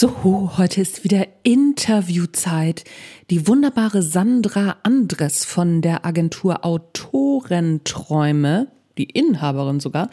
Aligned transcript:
So, 0.00 0.52
heute 0.56 0.80
ist 0.80 1.02
wieder 1.02 1.26
Interviewzeit. 1.42 2.84
Die 3.30 3.48
wunderbare 3.48 4.00
Sandra 4.00 4.76
Andres 4.84 5.44
von 5.44 5.82
der 5.82 6.06
Agentur 6.06 6.64
Autorenträume, 6.64 8.68
die 8.96 9.10
Inhaberin 9.10 9.80
sogar, 9.80 10.08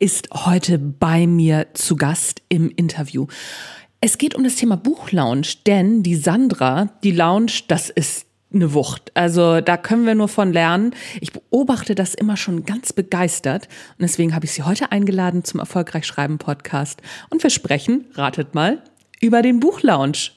ist 0.00 0.30
heute 0.34 0.80
bei 0.80 1.28
mir 1.28 1.68
zu 1.74 1.94
Gast 1.94 2.42
im 2.48 2.70
Interview. 2.70 3.28
Es 4.00 4.18
geht 4.18 4.34
um 4.34 4.42
das 4.42 4.56
Thema 4.56 4.76
Buchlounge, 4.76 5.46
denn 5.64 6.02
die 6.02 6.16
Sandra, 6.16 6.88
die 7.04 7.12
Lounge, 7.12 7.52
das 7.68 7.88
ist 7.88 8.26
eine 8.52 8.74
Wucht. 8.74 9.12
Also 9.14 9.60
da 9.60 9.76
können 9.76 10.06
wir 10.06 10.16
nur 10.16 10.26
von 10.26 10.52
lernen. 10.52 10.92
Ich 11.20 11.32
beobachte 11.32 11.94
das 11.94 12.14
immer 12.14 12.36
schon 12.36 12.64
ganz 12.64 12.92
begeistert 12.92 13.68
und 13.90 14.02
deswegen 14.02 14.34
habe 14.34 14.46
ich 14.46 14.50
sie 14.50 14.64
heute 14.64 14.90
eingeladen 14.90 15.44
zum 15.44 15.60
Erfolgreich 15.60 16.04
Schreiben 16.04 16.38
Podcast 16.38 17.00
und 17.28 17.44
wir 17.44 17.50
sprechen, 17.50 18.06
ratet 18.16 18.56
mal, 18.56 18.82
über 19.20 19.42
den 19.42 19.60
Buchlounge. 19.60 20.30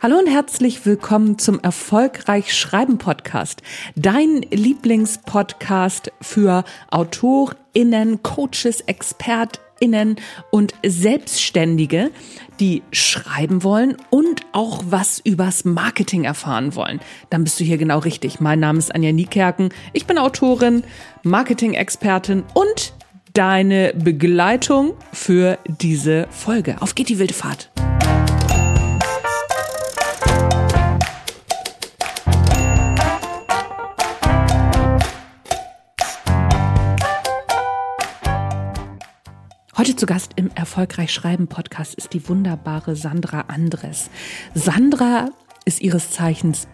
Hallo 0.00 0.16
und 0.16 0.28
herzlich 0.28 0.86
willkommen 0.86 1.40
zum 1.40 1.58
Erfolgreich 1.58 2.54
Schreiben 2.54 2.98
Podcast. 2.98 3.62
Dein 3.96 4.42
Lieblingspodcast 4.42 6.12
für 6.20 6.62
AutorInnen, 6.92 8.22
Coaches, 8.22 8.82
ExpertInnen 8.86 10.14
und 10.52 10.72
Selbstständige, 10.86 12.12
die 12.60 12.84
schreiben 12.92 13.64
wollen 13.64 13.96
und 14.10 14.42
auch 14.52 14.84
was 14.86 15.18
übers 15.18 15.64
Marketing 15.64 16.22
erfahren 16.22 16.76
wollen. 16.76 17.00
Dann 17.30 17.42
bist 17.42 17.58
du 17.58 17.64
hier 17.64 17.76
genau 17.76 17.98
richtig. 17.98 18.38
Mein 18.38 18.60
Name 18.60 18.78
ist 18.78 18.94
Anja 18.94 19.10
Niekerken. 19.10 19.70
Ich 19.94 20.06
bin 20.06 20.16
Autorin, 20.16 20.84
Marketing-Expertin 21.24 22.44
und 22.54 22.92
deine 23.34 23.94
Begleitung 23.96 24.94
für 25.12 25.58
diese 25.66 26.28
Folge. 26.30 26.76
Auf 26.78 26.94
geht 26.94 27.08
die 27.08 27.18
wilde 27.18 27.34
Fahrt. 27.34 27.72
Heute 39.78 39.94
zu 39.94 40.06
Gast 40.06 40.32
im 40.34 40.50
Erfolgreich 40.56 41.12
Schreiben 41.12 41.46
Podcast 41.46 41.94
ist 41.94 42.12
die 42.12 42.28
wunderbare 42.28 42.96
Sandra 42.96 43.42
Andres. 43.42 44.10
Sandra 44.52 45.28
ist 45.66 45.80
ihres 45.80 46.10
Zeichens 46.10 46.66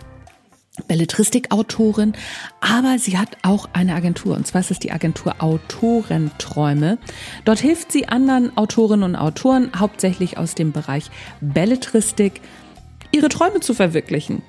Belletristikautorin, 0.89 2.15
aber 2.63 2.99
sie 2.99 3.19
hat 3.19 3.37
auch 3.43 3.69
eine 3.75 3.95
Agentur 3.95 4.35
und 4.35 4.47
zwar 4.47 4.63
ist 4.63 4.71
es 4.71 4.79
die 4.79 4.91
Agentur 4.91 5.35
Autorenträume. 5.41 6.97
Dort 7.45 7.59
hilft 7.59 7.93
sie 7.93 8.09
anderen 8.09 8.57
Autorinnen 8.57 9.03
und 9.03 9.17
Autoren, 9.17 9.71
hauptsächlich 9.79 10.39
aus 10.39 10.55
dem 10.55 10.73
Bereich 10.73 11.11
Belletristik, 11.43 12.41
ihre 13.13 13.29
Träume 13.29 13.61
zu 13.61 13.75
verwirklichen 13.75 14.41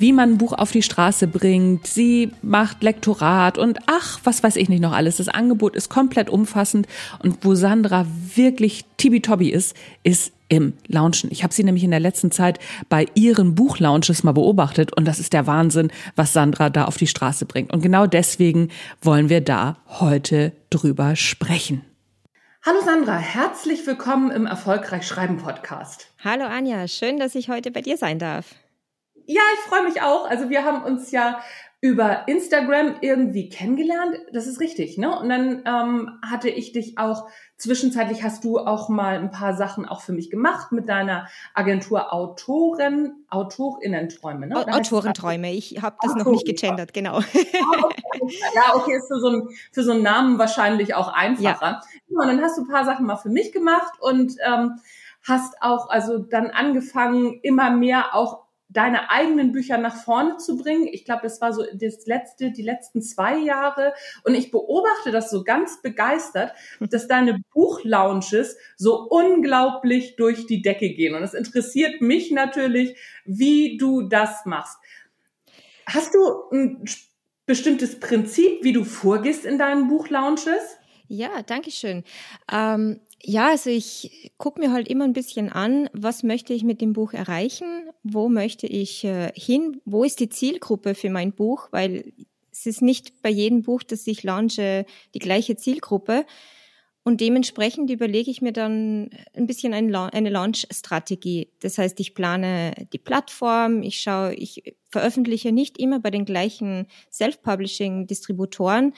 wie 0.00 0.12
man 0.12 0.30
ein 0.30 0.38
Buch 0.38 0.54
auf 0.54 0.72
die 0.72 0.82
Straße 0.82 1.28
bringt. 1.28 1.86
Sie 1.86 2.32
macht 2.42 2.82
Lektorat 2.82 3.58
und 3.58 3.78
ach, 3.86 4.18
was 4.24 4.42
weiß 4.42 4.56
ich 4.56 4.68
nicht 4.68 4.80
noch 4.80 4.92
alles. 4.92 5.18
Das 5.18 5.28
Angebot 5.28 5.76
ist 5.76 5.90
komplett 5.90 6.30
umfassend 6.30 6.88
und 7.22 7.44
wo 7.44 7.54
Sandra 7.54 8.06
wirklich 8.34 8.86
tibi-tobi 8.96 9.50
ist, 9.50 9.76
ist 10.02 10.32
im 10.48 10.72
Launchen. 10.88 11.30
Ich 11.30 11.44
habe 11.44 11.52
sie 11.52 11.62
nämlich 11.62 11.84
in 11.84 11.90
der 11.90 12.00
letzten 12.00 12.32
Zeit 12.32 12.58
bei 12.88 13.06
ihren 13.14 13.54
Buchlaunches 13.54 14.24
mal 14.24 14.32
beobachtet 14.32 14.96
und 14.96 15.06
das 15.06 15.20
ist 15.20 15.34
der 15.34 15.46
Wahnsinn, 15.46 15.92
was 16.16 16.32
Sandra 16.32 16.70
da 16.70 16.86
auf 16.86 16.96
die 16.96 17.06
Straße 17.06 17.44
bringt. 17.44 17.72
Und 17.72 17.82
genau 17.82 18.06
deswegen 18.06 18.70
wollen 19.02 19.28
wir 19.28 19.42
da 19.42 19.76
heute 19.86 20.52
drüber 20.70 21.14
sprechen. 21.14 21.82
Hallo 22.64 22.78
Sandra, 22.84 23.16
herzlich 23.16 23.86
willkommen 23.86 24.30
im 24.30 24.46
Erfolgreich 24.46 25.06
Schreiben 25.06 25.36
Podcast. 25.36 26.08
Hallo 26.24 26.44
Anja, 26.44 26.88
schön, 26.88 27.18
dass 27.18 27.34
ich 27.34 27.48
heute 27.48 27.70
bei 27.70 27.82
dir 27.82 27.96
sein 27.96 28.18
darf. 28.18 28.54
Ja, 29.30 29.42
ich 29.54 29.60
freue 29.60 29.84
mich 29.84 30.02
auch. 30.02 30.28
Also 30.28 30.50
wir 30.50 30.64
haben 30.64 30.82
uns 30.82 31.12
ja 31.12 31.40
über 31.80 32.26
Instagram 32.26 32.96
irgendwie 33.00 33.48
kennengelernt. 33.48 34.16
Das 34.32 34.48
ist 34.48 34.58
richtig, 34.58 34.98
ne? 34.98 35.16
Und 35.16 35.28
dann 35.28 35.62
ähm, 35.64 36.18
hatte 36.28 36.48
ich 36.48 36.72
dich 36.72 36.98
auch, 36.98 37.28
zwischenzeitlich 37.56 38.24
hast 38.24 38.42
du 38.42 38.58
auch 38.58 38.88
mal 38.88 39.18
ein 39.18 39.30
paar 39.30 39.54
Sachen 39.54 39.86
auch 39.86 40.00
für 40.00 40.12
mich 40.12 40.30
gemacht 40.30 40.72
mit 40.72 40.88
deiner 40.88 41.28
Agentur 41.54 42.12
Autoren, 42.12 43.24
Autorinnenträume, 43.28 44.48
ne? 44.48 44.66
Autorenträume, 44.66 45.52
ich 45.52 45.80
habe 45.80 45.94
das 46.02 46.10
Autoren. 46.10 46.24
noch 46.24 46.32
nicht 46.32 46.46
gegendert, 46.46 46.92
genau. 46.92 47.18
Ah, 47.18 47.88
ja, 48.54 48.74
okay, 48.74 48.96
ist 48.96 49.06
für 49.06 49.20
so, 49.20 49.28
ein, 49.28 49.48
für 49.70 49.84
so 49.84 49.92
einen 49.92 50.02
Namen 50.02 50.38
wahrscheinlich 50.40 50.94
auch 50.96 51.06
einfacher. 51.06 51.82
Ja. 52.08 52.20
Und 52.20 52.26
dann 52.26 52.42
hast 52.42 52.58
du 52.58 52.62
ein 52.62 52.68
paar 52.68 52.84
Sachen 52.84 53.06
mal 53.06 53.16
für 53.16 53.28
mich 53.28 53.52
gemacht 53.52 53.92
und 54.00 54.34
ähm, 54.44 54.80
hast 55.22 55.62
auch 55.62 55.88
also 55.88 56.18
dann 56.18 56.50
angefangen, 56.50 57.38
immer 57.42 57.70
mehr 57.70 58.12
auch 58.16 58.49
deine 58.72 59.10
eigenen 59.10 59.52
Bücher 59.52 59.78
nach 59.78 59.96
vorne 59.96 60.36
zu 60.36 60.56
bringen. 60.56 60.88
Ich 60.90 61.04
glaube, 61.04 61.22
das 61.22 61.40
war 61.40 61.52
so 61.52 61.64
das 61.74 62.06
letzte, 62.06 62.52
die 62.52 62.62
letzten 62.62 63.02
zwei 63.02 63.36
Jahre. 63.36 63.92
Und 64.24 64.34
ich 64.34 64.50
beobachte 64.50 65.10
das 65.10 65.30
so 65.30 65.44
ganz 65.44 65.82
begeistert, 65.82 66.52
dass 66.78 67.08
deine 67.08 67.42
Buchlaunches 67.52 68.56
so 68.76 69.08
unglaublich 69.08 70.16
durch 70.16 70.46
die 70.46 70.62
Decke 70.62 70.90
gehen. 70.90 71.14
Und 71.14 71.22
es 71.22 71.34
interessiert 71.34 72.00
mich 72.00 72.30
natürlich, 72.30 72.96
wie 73.24 73.76
du 73.76 74.02
das 74.02 74.46
machst. 74.46 74.78
Hast 75.86 76.14
du 76.14 76.20
ein 76.52 76.84
bestimmtes 77.46 77.98
Prinzip, 77.98 78.62
wie 78.62 78.72
du 78.72 78.84
vorgehst 78.84 79.44
in 79.44 79.58
deinen 79.58 79.88
Buchlaunches? 79.88 80.78
Ja, 81.08 81.42
danke 81.44 81.72
schön. 81.72 82.04
Ähm, 82.52 83.00
ja, 83.22 83.50
also 83.50 83.70
ich 83.70 84.32
gucke 84.38 84.60
mir 84.60 84.72
halt 84.72 84.88
immer 84.88 85.04
ein 85.04 85.12
bisschen 85.12 85.50
an, 85.50 85.88
was 85.92 86.22
möchte 86.22 86.52
ich 86.52 86.64
mit 86.64 86.80
dem 86.80 86.92
Buch 86.92 87.12
erreichen, 87.12 87.90
wo 88.02 88.28
möchte 88.28 88.66
ich 88.66 89.04
äh, 89.04 89.32
hin, 89.34 89.80
wo 89.84 90.04
ist 90.04 90.20
die 90.20 90.28
Zielgruppe 90.28 90.94
für 90.94 91.10
mein 91.10 91.32
Buch, 91.32 91.68
weil 91.70 92.12
es 92.50 92.66
ist 92.66 92.82
nicht 92.82 93.22
bei 93.22 93.30
jedem 93.30 93.62
Buch, 93.62 93.82
das 93.82 94.06
ich 94.06 94.22
launche, 94.22 94.86
die 95.14 95.18
gleiche 95.18 95.56
Zielgruppe. 95.56 96.24
Und 97.02 97.20
dementsprechend 97.22 97.90
überlege 97.90 98.30
ich 98.30 98.42
mir 98.42 98.52
dann 98.52 99.10
ein 99.34 99.46
bisschen 99.46 99.72
eine 99.72 100.30
Launch-Strategie. 100.30 101.48
Das 101.60 101.78
heißt, 101.78 101.98
ich 102.00 102.14
plane 102.14 102.74
die 102.92 102.98
Plattform, 102.98 103.82
ich 103.82 104.00
schaue, 104.00 104.34
ich 104.34 104.76
veröffentliche 104.90 105.50
nicht 105.50 105.78
immer 105.78 105.98
bei 106.00 106.10
den 106.10 106.26
gleichen 106.26 106.86
Self-Publishing-Distributoren. 107.10 108.92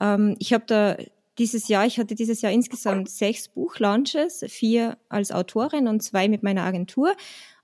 Ähm, 0.00 0.34
ich 0.40 0.52
habe 0.52 0.64
da 0.66 0.96
dieses 1.38 1.68
Jahr, 1.68 1.86
ich 1.86 1.98
hatte 1.98 2.14
dieses 2.14 2.42
Jahr 2.42 2.52
insgesamt 2.52 3.08
sechs 3.08 3.48
Buchlaunches, 3.48 4.44
vier 4.48 4.98
als 5.08 5.30
Autorin 5.30 5.86
und 5.86 6.02
zwei 6.02 6.28
mit 6.28 6.42
meiner 6.42 6.64
Agentur 6.64 7.14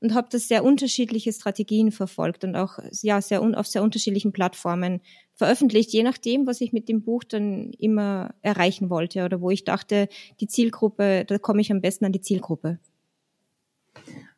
und 0.01 0.15
habe 0.15 0.29
das 0.31 0.49
sehr 0.49 0.65
unterschiedliche 0.65 1.33
Strategien 1.33 1.91
verfolgt 1.91 2.45
und 2.45 2.57
auch 2.57 2.79
ja 3.03 3.21
sehr 3.21 3.43
auf 3.43 3.67
sehr 3.67 3.83
unterschiedlichen 3.83 4.33
Plattformen 4.33 5.01
veröffentlicht, 5.35 5.93
je 5.93 6.03
nachdem, 6.03 6.47
was 6.47 6.61
ich 6.61 6.73
mit 6.73 6.89
dem 6.89 7.03
Buch 7.03 7.25
dann 7.25 7.73
immer 7.79 8.35
erreichen 8.43 8.91
wollte 8.91 9.25
oder 9.25 9.41
wo 9.41 9.51
ich 9.51 9.65
dachte, 9.65 10.09
die 10.41 10.47
Zielgruppe, 10.47 11.25
da 11.27 11.39
komme 11.39 11.61
ich 11.61 11.73
am 11.73 11.81
besten 11.81 12.05
an 12.05 12.13
die 12.13 12.21
Zielgruppe. 12.21 12.79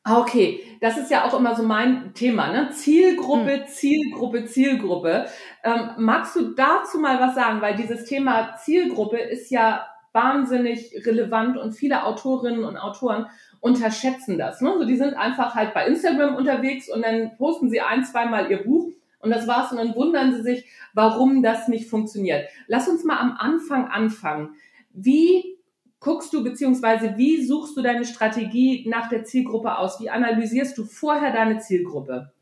Ah, 0.09 0.21
okay. 0.21 0.61
Das 0.81 0.97
ist 0.97 1.11
ja 1.11 1.25
auch 1.25 1.37
immer 1.37 1.56
so 1.56 1.65
mein 1.65 2.15
Thema, 2.15 2.53
ne? 2.53 2.71
Zielgruppe, 2.71 3.62
hm. 3.62 3.67
Zielgruppe, 3.67 4.44
Zielgruppe. 4.44 5.27
Ähm, 5.65 5.91
magst 5.99 6.37
du 6.37 6.55
dazu 6.55 7.01
mal 7.01 7.19
was 7.19 7.34
sagen? 7.34 7.60
Weil 7.60 7.75
dieses 7.75 8.04
Thema 8.04 8.54
Zielgruppe 8.54 9.19
ist 9.19 9.51
ja 9.51 9.84
wahnsinnig 10.13 10.92
relevant 11.04 11.57
und 11.57 11.72
viele 11.72 12.04
Autorinnen 12.04 12.63
und 12.63 12.77
Autoren 12.77 13.27
unterschätzen 13.59 14.39
das. 14.39 14.60
Ne? 14.60 14.75
So, 14.78 14.84
die 14.84 14.97
sind 14.97 15.15
einfach 15.15 15.57
halt 15.57 15.75
bei 15.75 15.89
Instagram 15.89 16.36
unterwegs 16.36 16.89
und 16.89 17.03
dann 17.03 17.36
posten 17.36 17.69
sie 17.69 17.81
ein, 17.81 18.04
zweimal 18.04 18.48
ihr 18.48 18.63
Buch 18.63 18.92
und 19.19 19.31
das 19.31 19.48
war's 19.48 19.72
und 19.72 19.78
dann 19.78 19.97
wundern 19.97 20.33
sie 20.33 20.42
sich, 20.42 20.66
warum 20.95 21.42
das 21.42 21.66
nicht 21.66 21.91
funktioniert. 21.91 22.48
Lass 22.69 22.86
uns 22.86 23.03
mal 23.03 23.19
am 23.19 23.36
Anfang 23.36 23.89
anfangen. 23.89 24.51
Wie 24.92 25.56
guckst 26.01 26.33
du 26.33 26.45
beziehungsweise 26.45 27.16
wie 27.16 27.45
suchst 27.45 27.77
du 27.77 27.83
deine 27.83 28.04
Strategie 28.04 28.87
nach 28.89 29.09
der 29.09 29.25
Zielgruppe 29.25 29.78
aus? 29.78 30.01
Wie 30.01 30.10
analysierst 30.10 30.77
du 30.78 30.84
vorher 30.84 31.33
deine 31.33 31.59
Zielgruppe? 31.59 32.33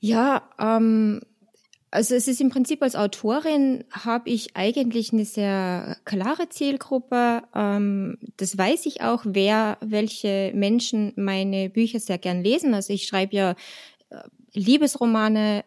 Ja, 0.00 0.50
ähm, 0.58 1.20
also 1.94 2.16
es 2.16 2.26
ist 2.26 2.40
im 2.40 2.50
Prinzip 2.50 2.82
als 2.82 2.96
Autorin 2.96 3.84
habe 3.92 4.28
ich 4.28 4.56
eigentlich 4.56 5.12
eine 5.12 5.24
sehr 5.24 5.96
klare 6.04 6.48
Zielgruppe. 6.48 7.42
Ähm, 7.54 8.18
das 8.36 8.58
weiß 8.58 8.86
ich 8.86 9.00
auch, 9.02 9.22
wer, 9.24 9.78
welche 9.80 10.50
Menschen 10.54 11.12
meine 11.14 11.70
Bücher 11.70 12.00
sehr 12.00 12.18
gern 12.18 12.42
lesen. 12.42 12.74
Also 12.74 12.92
ich 12.92 13.06
schreibe 13.06 13.36
ja 13.36 13.50
äh, 14.10 14.16
Liebesromane, 14.54 15.64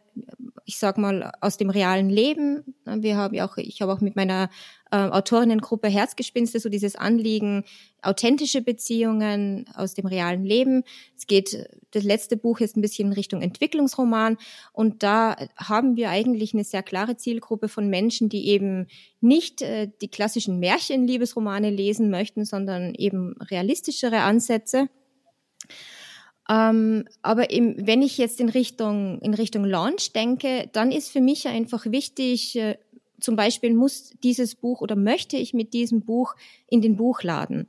ich 0.68 0.80
sag 0.80 0.98
mal, 0.98 1.32
aus 1.40 1.56
dem 1.56 1.70
realen 1.70 2.10
Leben. 2.10 2.76
Wir 2.86 3.16
haben 3.16 3.34
ja 3.34 3.48
auch, 3.48 3.56
ich 3.56 3.82
habe 3.82 3.94
auch 3.94 4.02
mit 4.02 4.18
meiner 4.18 4.50
äh, 4.92 4.98
Autorinnengruppe 4.98 5.88
Herzgespinste 5.88 6.60
so 6.60 6.68
dieses 6.68 6.98
Anliegen, 6.98 7.64
authentische 8.02 8.62
Beziehungen 8.62 9.66
aus 9.76 9.94
dem 9.94 10.06
realen 10.06 10.44
Leben. 10.44 10.84
Es 11.16 11.26
geht, 11.26 11.70
das 11.92 12.04
letzte 12.04 12.36
Buch 12.36 12.60
ist 12.60 12.76
ein 12.76 12.82
bisschen 12.82 13.08
in 13.08 13.14
Richtung 13.14 13.42
Entwicklungsroman 13.42 14.36
und 14.74 15.04
da 15.04 15.38
haben 15.56 15.96
wir 15.96 16.10
eigentlich 16.10 16.54
eine 16.54 16.66
sehr 16.66 16.84
klare 16.84 17.16
Zielgruppe 17.16 17.70
von 17.70 17.90
Menschen, 17.90 18.28
die 18.28 18.50
eben 18.50 18.88
nicht 19.22 19.62
äh, 19.62 19.90
die 20.02 20.10
klassischen 20.10 20.60
Märchenliebesromane 20.60 21.70
lesen 21.70 22.10
möchten, 22.10 22.44
sondern 22.44 22.94
eben 22.94 23.38
realistischere 23.42 24.20
Ansätze. 24.20 24.90
Ähm, 26.50 27.06
aber 27.22 27.50
im, 27.50 27.76
wenn 27.86 28.02
ich 28.02 28.18
jetzt 28.18 28.40
in 28.40 28.50
Richtung, 28.50 29.20
in 29.20 29.34
Richtung 29.34 29.66
Launch 29.66 30.14
denke, 30.14 30.70
dann 30.72 30.92
ist 30.92 31.10
für 31.10 31.22
mich 31.22 31.48
einfach 31.48 31.86
wichtig, 31.86 32.56
äh, 32.56 32.78
zum 33.20 33.36
Beispiel 33.36 33.74
muss 33.74 34.12
dieses 34.24 34.56
Buch 34.56 34.82
oder 34.82 34.96
möchte 34.96 35.38
ich 35.38 35.54
mit 35.54 35.74
diesem 35.74 36.02
Buch 36.02 36.36
in 36.68 36.82
den 36.82 36.96
Buchladen. 36.96 37.68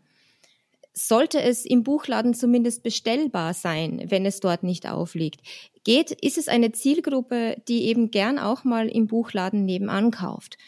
Sollte 0.93 1.41
es 1.41 1.65
im 1.65 1.85
Buchladen 1.85 2.35
zumindest 2.35 2.83
bestellbar 2.83 3.55
sein, 3.55 4.05
wenn 4.09 4.27
es 4.27 4.41
dort 4.41 4.63
nicht 4.63 4.89
aufliegt? 4.89 5.41
Geht, 5.85 6.11
ist 6.11 6.39
es 6.39 6.49
eine 6.49 6.73
Zielgruppe, 6.73 7.57
die 7.69 7.85
eben 7.85 8.11
gern 8.11 8.39
auch 8.39 8.65
mal 8.65 8.89
im 8.89 9.07
Buchladen 9.07 9.65
nebenan 9.65 10.11
kauft? 10.11 10.59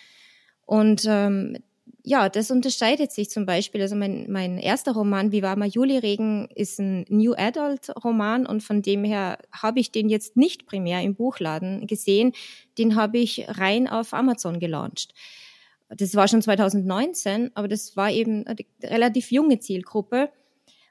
Und 0.67 1.05
ähm, 1.07 1.59
ja, 2.03 2.29
das 2.29 2.51
unterscheidet 2.51 3.13
sich 3.13 3.31
zum 3.31 3.47
Beispiel. 3.47 3.83
Also 3.83 3.97
mein, 3.97 4.27
mein 4.31 4.59
erster 4.59 4.93
Roman, 4.93 5.33
Wie 5.33 5.43
war 5.43 5.57
mal 5.57 5.69
Juliregen, 5.69 6.49
ist 6.55 6.79
ein 6.79 7.05
New 7.09 7.35
Adult 7.35 7.91
Roman 8.05 8.47
und 8.47 8.63
von 8.63 8.83
dem 8.83 9.05
her 9.05 9.39
habe 9.53 9.81
ich 9.81 9.93
den 9.93 10.09
jetzt 10.09 10.37
nicht 10.37 10.67
primär 10.67 11.03
im 11.03 11.15
Buchladen 11.15 11.87
gesehen. 11.87 12.33
Den 12.79 12.97
habe 12.97 13.19
ich 13.19 13.45
rein 13.49 13.89
auf 13.89 14.15
Amazon 14.15 14.61
gelauncht. 14.61 15.15
Das 15.89 16.15
war 16.15 16.29
schon 16.29 16.43
2019, 16.43 17.51
aber 17.55 17.67
das 17.67 17.97
war 17.97 18.11
eben 18.11 18.47
eine 18.47 18.59
relativ 18.83 19.33
junge 19.33 19.59
Zielgruppe 19.59 20.31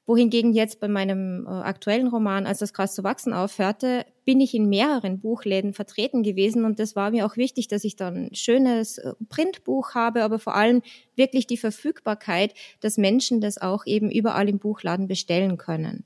wohingegen 0.09 0.53
jetzt 0.53 0.79
bei 0.79 0.87
meinem 0.87 1.45
äh, 1.45 1.51
aktuellen 1.51 2.07
Roman, 2.07 2.47
als 2.47 2.57
das 2.57 2.73
Gras 2.73 2.95
zu 2.95 3.03
wachsen 3.03 3.31
aufhörte, 3.31 4.07
bin 4.25 4.41
ich 4.41 4.55
in 4.55 4.67
mehreren 4.67 5.19
Buchläden 5.19 5.71
vertreten 5.71 6.23
gewesen 6.23 6.65
und 6.65 6.79
das 6.79 6.95
war 6.95 7.11
mir 7.11 7.27
auch 7.27 7.37
wichtig, 7.37 7.67
dass 7.67 7.83
ich 7.83 7.95
dann 7.95 8.25
ein 8.25 8.35
schönes 8.35 8.97
äh, 8.97 9.13
Printbuch 9.29 9.93
habe, 9.93 10.23
aber 10.23 10.39
vor 10.39 10.55
allem 10.55 10.81
wirklich 11.15 11.45
die 11.45 11.57
Verfügbarkeit, 11.57 12.55
dass 12.81 12.97
Menschen 12.97 13.39
das 13.39 13.61
auch 13.61 13.85
eben 13.85 14.09
überall 14.09 14.49
im 14.49 14.57
Buchladen 14.57 15.07
bestellen 15.07 15.57
können. 15.57 16.05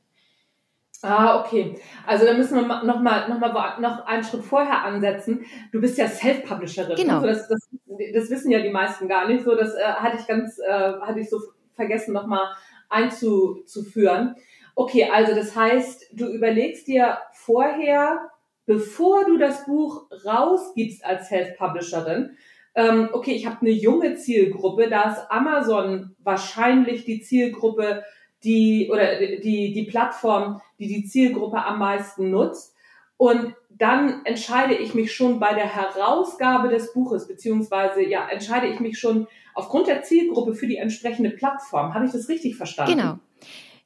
Ah, 1.02 1.40
okay. 1.40 1.80
Also 2.06 2.26
da 2.26 2.34
müssen 2.34 2.56
wir 2.56 2.84
noch 2.84 3.02
mal, 3.02 3.30
noch 3.30 3.40
mal 3.40 3.80
noch 3.80 4.06
einen 4.06 4.24
Schritt 4.24 4.44
vorher 4.44 4.84
ansetzen. 4.84 5.46
Du 5.72 5.80
bist 5.80 5.98
ja 5.98 6.10
Self-Publisherin. 6.10 6.98
Genau. 6.98 7.22
Also 7.22 7.28
das, 7.28 7.48
das, 7.48 7.70
das, 8.14 8.30
wissen 8.30 8.52
ja 8.52 8.60
die 8.60 8.70
meisten 8.70 9.08
gar 9.08 9.28
nicht. 9.30 9.46
So, 9.46 9.56
das 9.56 9.76
äh, 9.76 9.84
hatte 9.84 10.18
ich 10.20 10.28
ganz, 10.28 10.60
äh, 10.60 10.94
hatte 11.02 11.20
ich 11.22 11.30
so 11.30 11.40
vergessen 11.76 12.14
noch 12.14 12.28
mal 12.28 12.54
einzuführen. 12.94 14.36
Okay, 14.76 15.10
also 15.12 15.36
das 15.36 15.56
heißt, 15.56 16.10
du 16.14 16.28
überlegst 16.28 16.88
dir 16.88 17.18
vorher, 17.34 18.30
bevor 18.66 19.26
du 19.26 19.38
das 19.38 19.66
Buch 19.66 20.08
rausgibst 20.26 21.06
als 21.06 21.28
Self-Publisherin, 21.28 22.38
ähm, 22.76 23.10
okay, 23.14 23.34
ich 23.34 23.46
habe 23.46 23.62
eine 23.62 23.70
junge 23.70 24.16
Zielgruppe, 24.16 24.90
da 24.90 25.12
ist 25.12 25.30
Amazon 25.30 26.16
wahrscheinlich 26.24 27.06
die 27.06 27.22
Zielgruppe, 27.22 28.04
die 28.44 28.90
oder 28.92 29.20
die, 29.20 29.74
die 29.74 29.86
Plattform, 29.88 30.62
die 30.80 30.88
die 30.88 31.06
Zielgruppe 31.06 31.64
am 31.64 31.80
meisten 31.80 32.32
nutzt. 32.32 32.76
Und 33.18 33.56
dann 33.70 34.26
entscheide 34.26 34.74
ich 34.74 34.94
mich 34.94 35.14
schon 35.14 35.40
bei 35.40 35.54
der 35.54 35.68
Herausgabe 35.68 36.70
des 36.70 36.94
Buches, 36.94 37.28
beziehungsweise 37.28 38.04
ja, 38.04 38.28
entscheide 38.28 38.68
ich 38.68 38.80
mich 38.80 39.00
schon 39.00 39.28
aufgrund 39.56 39.88
der 39.88 40.04
Zielgruppe 40.04 40.54
für 40.56 40.68
die 40.68 40.78
entsprechende 40.78 41.30
Plattform. 41.30 41.94
Habe 41.94 42.06
ich 42.06 42.12
das 42.12 42.30
richtig 42.30 42.56
verstanden? 42.56 42.98
Genau. 42.98 43.20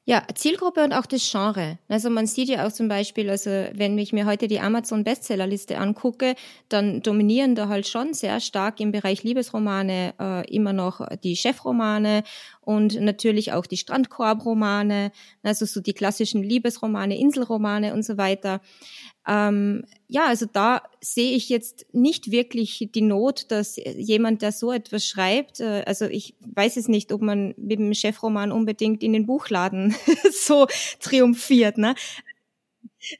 Ja, 0.08 0.22
Zielgruppe 0.34 0.82
und 0.84 0.94
auch 0.94 1.04
das 1.04 1.30
Genre. 1.30 1.76
Also 1.86 2.08
man 2.08 2.26
sieht 2.26 2.48
ja 2.48 2.66
auch 2.66 2.72
zum 2.72 2.88
Beispiel, 2.88 3.28
also 3.28 3.50
wenn 3.74 3.98
ich 3.98 4.14
mir 4.14 4.24
heute 4.24 4.48
die 4.48 4.58
Amazon 4.58 5.04
Bestsellerliste 5.04 5.76
angucke, 5.76 6.34
dann 6.70 7.02
dominieren 7.02 7.54
da 7.54 7.68
halt 7.68 7.86
schon 7.86 8.14
sehr 8.14 8.40
stark 8.40 8.80
im 8.80 8.90
Bereich 8.90 9.22
Liebesromane 9.22 10.14
äh, 10.18 10.50
immer 10.50 10.72
noch 10.72 11.06
die 11.22 11.36
Chefromane 11.36 12.22
und 12.68 13.00
natürlich 13.00 13.54
auch 13.54 13.64
die 13.64 13.78
Strandkorbromane, 13.78 15.10
also 15.42 15.64
so 15.64 15.80
die 15.80 15.94
klassischen 15.94 16.42
Liebesromane, 16.42 17.18
Inselromane 17.18 17.94
und 17.94 18.02
so 18.04 18.18
weiter. 18.18 18.60
Ähm, 19.26 19.86
ja, 20.06 20.26
also 20.26 20.44
da 20.44 20.82
sehe 21.00 21.34
ich 21.34 21.48
jetzt 21.48 21.86
nicht 21.92 22.30
wirklich 22.30 22.90
die 22.94 23.00
Not, 23.00 23.50
dass 23.50 23.76
jemand, 23.76 24.42
der 24.42 24.52
so 24.52 24.70
etwas 24.70 25.06
schreibt, 25.06 25.60
äh, 25.60 25.82
also 25.86 26.04
ich 26.04 26.34
weiß 26.40 26.76
es 26.76 26.88
nicht, 26.88 27.10
ob 27.10 27.22
man 27.22 27.54
mit 27.56 27.78
dem 27.78 27.94
Chefroman 27.94 28.52
unbedingt 28.52 29.02
in 29.02 29.14
den 29.14 29.24
Buchladen 29.24 29.94
so 30.30 30.66
triumphiert. 31.00 31.78
Ne? 31.78 31.94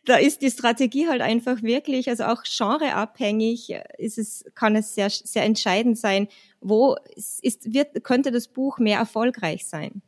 Da 0.04 0.16
ist 0.16 0.42
die 0.42 0.50
Strategie 0.50 1.08
halt 1.08 1.22
einfach 1.22 1.62
wirklich, 1.62 2.10
also 2.10 2.24
auch 2.24 2.42
genreabhängig 2.42 3.70
äh, 3.70 3.82
ist 3.96 4.18
es, 4.18 4.44
kann 4.54 4.76
es 4.76 4.94
sehr, 4.94 5.08
sehr 5.08 5.44
entscheidend 5.44 5.96
sein, 5.96 6.28
wo 6.60 6.96
ist, 7.14 7.72
wird, 7.72 8.02
könnte 8.04 8.30
das 8.30 8.48
Buch 8.48 8.78
mehr 8.78 8.98
erfolgreich 8.98 9.66
sein. 9.66 10.02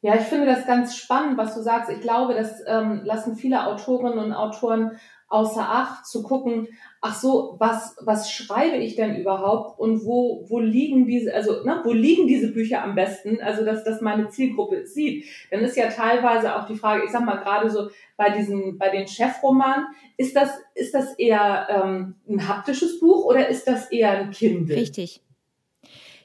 Ja, 0.00 0.14
ich 0.16 0.22
finde 0.24 0.46
das 0.46 0.66
ganz 0.66 0.96
spannend, 0.96 1.38
was 1.38 1.54
du 1.54 1.62
sagst. 1.62 1.90
Ich 1.90 2.00
glaube, 2.00 2.34
das 2.34 2.62
ähm, 2.66 3.00
lassen 3.04 3.36
viele 3.36 3.66
Autorinnen 3.66 4.18
und 4.18 4.32
Autoren 4.34 4.98
außer 5.34 5.68
Acht 5.68 6.06
zu 6.06 6.22
gucken, 6.22 6.68
ach 7.00 7.20
so, 7.20 7.56
was, 7.58 7.96
was 8.00 8.30
schreibe 8.30 8.76
ich 8.76 8.94
denn 8.94 9.16
überhaupt 9.16 9.80
und 9.80 10.04
wo, 10.04 10.46
wo 10.48 10.60
liegen 10.60 11.06
diese, 11.06 11.34
also, 11.34 11.64
ne, 11.64 11.80
wo 11.82 11.92
liegen 11.92 12.28
diese 12.28 12.52
Bücher 12.52 12.84
am 12.84 12.94
besten? 12.94 13.40
Also, 13.42 13.64
dass, 13.64 13.82
dass 13.82 14.00
meine 14.00 14.28
Zielgruppe 14.28 14.86
sieht. 14.86 15.24
Dann 15.50 15.60
ist 15.60 15.76
ja 15.76 15.88
teilweise 15.88 16.54
auch 16.54 16.68
die 16.68 16.76
Frage, 16.76 17.04
ich 17.04 17.10
sag 17.10 17.24
mal 17.24 17.42
gerade 17.42 17.68
so 17.68 17.90
bei 18.16 18.30
diesen, 18.30 18.78
bei 18.78 18.90
den 18.90 19.08
Chefromanen, 19.08 19.86
ist 20.16 20.36
das, 20.36 20.50
ist 20.76 20.94
das 20.94 21.14
eher 21.18 21.66
ähm, 21.68 22.14
ein 22.28 22.48
haptisches 22.48 23.00
Buch 23.00 23.24
oder 23.24 23.48
ist 23.48 23.66
das 23.66 23.90
eher 23.90 24.12
ein 24.12 24.30
Kindle? 24.30 24.76
Richtig. 24.76 25.20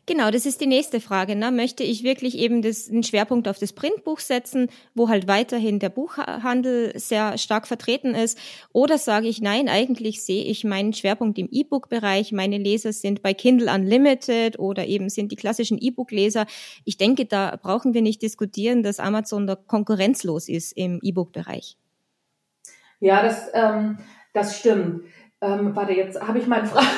Genau, 0.09 0.31
das 0.31 0.47
ist 0.47 0.59
die 0.59 0.65
nächste 0.65 1.01
Frage. 1.01 1.35
Ne? 1.35 1.51
Möchte 1.51 1.83
ich 1.83 2.03
wirklich 2.03 2.35
eben 2.35 2.63
das, 2.63 2.85
den 2.87 3.03
Schwerpunkt 3.03 3.47
auf 3.47 3.59
das 3.59 3.73
Printbuch 3.73 4.17
setzen, 4.17 4.67
wo 4.95 5.07
halt 5.07 5.27
weiterhin 5.27 5.77
der 5.77 5.89
Buchhandel 5.89 6.97
sehr 6.97 7.37
stark 7.37 7.67
vertreten 7.67 8.15
ist? 8.15 8.35
Oder 8.73 8.97
sage 8.97 9.27
ich, 9.27 9.39
nein, 9.39 9.69
eigentlich 9.69 10.23
sehe 10.23 10.45
ich 10.45 10.63
meinen 10.63 10.93
Schwerpunkt 10.93 11.37
im 11.37 11.47
E-Book-Bereich. 11.51 12.31
Meine 12.31 12.57
Leser 12.57 12.91
sind 12.91 13.21
bei 13.21 13.35
Kindle 13.35 13.71
Unlimited 13.71 14.57
oder 14.57 14.87
eben 14.87 15.09
sind 15.09 15.31
die 15.31 15.35
klassischen 15.35 15.77
E-Book-Leser. 15.77 16.47
Ich 16.85 16.97
denke, 16.97 17.25
da 17.25 17.59
brauchen 17.61 17.93
wir 17.93 18.01
nicht 18.01 18.23
diskutieren, 18.23 18.81
dass 18.81 18.99
Amazon 18.99 19.45
da 19.45 19.55
konkurrenzlos 19.55 20.49
ist 20.49 20.71
im 20.71 20.99
E-Book-Bereich. 21.03 21.77
Ja, 22.99 23.21
das, 23.21 23.47
ähm, 23.53 23.99
das 24.33 24.57
stimmt. 24.57 25.03
Ähm, 25.39 25.75
warte, 25.75 25.93
jetzt 25.93 26.19
habe 26.19 26.39
ich 26.39 26.47
meine 26.47 26.65
Frage, 26.65 26.87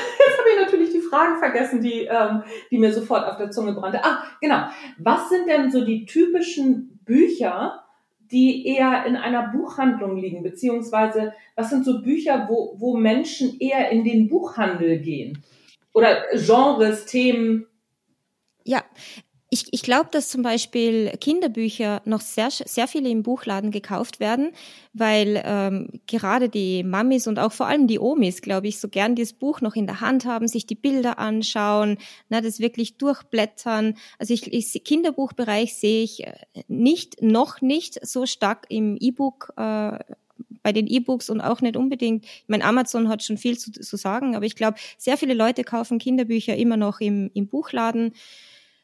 Fragen 1.12 1.40
vergessen, 1.40 1.82
die, 1.82 2.08
ähm, 2.10 2.44
die 2.72 2.78
mir 2.78 2.94
sofort 2.94 3.28
auf 3.28 3.38
der 3.38 3.52
Zunge 3.52 3.74
brannte. 3.74 4.04
Ah, 4.04 4.24
genau. 4.40 4.68
Was 4.98 5.30
sind 5.30 5.48
denn 5.48 5.70
so 5.70 5.84
die 5.84 6.06
typischen 6.06 7.00
Bücher, 7.04 7.84
die 8.32 8.66
eher 8.66 9.06
in 9.06 9.18
einer 9.18 9.50
Buchhandlung 9.50 10.16
liegen, 10.16 10.42
beziehungsweise 10.42 11.34
was 11.56 11.70
sind 11.70 11.84
so 11.84 12.02
Bücher, 12.02 12.48
wo, 12.50 12.76
wo 12.78 12.96
Menschen 12.96 13.60
eher 13.60 13.90
in 13.90 14.06
den 14.06 14.30
Buchhandel 14.30 15.00
gehen? 15.00 15.44
Oder 15.94 16.24
Genres, 16.34 17.06
Themen? 17.06 17.68
Ja, 18.64 18.82
ich, 19.54 19.66
ich 19.72 19.84
glaube, 19.84 20.08
dass 20.14 20.30
zum 20.30 20.44
Beispiel 20.44 21.12
Kinderbücher 21.20 22.02
noch 22.06 22.22
sehr, 22.22 22.50
sehr 22.50 22.88
viele 22.88 23.10
im 23.10 23.22
Buchladen 23.22 23.70
gekauft 23.70 24.22
werden, 24.22 24.54
weil 24.94 25.44
ähm, 25.46 25.90
gerade 26.08 26.48
die 26.48 26.84
Mamis 26.84 27.28
und 27.28 27.38
auch 27.38 27.52
vor 27.52 27.68
allem 27.68 27.86
die 27.86 28.00
Omis, 28.00 28.42
glaube 28.42 28.70
ich, 28.70 28.80
so 28.80 28.88
gern 28.88 29.14
dieses 29.14 29.34
Buch 29.34 29.60
noch 29.60 29.76
in 29.76 29.88
der 29.88 30.00
Hand 30.00 30.24
haben, 30.24 30.48
sich 30.48 30.68
die 30.68 30.76
Bilder 30.76 31.20
anschauen, 31.20 31.98
na, 32.30 32.40
das 32.40 32.62
wirklich 32.62 32.96
durchblättern. 32.96 33.96
Also 34.18 34.34
ich, 34.34 34.54
ich 34.54 34.86
Kinderbuchbereich 34.86 35.76
sehe 35.76 36.02
ich 36.06 36.26
äh, 36.26 36.34
nicht, 36.70 37.22
noch 37.22 37.60
nicht 37.60 38.08
so 38.08 38.26
stark 38.26 38.68
im 38.70 38.96
E-Book 39.02 39.52
äh, 39.58 40.00
bei 40.64 40.72
den 40.72 40.88
E-Books 40.88 41.30
und 41.30 41.42
auch 41.42 41.60
nicht 41.60 41.76
unbedingt, 41.76 42.24
ich 42.24 42.48
meine, 42.48 42.64
Amazon 42.64 43.10
hat 43.10 43.22
schon 43.22 43.38
viel 43.38 43.58
zu, 43.58 43.74
zu 43.74 43.98
sagen, 43.98 44.34
aber 44.38 44.46
ich 44.46 44.56
glaube, 44.56 44.78
sehr 44.98 45.18
viele 45.18 45.34
Leute 45.34 45.66
kaufen 45.66 46.00
Kinderbücher 46.00 46.56
immer 46.56 46.78
noch 46.78 47.02
im, 47.02 47.32
im 47.34 47.48
Buchladen. 47.48 48.14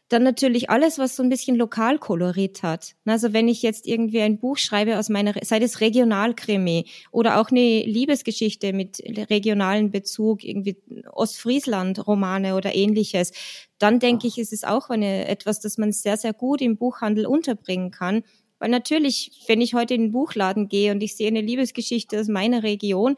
Dann 0.09 0.23
natürlich 0.23 0.69
alles, 0.69 0.97
was 0.97 1.17
so 1.17 1.23
ein 1.23 1.29
bisschen 1.29 1.57
Lokalkolorit 1.57 2.63
hat. 2.63 2.95
Also 3.05 3.33
wenn 3.33 3.49
ich 3.49 3.61
jetzt 3.61 3.85
irgendwie 3.85 4.21
ein 4.21 4.39
Buch 4.39 4.57
schreibe 4.57 4.97
aus 4.97 5.09
meiner, 5.09 5.33
sei 5.43 5.59
das 5.59 5.81
Regionalkrimi 5.81 6.85
oder 7.11 7.41
auch 7.41 7.51
eine 7.51 7.83
Liebesgeschichte 7.83 8.71
mit 8.71 9.03
regionalen 9.29 9.91
Bezug, 9.91 10.45
irgendwie 10.45 10.77
Ostfriesland-Romane 11.11 12.55
oder 12.55 12.73
ähnliches, 12.73 13.33
dann 13.79 13.99
denke 13.99 14.27
ich, 14.27 14.37
ist 14.37 14.53
es 14.53 14.63
auch 14.63 14.89
eine, 14.89 15.27
etwas, 15.27 15.59
das 15.59 15.77
man 15.77 15.91
sehr, 15.91 16.15
sehr 16.15 16.33
gut 16.33 16.61
im 16.61 16.77
Buchhandel 16.77 17.25
unterbringen 17.25 17.91
kann. 17.91 18.23
Weil 18.59 18.69
natürlich, 18.69 19.43
wenn 19.47 19.61
ich 19.61 19.73
heute 19.73 19.93
in 19.93 20.03
den 20.03 20.11
Buchladen 20.13 20.69
gehe 20.69 20.91
und 20.91 21.03
ich 21.03 21.15
sehe 21.15 21.27
eine 21.27 21.41
Liebesgeschichte 21.41 22.19
aus 22.19 22.27
meiner 22.27 22.63
Region, 22.63 23.17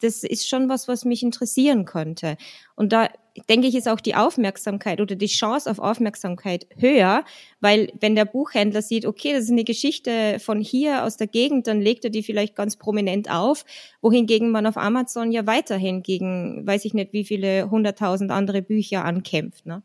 das 0.00 0.24
ist 0.24 0.48
schon 0.48 0.68
was, 0.68 0.88
was 0.88 1.04
mich 1.04 1.22
interessieren 1.22 1.84
könnte. 1.84 2.36
Und 2.74 2.92
da 2.92 3.08
denke 3.48 3.66
ich, 3.66 3.74
ist 3.74 3.88
auch 3.88 4.00
die 4.00 4.14
Aufmerksamkeit 4.14 5.00
oder 5.00 5.14
die 5.14 5.26
Chance 5.26 5.70
auf 5.70 5.78
Aufmerksamkeit 5.78 6.66
höher, 6.76 7.24
weil 7.60 7.92
wenn 8.00 8.14
der 8.14 8.24
Buchhändler 8.24 8.82
sieht, 8.82 9.06
okay, 9.06 9.32
das 9.32 9.44
ist 9.44 9.50
eine 9.50 9.64
Geschichte 9.64 10.38
von 10.38 10.60
hier 10.60 11.04
aus 11.04 11.16
der 11.16 11.26
Gegend, 11.26 11.66
dann 11.66 11.80
legt 11.80 12.04
er 12.04 12.10
die 12.10 12.22
vielleicht 12.22 12.54
ganz 12.54 12.76
prominent 12.76 13.30
auf, 13.30 13.64
wohingegen 14.00 14.50
man 14.50 14.66
auf 14.66 14.76
Amazon 14.76 15.32
ja 15.32 15.46
weiterhin 15.46 16.02
gegen, 16.02 16.66
weiß 16.66 16.84
ich 16.84 16.94
nicht, 16.94 17.12
wie 17.12 17.24
viele 17.24 17.70
hunderttausend 17.70 18.30
andere 18.30 18.62
Bücher 18.62 19.04
ankämpft. 19.04 19.66
Ne? 19.66 19.82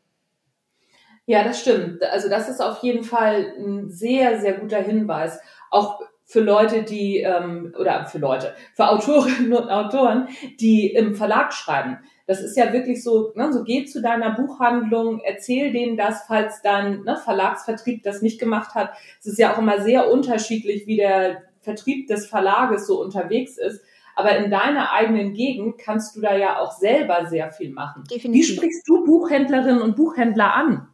Ja, 1.25 1.43
das 1.43 1.61
stimmt. 1.61 2.03
Also 2.03 2.29
das 2.29 2.49
ist 2.49 2.61
auf 2.61 2.83
jeden 2.83 3.03
Fall 3.03 3.53
ein 3.57 3.89
sehr, 3.89 4.39
sehr 4.39 4.53
guter 4.53 4.81
Hinweis. 4.81 5.39
Auch 5.71 5.99
für 6.23 6.41
Leute, 6.41 6.83
die, 6.83 7.19
ähm, 7.19 7.73
oder 7.79 8.05
für 8.05 8.17
Leute, 8.17 8.53
für 8.75 8.89
Autorinnen 8.89 9.53
und 9.53 9.69
Autoren, 9.69 10.27
die 10.59 10.91
im 10.91 11.15
Verlag 11.15 11.53
schreiben. 11.53 11.99
Das 12.27 12.41
ist 12.41 12.57
ja 12.57 12.74
wirklich 12.74 13.03
so, 13.03 13.31
ne, 13.36 13.51
so 13.51 13.63
geh 13.63 13.86
zu 13.86 14.01
deiner 14.01 14.31
Buchhandlung, 14.31 15.22
erzähl 15.22 15.72
denen 15.72 15.98
das, 15.98 16.24
falls 16.27 16.62
dein 16.62 17.03
ne, 17.03 17.17
Verlagsvertrieb 17.17 18.03
das 18.03 18.22
nicht 18.22 18.39
gemacht 18.39 18.75
hat. 18.75 18.91
Es 19.19 19.25
ist 19.25 19.39
ja 19.39 19.53
auch 19.53 19.57
immer 19.57 19.81
sehr 19.81 20.12
unterschiedlich, 20.12 20.86
wie 20.88 20.98
der 20.98 21.43
Vertrieb 21.62 22.07
des 22.07 22.27
Verlages 22.27 22.86
so 22.86 23.01
unterwegs 23.01 23.57
ist. 23.57 23.81
Aber 24.15 24.36
in 24.38 24.51
deiner 24.51 24.91
eigenen 24.91 25.34
Gegend 25.34 25.77
kannst 25.77 26.15
du 26.15 26.22
da 26.22 26.36
ja 26.36 26.60
auch 26.60 26.72
selber 26.72 27.27
sehr 27.27 27.51
viel 27.51 27.72
machen. 27.72 28.03
Definitiv. 28.10 28.34
Wie 28.34 28.53
sprichst 28.55 28.88
du 28.88 29.05
Buchhändlerinnen 29.05 29.81
und 29.81 29.96
Buchhändler 29.96 30.53
an? 30.53 30.88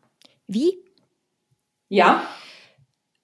Wie? 0.46 0.78
Ja. 1.90 2.22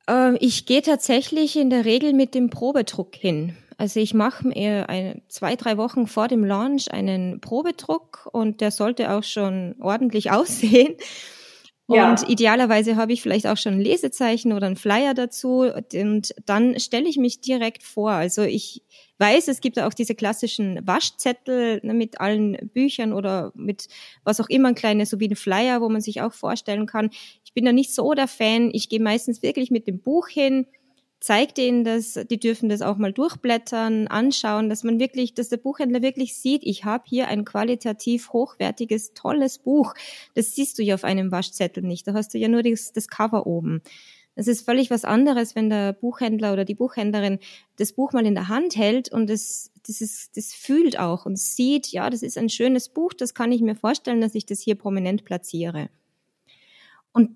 Ähm, 0.08 0.38
ich 0.40 0.66
gehe 0.66 0.82
tatsächlich 0.82 1.58
in 1.58 1.70
der 1.70 1.86
Regel 1.86 2.14
mit 2.14 2.34
dem 2.34 2.50
Probedruck 2.50 3.14
hin. 3.14 3.58
Also 3.80 4.02
ich 4.02 4.14
mache 4.14 4.46
mir 4.46 4.90
ein, 4.90 5.22
zwei, 5.30 5.56
drei 5.56 5.78
Wochen 5.78 6.06
vor 6.06 6.28
dem 6.28 6.44
Launch 6.44 6.92
einen 6.92 7.40
Probedruck 7.40 8.28
und 8.34 8.60
der 8.60 8.72
sollte 8.72 9.10
auch 9.10 9.24
schon 9.24 9.74
ordentlich 9.80 10.32
aussehen. 10.32 10.96
Ja. 11.88 12.10
Und 12.10 12.30
idealerweise 12.30 12.98
habe 12.98 13.14
ich 13.14 13.22
vielleicht 13.22 13.48
auch 13.48 13.56
schon 13.56 13.76
ein 13.76 13.80
Lesezeichen 13.80 14.52
oder 14.52 14.68
ein 14.68 14.76
Flyer 14.76 15.14
dazu 15.14 15.62
und 15.62 16.36
dann 16.46 16.78
stelle 16.78 17.08
ich 17.08 17.16
mich 17.16 17.40
direkt 17.40 17.82
vor. 17.82 18.12
Also 18.12 18.42
ich 18.42 18.84
weiß, 19.18 19.48
es 19.48 19.62
gibt 19.62 19.80
auch 19.80 19.94
diese 19.94 20.14
klassischen 20.14 20.86
Waschzettel 20.86 21.80
ne, 21.82 21.94
mit 21.94 22.20
allen 22.20 22.58
Büchern 22.74 23.14
oder 23.14 23.54
mit 23.56 23.88
was 24.26 24.42
auch 24.42 24.50
immer, 24.50 24.68
ein 24.68 24.76
kleines, 24.76 25.10
so 25.10 25.22
wie 25.22 25.30
ein 25.30 25.38
Flyer, 25.38 25.80
wo 25.80 25.88
man 25.88 26.02
sich 26.02 26.22
auch 26.22 26.34
vorstellen 26.34 26.86
kann. 26.86 27.12
Ich 27.46 27.54
bin 27.54 27.64
da 27.64 27.72
nicht 27.72 27.96
so 27.96 28.14
der 28.14 28.28
Fan. 28.28 28.72
Ich 28.74 28.90
gehe 28.90 29.02
meistens 29.02 29.42
wirklich 29.42 29.72
mit 29.72 29.88
dem 29.88 30.02
Buch 30.02 30.28
hin, 30.28 30.68
zeigt 31.20 31.58
denen 31.58 31.84
das, 31.84 32.18
die 32.30 32.40
dürfen 32.40 32.70
das 32.70 32.82
auch 32.82 32.98
mal 32.98 33.12
durchblättern, 33.12 34.08
anschauen, 34.08 34.70
dass 34.70 34.84
man 34.84 35.00
wirklich, 35.00 35.34
dass 35.34 35.50
der 35.50 35.58
Buchhändler 35.58 36.02
wirklich 36.02 36.36
sieht, 36.36 36.64
ich 36.64 36.86
habe 36.86 37.04
hier 37.08 37.28
ein 37.28 37.44
qualitativ 37.44 38.32
hochwertiges, 38.32 39.14
tolles 39.14 39.58
Buch. 39.60 39.94
Das 40.34 40.56
siehst 40.56 40.80
du 40.80 40.84
ja 40.84 40.96
auf 40.96 41.04
einem 41.04 41.32
Waschzettel 41.32 41.84
nicht. 41.84 42.08
Da 42.08 42.14
hast 42.14 42.34
du 42.34 42.38
ja 42.38 42.48
nur 42.48 42.64
das, 42.64 42.94
das 42.94 43.08
Cover 43.08 43.46
oben. 43.48 43.82
Das 44.36 44.48
ist 44.48 44.64
völlig 44.64 44.90
was 44.90 45.04
anderes, 45.04 45.56
wenn 45.56 45.70
der 45.70 45.92
Buchhändler 45.92 46.54
oder 46.54 46.64
die 46.64 46.76
Buchhändlerin 46.76 47.40
das 47.76 47.92
Buch 47.92 48.14
mal 48.14 48.26
in 48.26 48.36
der 48.36 48.48
Hand 48.48 48.78
hält 48.78 49.12
und 49.12 49.30
das, 49.30 49.72
das, 49.86 50.00
ist, 50.00 50.38
das 50.38 50.54
fühlt 50.54 50.98
auch 50.98 51.26
und 51.26 51.38
sieht, 51.38 51.88
ja, 51.88 52.10
das 52.10 52.24
ist 52.24 52.38
ein 52.38 52.48
schönes 52.48 52.88
Buch, 52.88 53.12
das 53.14 53.34
kann 53.34 53.52
ich 53.52 53.60
mir 53.60 53.76
vorstellen, 53.76 54.22
dass 54.22 54.36
ich 54.36 54.46
das 54.46 54.62
hier 54.62 54.76
prominent 54.76 55.26
platziere. 55.26 55.90
Und, 57.12 57.36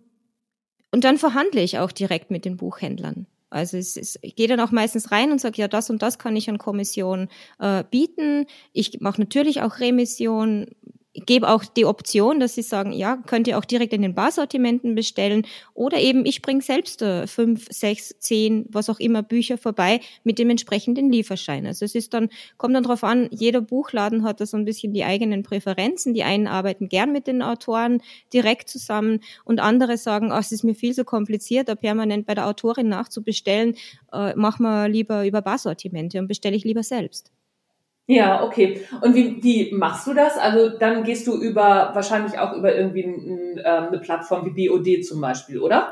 und 0.91 1.03
dann 1.03 1.17
verhandle 1.17 1.61
ich 1.61 1.79
auch 1.79 1.91
direkt 1.91 2.31
mit 2.31 2.45
den 2.45 2.55
Buchhändlern. 2.55 3.27
Also 3.53 3.77
es, 3.77 3.95
es, 3.97 4.17
ich 4.21 4.35
gehe 4.35 4.47
dann 4.47 4.59
auch 4.59 4.71
meistens 4.71 5.11
rein 5.11 5.31
und 5.31 5.39
sage, 5.39 5.61
ja, 5.61 5.67
das 5.67 5.89
und 5.89 6.01
das 6.01 6.17
kann 6.17 6.35
ich 6.35 6.49
an 6.49 6.57
Kommission 6.57 7.29
äh, 7.59 7.83
bieten. 7.89 8.45
Ich 8.71 8.99
mache 8.99 9.21
natürlich 9.21 9.61
auch 9.61 9.79
Remission, 9.79 10.67
gebe 11.13 11.49
auch 11.49 11.63
die 11.63 11.85
Option, 11.85 12.39
dass 12.39 12.55
Sie 12.55 12.63
sagen, 12.63 12.91
ja, 12.91 13.17
könnt 13.27 13.47
ihr 13.47 13.57
auch 13.57 13.65
direkt 13.65 13.93
in 13.93 14.01
den 14.01 14.15
Barsortimenten 14.15 14.95
bestellen 14.95 15.45
oder 15.73 15.99
eben 15.99 16.25
ich 16.25 16.41
bringe 16.41 16.61
selbst 16.61 17.01
äh, 17.01 17.27
fünf, 17.27 17.67
sechs, 17.69 18.15
zehn, 18.19 18.65
was 18.69 18.89
auch 18.89 18.99
immer 18.99 19.21
Bücher 19.21 19.57
vorbei 19.57 19.99
mit 20.23 20.39
dem 20.39 20.49
entsprechenden 20.49 21.11
Lieferschein. 21.11 21.67
Also 21.67 21.85
es 21.85 21.93
ist 21.95 22.13
dann, 22.13 22.29
kommt 22.57 22.75
dann 22.75 22.83
drauf 22.83 23.03
an, 23.03 23.27
jeder 23.31 23.61
Buchladen 23.61 24.23
hat 24.23 24.41
da 24.41 24.45
so 24.45 24.57
ein 24.57 24.65
bisschen 24.65 24.93
die 24.93 25.03
eigenen 25.03 25.43
Präferenzen. 25.43 26.13
Die 26.13 26.23
einen 26.23 26.47
arbeiten 26.47 26.89
gern 26.89 27.11
mit 27.11 27.27
den 27.27 27.41
Autoren 27.41 28.01
direkt 28.33 28.69
zusammen 28.69 29.19
und 29.45 29.59
andere 29.59 29.97
sagen, 29.97 30.31
ach, 30.31 30.41
es 30.41 30.51
ist 30.51 30.63
mir 30.63 30.75
viel 30.75 30.93
zu 30.95 31.05
kompliziert, 31.05 31.69
da 31.69 31.75
permanent 31.75 32.25
bei 32.25 32.33
der 32.33 32.47
Autorin 32.47 32.89
nachzubestellen, 32.89 33.75
äh, 34.11 34.33
mach 34.35 34.59
mal 34.59 34.91
lieber 34.91 35.25
über 35.25 35.41
Barsortimente 35.41 36.19
und 36.19 36.27
bestelle 36.27 36.55
ich 36.55 36.63
lieber 36.63 36.83
selbst. 36.83 37.31
Ja, 38.05 38.43
okay. 38.43 38.81
Und 39.01 39.15
wie, 39.15 39.41
wie 39.41 39.71
machst 39.73 40.07
du 40.07 40.13
das? 40.13 40.37
Also 40.37 40.69
dann 40.69 41.03
gehst 41.03 41.25
du 41.25 41.35
über 41.39 41.91
wahrscheinlich 41.93 42.37
auch 42.37 42.53
über 42.53 42.75
irgendwie 42.75 43.03
ein, 43.03 43.61
ähm, 43.63 43.87
eine 43.87 43.99
Plattform 43.99 44.45
wie 44.45 44.67
BOD 44.67 45.05
zum 45.05 45.21
Beispiel, 45.21 45.59
oder? 45.59 45.89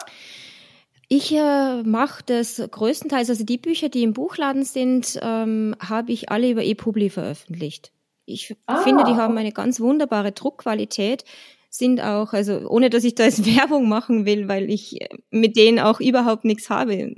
Ich 1.07 1.33
äh, 1.33 1.83
mache 1.83 2.23
das 2.25 2.61
größtenteils, 2.71 3.29
also 3.29 3.43
die 3.43 3.57
Bücher, 3.57 3.89
die 3.89 4.03
im 4.03 4.13
Buchladen 4.13 4.63
sind, 4.63 5.19
ähm, 5.21 5.75
habe 5.79 6.11
ich 6.11 6.29
alle 6.29 6.49
über 6.51 6.63
ePubli 6.63 7.09
veröffentlicht. 7.09 7.91
Ich 8.25 8.55
ah. 8.65 8.77
finde, 8.77 9.03
die 9.05 9.15
haben 9.15 9.37
eine 9.37 9.51
ganz 9.51 9.79
wunderbare 9.79 10.31
Druckqualität, 10.31 11.25
sind 11.69 12.01
auch, 12.01 12.33
also 12.33 12.67
ohne 12.67 12.89
dass 12.89 13.03
ich 13.03 13.15
da 13.15 13.23
jetzt 13.23 13.45
Werbung 13.57 13.89
machen 13.89 14.25
will, 14.25 14.47
weil 14.47 14.69
ich 14.69 14.99
mit 15.31 15.55
denen 15.55 15.79
auch 15.79 15.99
überhaupt 15.99 16.45
nichts 16.45 16.69
habe 16.69 17.15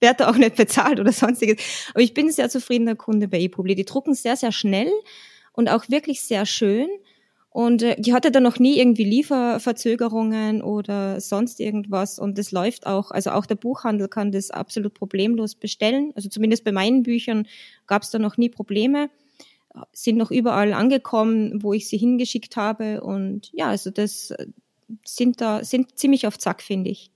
werde 0.00 0.28
auch 0.28 0.36
nicht 0.36 0.56
bezahlt 0.56 1.00
oder 1.00 1.12
sonstiges. 1.12 1.60
Aber 1.90 2.02
ich 2.02 2.14
bin 2.14 2.26
ein 2.26 2.32
sehr 2.32 2.48
zufriedener 2.48 2.96
Kunde 2.96 3.28
bei 3.28 3.40
ePubli. 3.40 3.74
Die 3.74 3.84
drucken 3.84 4.14
sehr, 4.14 4.36
sehr 4.36 4.52
schnell 4.52 4.90
und 5.52 5.68
auch 5.68 5.88
wirklich 5.88 6.22
sehr 6.22 6.46
schön. 6.46 6.88
Und 7.50 7.82
äh, 7.82 8.00
die 8.00 8.12
hatte 8.12 8.30
dann 8.30 8.42
noch 8.42 8.58
nie 8.58 8.78
irgendwie 8.78 9.04
Lieferverzögerungen 9.04 10.62
oder 10.62 11.20
sonst 11.20 11.60
irgendwas. 11.60 12.18
Und 12.18 12.38
das 12.38 12.52
läuft 12.52 12.86
auch, 12.86 13.10
also 13.10 13.30
auch 13.30 13.46
der 13.46 13.56
Buchhandel 13.56 14.08
kann 14.08 14.32
das 14.32 14.50
absolut 14.50 14.94
problemlos 14.94 15.54
bestellen. 15.54 16.12
Also 16.14 16.28
zumindest 16.28 16.64
bei 16.64 16.72
meinen 16.72 17.02
Büchern 17.02 17.46
gab 17.86 18.02
es 18.02 18.10
da 18.10 18.18
noch 18.18 18.36
nie 18.36 18.48
Probleme. 18.48 19.10
Sind 19.92 20.18
noch 20.18 20.30
überall 20.30 20.72
angekommen, 20.72 21.62
wo 21.62 21.72
ich 21.72 21.88
sie 21.88 21.98
hingeschickt 21.98 22.56
habe. 22.56 23.00
Und 23.00 23.50
ja, 23.52 23.68
also 23.68 23.90
das 23.90 24.30
äh, 24.30 24.46
sind 25.04 25.40
da, 25.40 25.64
sind 25.64 25.98
ziemlich 25.98 26.26
auf 26.26 26.38
Zack, 26.38 26.62
finde 26.62 26.90
ich. 26.90 27.10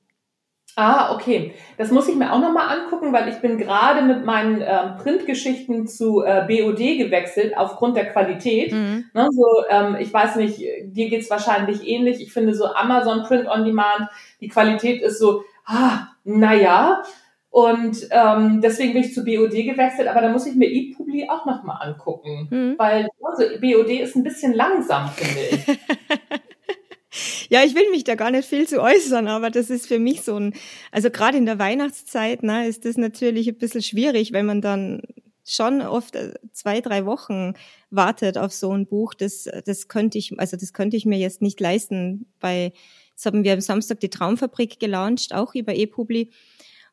Ah, 0.75 1.15
okay. 1.15 1.55
Das 1.77 1.91
muss 1.91 2.09
ich 2.09 2.17
mir 2.17 2.33
auch 2.33 2.41
nochmal 2.41 2.79
angucken, 2.79 3.13
weil 3.13 3.29
ich 3.29 3.37
bin 3.41 3.59
gerade 3.59 4.03
mit 4.03 4.25
meinen 4.25 4.63
ähm, 4.63 4.97
Printgeschichten 5.03 5.87
zu 5.87 6.23
äh, 6.23 6.47
BOD 6.49 6.99
gewechselt 6.99 7.57
aufgrund 7.57 7.97
der 7.97 8.11
Qualität. 8.11 8.73
Mhm. 8.73 9.05
Ne, 9.13 9.29
so, 9.33 9.47
ähm, 9.69 9.97
ich 10.01 10.13
weiß 10.13 10.37
nicht, 10.37 10.61
dir 10.61 11.11
geht's 11.11 11.31
wahrscheinlich 11.31 11.87
ähnlich. 11.87 12.23
Ich 12.23 12.33
finde 12.33 12.55
so 12.55 12.67
Amazon 12.67 13.23
Print 13.25 13.49
on 13.49 13.65
Demand, 13.65 14.09
die 14.41 14.49
Qualität 14.49 15.03
ist 15.03 15.19
so, 15.19 15.45
ah, 15.67 16.09
naja. 16.25 17.03
Und 17.51 18.09
ähm, 18.11 18.63
deswegen 18.63 18.95
bin 18.95 19.03
ich 19.03 19.13
zu 19.13 19.25
BOD 19.25 19.51
gewechselt, 19.51 20.09
aber 20.09 20.23
da 20.23 20.31
muss 20.31 20.47
ich 20.47 20.55
mir 20.55 20.71
ePubli 20.71 21.29
auch 21.29 21.45
nochmal 21.45 21.87
angucken. 21.87 22.49
Mhm. 22.51 22.75
Weil 22.79 23.09
also, 23.23 23.45
BOD 23.61 23.91
ist 23.91 24.17
ein 24.17 24.23
bisschen 24.23 24.55
langsam, 24.55 25.09
finde 25.09 25.41
ich. 25.51 25.79
Ja, 27.51 27.63
ich 27.63 27.75
will 27.75 27.91
mich 27.91 28.05
da 28.05 28.15
gar 28.15 28.31
nicht 28.31 28.49
viel 28.49 28.67
zu 28.67 28.81
äußern, 28.81 29.29
aber 29.29 29.51
das 29.51 29.69
ist 29.69 29.87
für 29.87 29.99
mich 29.99 30.23
so 30.23 30.37
ein, 30.37 30.55
also 30.91 31.11
gerade 31.11 31.37
in 31.37 31.47
der 31.47 31.59
Weihnachtszeit, 31.59 32.43
ne, 32.43 32.67
ist 32.67 32.85
das 32.85 32.97
natürlich 32.97 33.49
ein 33.49 33.59
bisschen 33.59 33.83
schwierig, 33.83 34.33
wenn 34.33 34.47
man 34.47 34.63
dann 34.63 35.03
schon 35.45 35.83
oft 35.83 36.17
äh, 36.17 36.35
zwei, 36.53 36.81
drei 36.81 37.05
Wochen 37.05 37.55
wartet 37.91 38.39
auf 38.39 38.53
so 38.53 38.73
ein 38.73 38.87
Buch. 38.87 39.15
Das, 39.15 39.49
das 39.65 39.89
könnte 39.89 40.19
ich, 40.19 40.39
also 40.39 40.57
das 40.57 40.73
könnte 40.73 40.97
ich 40.97 41.05
mir 41.05 41.19
jetzt 41.19 41.43
nicht 41.43 41.61
leisten. 41.61 42.33
Bei, 42.41 42.73
jetzt 43.11 43.27
haben 43.27 43.45
wir 43.45 43.53
am 43.53 43.61
Samstag 43.61 44.01
die 44.01 44.11
Traumfabrik 44.11 44.81
gelauncht, 44.81 45.35
auch 45.35 45.55
über 45.55 45.75
ePubli. 45.75 46.31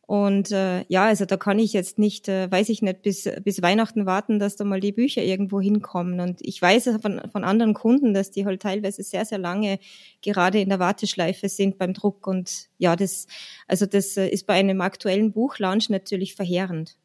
Und 0.10 0.52
äh, 0.52 0.86
ja, 0.88 1.06
also 1.06 1.26
da 1.26 1.38
kann 1.38 1.60
ich 1.60 1.72
jetzt 1.72 2.00
nicht, 2.00 2.28
äh, 2.30 2.52
weiß 2.52 2.70
ich 2.70 2.82
nicht, 2.82 3.04
bis, 3.04 3.30
bis 3.44 3.62
Weihnachten 3.62 4.08
warten, 4.08 4.40
dass 4.40 4.56
da 4.56 4.64
mal 4.64 4.80
die 4.80 4.92
Bücher 4.92 5.22
irgendwo 5.22 5.62
hinkommen. 5.62 6.20
Und 6.20 6.40
ich 6.42 6.60
weiß 6.60 6.98
von, 7.00 7.22
von 7.32 7.44
anderen 7.44 7.76
Kunden, 7.76 8.16
dass 8.16 8.32
die 8.32 8.44
halt 8.44 8.64
teilweise 8.64 9.04
sehr, 9.04 9.24
sehr 9.24 9.38
lange 9.38 9.78
gerade 10.24 10.62
in 10.62 10.70
der 10.70 10.80
Warteschleife 10.80 11.48
sind 11.48 11.78
beim 11.78 11.94
Druck. 11.94 12.26
Und 12.26 12.70
ja, 12.80 12.96
das, 12.96 13.28
also 13.68 13.86
das 13.86 14.18
äh, 14.18 14.28
ist 14.30 14.48
bei 14.48 14.56
einem 14.56 14.82
aktuellen 14.82 15.32
Buchlaunch 15.32 15.92
natürlich 15.92 16.34
verheerend. 16.34 16.98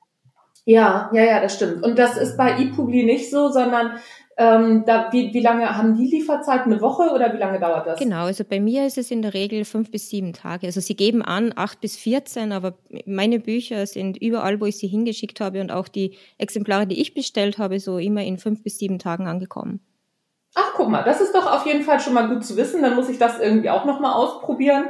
Ja, 0.65 1.11
ja, 1.13 1.25
ja, 1.25 1.43
das 1.43 1.57
stimmt. 1.57 1.83
Und 1.83 1.99
das 1.99 2.17
ist 2.17 2.39
bei 2.39 2.53
ePubli 2.59 3.05
nicht 3.05 3.31
so, 3.31 3.51
sondern 3.51 3.99
ähm, 4.37 4.85
da, 4.85 5.09
wie, 5.13 5.33
wie 5.33 5.41
lange 5.41 5.77
haben 5.77 5.97
die 5.97 6.07
Lieferzeit? 6.07 6.63
Eine 6.63 6.81
Woche 6.81 7.13
oder 7.15 7.33
wie 7.33 7.39
lange 7.39 7.61
dauert 7.61 7.87
das? 7.87 7.99
Genau, 7.99 8.25
also 8.25 8.45
bei 8.45 8.61
mir 8.61 8.87
ist 8.87 8.99
es 8.99 9.11
in 9.11 9.23
der 9.23 9.35
Regel 9.35 9.65
fünf 9.65 9.91
bis 9.91 10.11
sieben 10.11 10.33
Tage. 10.33 10.67
Also 10.67 10.81
sie 10.81 10.97
geben 10.97 11.23
an 11.23 11.53
acht 11.55 11.81
bis 11.81 11.97
vierzehn, 11.97 12.53
aber 12.53 12.75
meine 13.07 13.39
Bücher 13.39 13.87
sind 13.87 14.17
überall, 14.17 14.61
wo 14.61 14.67
ich 14.67 14.77
sie 14.77 14.89
hingeschickt 14.89 15.41
habe 15.41 15.61
und 15.61 15.71
auch 15.71 15.89
die 15.89 16.17
Exemplare, 16.39 16.87
die 16.87 17.01
ich 17.01 17.15
bestellt 17.15 17.59
habe, 17.59 17.79
so 17.79 17.99
immer 17.99 18.23
in 18.23 18.39
fünf 18.39 18.63
bis 18.63 18.79
sieben 18.79 18.99
Tagen 18.99 19.27
angekommen. 19.27 19.81
Ach, 20.57 20.73
guck 20.77 20.89
mal, 20.89 21.03
das 21.03 21.21
ist 21.21 21.35
doch 21.35 21.53
auf 21.53 21.67
jeden 21.67 21.83
Fall 21.83 21.99
schon 21.99 22.15
mal 22.15 22.29
gut 22.29 22.45
zu 22.45 22.57
wissen. 22.57 22.81
Dann 22.81 22.95
muss 22.95 23.09
ich 23.09 23.19
das 23.19 23.41
irgendwie 23.41 23.71
auch 23.71 23.85
noch 23.85 23.99
mal 23.99 24.13
ausprobieren. 24.13 24.85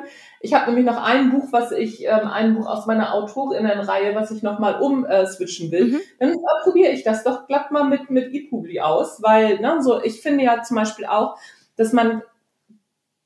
Ich 0.45 0.53
habe 0.53 0.67
nämlich 0.67 0.85
noch 0.85 1.03
ein 1.03 1.31
Buch, 1.31 1.49
was 1.53 1.73
ich, 1.73 2.05
ähm, 2.05 2.29
ein 2.31 2.55
Buch 2.55 2.67
aus 2.67 2.85
meiner 2.85 3.15
Autorinnenreihe, 3.15 4.15
was 4.15 4.31
ich 4.31 4.43
noch 4.43 4.59
mal 4.59 4.75
umswitchen 4.75 5.69
äh, 5.69 5.73
will. 5.73 5.85
Mhm. 5.87 6.01
Dann 6.21 6.33
äh, 6.33 6.63
probiere 6.63 6.93
ich 6.93 7.03
das 7.03 7.25
doch 7.25 7.47
glatt 7.47 7.71
mal 7.71 7.85
mit 7.85 8.11
mit 8.11 8.31
ePubli 8.35 8.79
aus, 8.81 9.23
weil 9.23 9.59
ne, 9.61 9.83
so 9.83 10.03
ich 10.03 10.21
finde 10.21 10.45
ja 10.45 10.63
zum 10.63 10.77
Beispiel 10.77 11.07
auch, 11.07 11.39
dass 11.79 11.95
man 11.95 12.23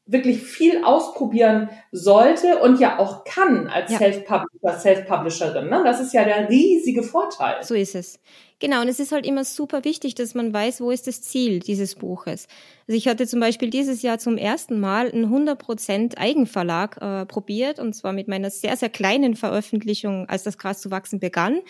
wirklich 0.09 0.43
viel 0.43 0.83
ausprobieren 0.85 1.69
sollte 1.93 2.59
und 2.59 2.81
ja 2.81 2.99
auch 2.99 3.25
kann 3.25 3.69
als 3.69 3.93
ja. 3.93 3.99
Self-Publisher, 3.99 4.79
Self-Publisherin. 4.79 5.69
Ne? 5.69 5.83
Das 5.85 6.01
ist 6.01 6.13
ja 6.15 6.25
der 6.25 6.49
riesige 6.49 7.03
Vorteil. 7.03 7.63
So 7.63 7.75
ist 7.75 7.95
es. 7.95 8.19
Genau, 8.61 8.81
und 8.81 8.89
es 8.89 8.99
ist 8.99 9.13
halt 9.13 9.25
immer 9.25 9.45
super 9.45 9.85
wichtig, 9.85 10.17
dass 10.17 10.35
man 10.35 10.53
weiß, 10.53 10.81
wo 10.81 10.91
ist 10.91 11.07
das 11.07 11.23
Ziel 11.23 11.61
dieses 11.61 11.95
Buches. 11.95 12.49
Also 12.89 12.97
ich 12.97 13.07
hatte 13.07 13.27
zum 13.27 13.39
Beispiel 13.39 13.71
dieses 13.71 14.03
Jahr 14.03 14.19
zum 14.19 14.37
ersten 14.37 14.81
Mal 14.81 15.13
einen 15.13 15.33
100% 15.33 16.17
Eigenverlag 16.17 16.97
äh, 17.01 17.27
probiert, 17.27 17.79
und 17.79 17.93
zwar 17.93 18.13
mit 18.13 18.27
meiner 18.27 18.51
sehr, 18.51 18.77
sehr 18.77 18.89
kleinen 18.89 19.37
Veröffentlichung, 19.37 20.29
als 20.29 20.43
das 20.43 20.59
Gras 20.59 20.81
zu 20.81 20.91
wachsen 20.91 21.21
begann. 21.21 21.61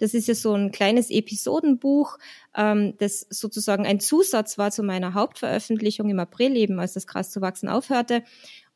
Das 0.00 0.14
ist 0.14 0.28
ja 0.28 0.34
so 0.34 0.54
ein 0.54 0.72
kleines 0.72 1.10
Episodenbuch, 1.10 2.18
ähm, 2.56 2.94
das 2.98 3.26
sozusagen 3.28 3.86
ein 3.86 4.00
Zusatz 4.00 4.58
war 4.58 4.70
zu 4.70 4.82
meiner 4.82 5.14
Hauptveröffentlichung 5.14 6.08
im 6.08 6.18
April 6.18 6.56
eben, 6.56 6.80
als 6.80 6.94
das 6.94 7.06
Gras 7.06 7.30
zu 7.30 7.40
wachsen 7.40 7.68
aufhörte. 7.68 8.24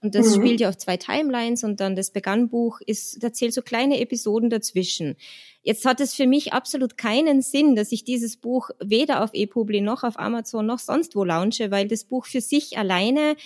Und 0.03 0.15
das 0.15 0.29
mhm. 0.29 0.43
spielt 0.43 0.61
ja 0.61 0.69
auf 0.69 0.77
zwei 0.77 0.99
Timelines 0.99 1.65
und 1.65 1.81
dann 1.81 1.97
das 1.97 2.11
Begannbuch 2.11 2.81
ist, 2.85 3.25
erzählt 3.25 3.55
so 3.55 3.63
kleine 3.63 4.01
Episoden 4.01 4.51
dazwischen. 4.51 5.17
Jetzt 5.63 5.87
hat 5.87 5.99
es 6.01 6.15
für 6.15 6.27
mich 6.27 6.53
absolut 6.53 6.99
keinen 6.99 7.41
Sinn, 7.41 7.75
dass 7.75 7.91
ich 7.91 8.05
dieses 8.05 8.37
Buch 8.37 8.69
weder 8.81 9.25
auf 9.25 9.31
ePubli 9.33 9.81
noch 9.81 10.05
auf 10.05 10.19
Amazon 10.19 10.67
noch 10.67 10.79
sonst 10.79 11.17
wo 11.17 11.25
launche, 11.25 11.71
weil 11.71 11.89
das 11.89 12.05
Buch 12.05 12.27
für 12.27 12.43
sich 12.43 12.77
alleine 12.77 13.37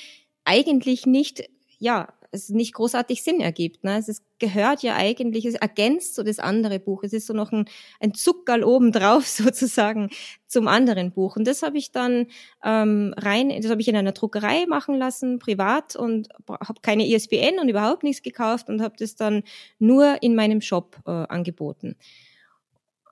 eigentlich 0.44 1.06
nicht, 1.06 1.48
ja, 1.78 2.08
es 2.30 2.50
nicht 2.50 2.74
großartig 2.74 3.22
Sinn 3.22 3.40
ergibt. 3.40 3.84
Ne? 3.84 3.96
Es 3.96 4.08
ist, 4.08 4.22
gehört 4.38 4.82
ja 4.82 4.96
eigentlich, 4.96 5.44
es 5.44 5.54
ergänzt 5.54 6.14
so 6.14 6.22
das 6.22 6.38
andere 6.38 6.78
Buch. 6.78 7.02
Es 7.02 7.12
ist 7.12 7.26
so 7.26 7.34
noch 7.34 7.52
ein, 7.52 7.66
ein 8.00 8.14
Zuckerl 8.14 8.64
obendrauf 8.64 9.26
sozusagen 9.28 10.10
zum 10.46 10.68
anderen 10.68 11.12
Buch. 11.12 11.36
Und 11.36 11.46
das 11.46 11.62
habe 11.62 11.78
ich 11.78 11.92
dann 11.92 12.26
ähm, 12.64 13.14
rein, 13.16 13.50
das 13.60 13.70
habe 13.70 13.80
ich 13.80 13.88
in 13.88 13.96
einer 13.96 14.12
Druckerei 14.12 14.66
machen 14.66 14.96
lassen, 14.96 15.38
privat 15.38 15.96
und 15.96 16.28
habe 16.48 16.80
keine 16.82 17.06
ISBN 17.06 17.58
und 17.60 17.68
überhaupt 17.68 18.02
nichts 18.02 18.22
gekauft 18.22 18.68
und 18.68 18.82
habe 18.82 18.94
das 18.98 19.16
dann 19.16 19.42
nur 19.78 20.22
in 20.22 20.34
meinem 20.34 20.60
Shop 20.60 20.96
äh, 21.06 21.10
angeboten 21.10 21.96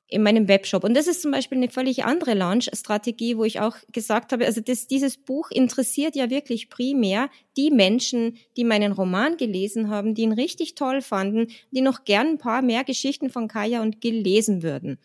in 0.08 0.22
meinem 0.22 0.46
Webshop. 0.46 0.84
Und 0.84 0.94
das 0.94 1.08
ist 1.08 1.22
zum 1.22 1.32
Beispiel 1.32 1.58
eine 1.58 1.68
völlig 1.68 2.04
andere 2.04 2.34
Launch-Strategie, 2.34 3.36
wo 3.36 3.44
ich 3.44 3.60
auch 3.60 3.76
gesagt 3.92 4.32
habe, 4.32 4.46
also 4.46 4.60
das, 4.60 4.86
dieses 4.86 5.16
Buch 5.16 5.50
interessiert 5.50 6.14
ja 6.14 6.30
wirklich 6.30 6.70
primär 6.70 7.28
die 7.56 7.70
Menschen, 7.70 8.36
die 8.56 8.64
meinen 8.64 8.92
Roman 8.92 9.36
gelesen 9.36 9.90
haben, 9.90 10.14
die 10.14 10.22
ihn 10.22 10.32
richtig 10.32 10.76
toll 10.76 11.02
fanden, 11.02 11.48
die 11.72 11.80
noch 11.80 12.04
gern 12.04 12.28
ein 12.28 12.38
paar 12.38 12.62
mehr 12.62 12.84
Geschichten 12.84 13.30
von 13.30 13.48
Kaya 13.48 13.82
und 13.82 14.00
Gil 14.00 14.20
lesen 14.20 14.62
würden. 14.62 14.98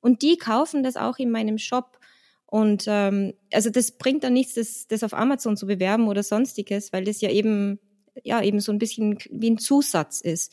Und 0.00 0.22
die 0.22 0.38
kaufen 0.38 0.82
das 0.82 0.96
auch 0.96 1.18
in 1.18 1.30
meinem 1.30 1.58
Shop. 1.58 1.98
Und 2.46 2.84
ähm, 2.86 3.34
also 3.52 3.68
das 3.68 3.92
bringt 3.92 4.24
dann 4.24 4.32
nichts, 4.32 4.54
das, 4.54 4.86
das 4.86 5.02
auf 5.02 5.12
Amazon 5.12 5.56
zu 5.56 5.66
bewerben 5.66 6.08
oder 6.08 6.22
sonstiges, 6.22 6.92
weil 6.92 7.04
das 7.04 7.20
ja 7.20 7.30
eben 7.30 7.78
ja 8.24 8.42
eben 8.42 8.60
so 8.60 8.72
ein 8.72 8.78
bisschen 8.78 9.18
wie 9.30 9.50
ein 9.50 9.58
Zusatz 9.58 10.20
ist. 10.20 10.52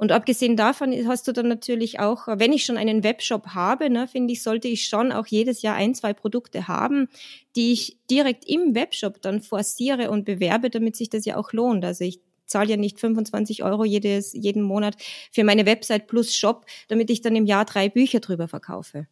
Und 0.00 0.12
abgesehen 0.12 0.56
davon 0.56 0.94
hast 1.06 1.28
du 1.28 1.32
dann 1.32 1.48
natürlich 1.48 2.00
auch, 2.00 2.26
wenn 2.26 2.54
ich 2.54 2.64
schon 2.64 2.78
einen 2.78 3.04
Webshop 3.04 3.48
habe, 3.48 3.90
ne, 3.90 4.08
finde 4.08 4.32
ich, 4.32 4.42
sollte 4.42 4.66
ich 4.66 4.86
schon 4.88 5.12
auch 5.12 5.26
jedes 5.26 5.60
Jahr 5.60 5.76
ein, 5.76 5.94
zwei 5.94 6.14
Produkte 6.14 6.68
haben, 6.68 7.10
die 7.54 7.72
ich 7.72 7.98
direkt 8.10 8.48
im 8.48 8.74
Webshop 8.74 9.20
dann 9.20 9.42
forciere 9.42 10.10
und 10.10 10.24
bewerbe, 10.24 10.70
damit 10.70 10.96
sich 10.96 11.10
das 11.10 11.26
ja 11.26 11.36
auch 11.36 11.52
lohnt. 11.52 11.84
Also 11.84 12.04
ich 12.04 12.18
zahle 12.46 12.70
ja 12.70 12.76
nicht 12.78 12.98
25 12.98 13.62
Euro 13.62 13.84
jedes, 13.84 14.32
jeden 14.32 14.62
Monat 14.62 14.96
für 15.32 15.44
meine 15.44 15.66
Website 15.66 16.06
plus 16.06 16.34
Shop, 16.34 16.64
damit 16.88 17.10
ich 17.10 17.20
dann 17.20 17.36
im 17.36 17.44
Jahr 17.44 17.66
drei 17.66 17.90
Bücher 17.90 18.20
drüber 18.20 18.48
verkaufe. 18.48 19.06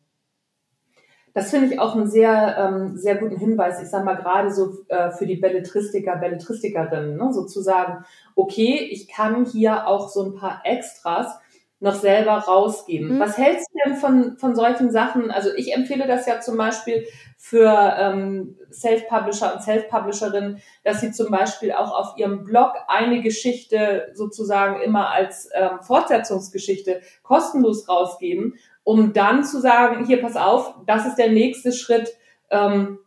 Das 1.38 1.50
finde 1.50 1.73
ich 1.73 1.78
auch 1.78 1.95
einen 1.95 2.09
sehr, 2.09 2.57
ähm, 2.59 2.97
sehr 2.97 3.14
guten 3.14 3.37
Hinweis. 3.37 3.80
Ich 3.80 3.88
sage 3.88 4.04
mal 4.04 4.16
gerade 4.16 4.50
so 4.50 4.75
äh, 4.88 5.12
für 5.12 5.25
die 5.25 5.37
Belletristiker, 5.37 6.16
Belletristikerinnen, 6.16 7.16
ne, 7.16 7.33
sozusagen, 7.33 8.04
okay, 8.34 8.89
ich 8.91 9.06
kann 9.06 9.45
hier 9.45 9.86
auch 9.86 10.08
so 10.08 10.25
ein 10.25 10.34
paar 10.34 10.62
Extras 10.65 11.39
noch 11.78 11.95
selber 11.95 12.32
rausgeben. 12.32 13.15
Mhm. 13.15 13.21
Was 13.21 13.39
hältst 13.39 13.69
du 13.73 13.78
denn 13.84 13.97
von, 13.99 14.36
von 14.39 14.56
solchen 14.56 14.91
Sachen? 14.91 15.30
Also 15.30 15.50
ich 15.54 15.73
empfehle 15.73 16.08
das 16.08 16.26
ja 16.26 16.41
zum 16.41 16.56
Beispiel 16.56 17.06
für 17.36 17.71
ähm, 17.97 18.56
Self-Publisher 18.73 19.54
und 19.54 19.62
Self-Publisherinnen, 19.62 20.60
dass 20.82 21.00
sie 21.00 21.12
zum 21.12 21.30
Beispiel 21.30 21.71
auch 21.71 21.93
auf 21.93 22.17
ihrem 22.17 22.43
Blog 22.43 22.73
eine 22.89 23.23
Geschichte 23.23 24.10
sozusagen 24.12 24.82
immer 24.82 25.10
als 25.10 25.49
ähm, 25.54 25.78
Fortsetzungsgeschichte 25.82 27.00
kostenlos 27.23 27.89
rausgeben 27.89 28.54
um 28.88 29.12
dann 29.12 29.44
zu 29.44 29.60
sagen, 29.60 30.06
hier, 30.06 30.18
pass 30.22 30.34
auf, 30.34 30.74
das 30.86 31.04
ist 31.04 31.16
der 31.16 31.30
nächste 31.30 31.72
Schritt 31.72 32.08
ähm, 32.48 32.98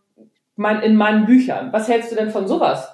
mein, 0.56 0.80
in 0.84 0.96
meinen 0.96 1.26
Büchern. 1.26 1.74
Was 1.74 1.88
hältst 1.88 2.12
du 2.12 2.16
denn 2.16 2.30
von 2.30 2.48
sowas? 2.48 2.88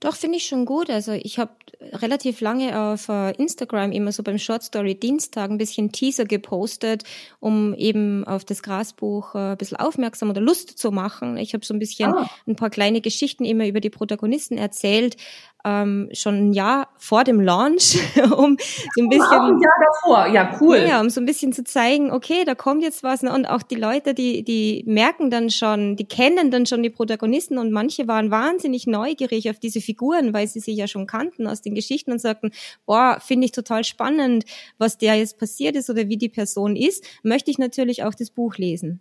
Doch, 0.00 0.16
finde 0.16 0.38
ich 0.38 0.46
schon 0.46 0.64
gut. 0.64 0.90
Also 0.90 1.12
ich 1.12 1.38
habe 1.38 1.52
relativ 1.92 2.40
lange 2.40 2.76
auf 2.76 3.08
äh, 3.08 3.30
Instagram 3.36 3.92
immer 3.92 4.10
so 4.10 4.24
beim 4.24 4.38
Short 4.38 4.64
Story 4.64 4.96
Dienstag 4.96 5.48
ein 5.48 5.58
bisschen 5.58 5.92
Teaser 5.92 6.24
gepostet, 6.24 7.04
um 7.38 7.74
eben 7.74 8.24
auf 8.24 8.44
das 8.44 8.64
Grasbuch 8.64 9.36
äh, 9.36 9.52
ein 9.52 9.56
bisschen 9.56 9.76
aufmerksam 9.76 10.28
oder 10.28 10.40
Lust 10.40 10.76
zu 10.76 10.90
machen. 10.90 11.36
Ich 11.36 11.54
habe 11.54 11.64
so 11.64 11.72
ein 11.72 11.78
bisschen 11.78 12.12
ah. 12.12 12.28
ein 12.48 12.56
paar 12.56 12.70
kleine 12.70 13.00
Geschichten 13.00 13.44
immer 13.44 13.68
über 13.68 13.78
die 13.78 13.90
Protagonisten 13.90 14.58
erzählt, 14.58 15.16
ähm, 15.64 16.08
schon 16.12 16.48
ein 16.48 16.52
Jahr 16.52 16.88
vor 16.98 17.24
dem 17.24 17.40
Launch, 17.40 17.98
um 18.36 18.56
so 18.58 19.02
ein 19.02 19.08
bisschen. 19.08 19.24
Auch 19.24 19.48
ein 19.48 19.60
Jahr 19.60 19.74
davor, 19.86 20.26
ja, 20.26 20.56
cool. 20.60 20.84
Ja, 20.88 21.00
um 21.00 21.10
so 21.10 21.20
ein 21.20 21.26
bisschen 21.26 21.52
zu 21.52 21.64
zeigen, 21.64 22.10
okay, 22.10 22.44
da 22.44 22.54
kommt 22.54 22.82
jetzt 22.82 23.02
was. 23.02 23.22
Ne? 23.22 23.32
Und 23.32 23.46
auch 23.46 23.62
die 23.62 23.76
Leute, 23.76 24.14
die, 24.14 24.42
die 24.42 24.84
merken 24.86 25.30
dann 25.30 25.50
schon, 25.50 25.96
die 25.96 26.06
kennen 26.06 26.50
dann 26.50 26.66
schon 26.66 26.82
die 26.82 26.90
Protagonisten 26.90 27.58
und 27.58 27.70
manche 27.70 28.08
waren 28.08 28.30
wahnsinnig 28.30 28.86
neugierig 28.86 29.50
auf 29.50 29.58
diese 29.58 29.80
Figuren, 29.80 30.34
weil 30.34 30.48
sie 30.48 30.60
sie 30.60 30.72
ja 30.72 30.86
schon 30.86 31.06
kannten 31.06 31.46
aus 31.46 31.62
den 31.62 31.74
Geschichten 31.74 32.12
und 32.12 32.20
sagten, 32.20 32.50
boah, 32.86 33.18
finde 33.20 33.44
ich 33.44 33.52
total 33.52 33.84
spannend, 33.84 34.44
was 34.78 34.98
der 34.98 35.14
jetzt 35.14 35.38
passiert 35.38 35.76
ist 35.76 35.90
oder 35.90 36.08
wie 36.08 36.16
die 36.16 36.28
Person 36.28 36.76
ist, 36.76 37.04
möchte 37.22 37.50
ich 37.50 37.58
natürlich 37.58 38.04
auch 38.04 38.14
das 38.14 38.30
Buch 38.30 38.56
lesen. 38.56 39.00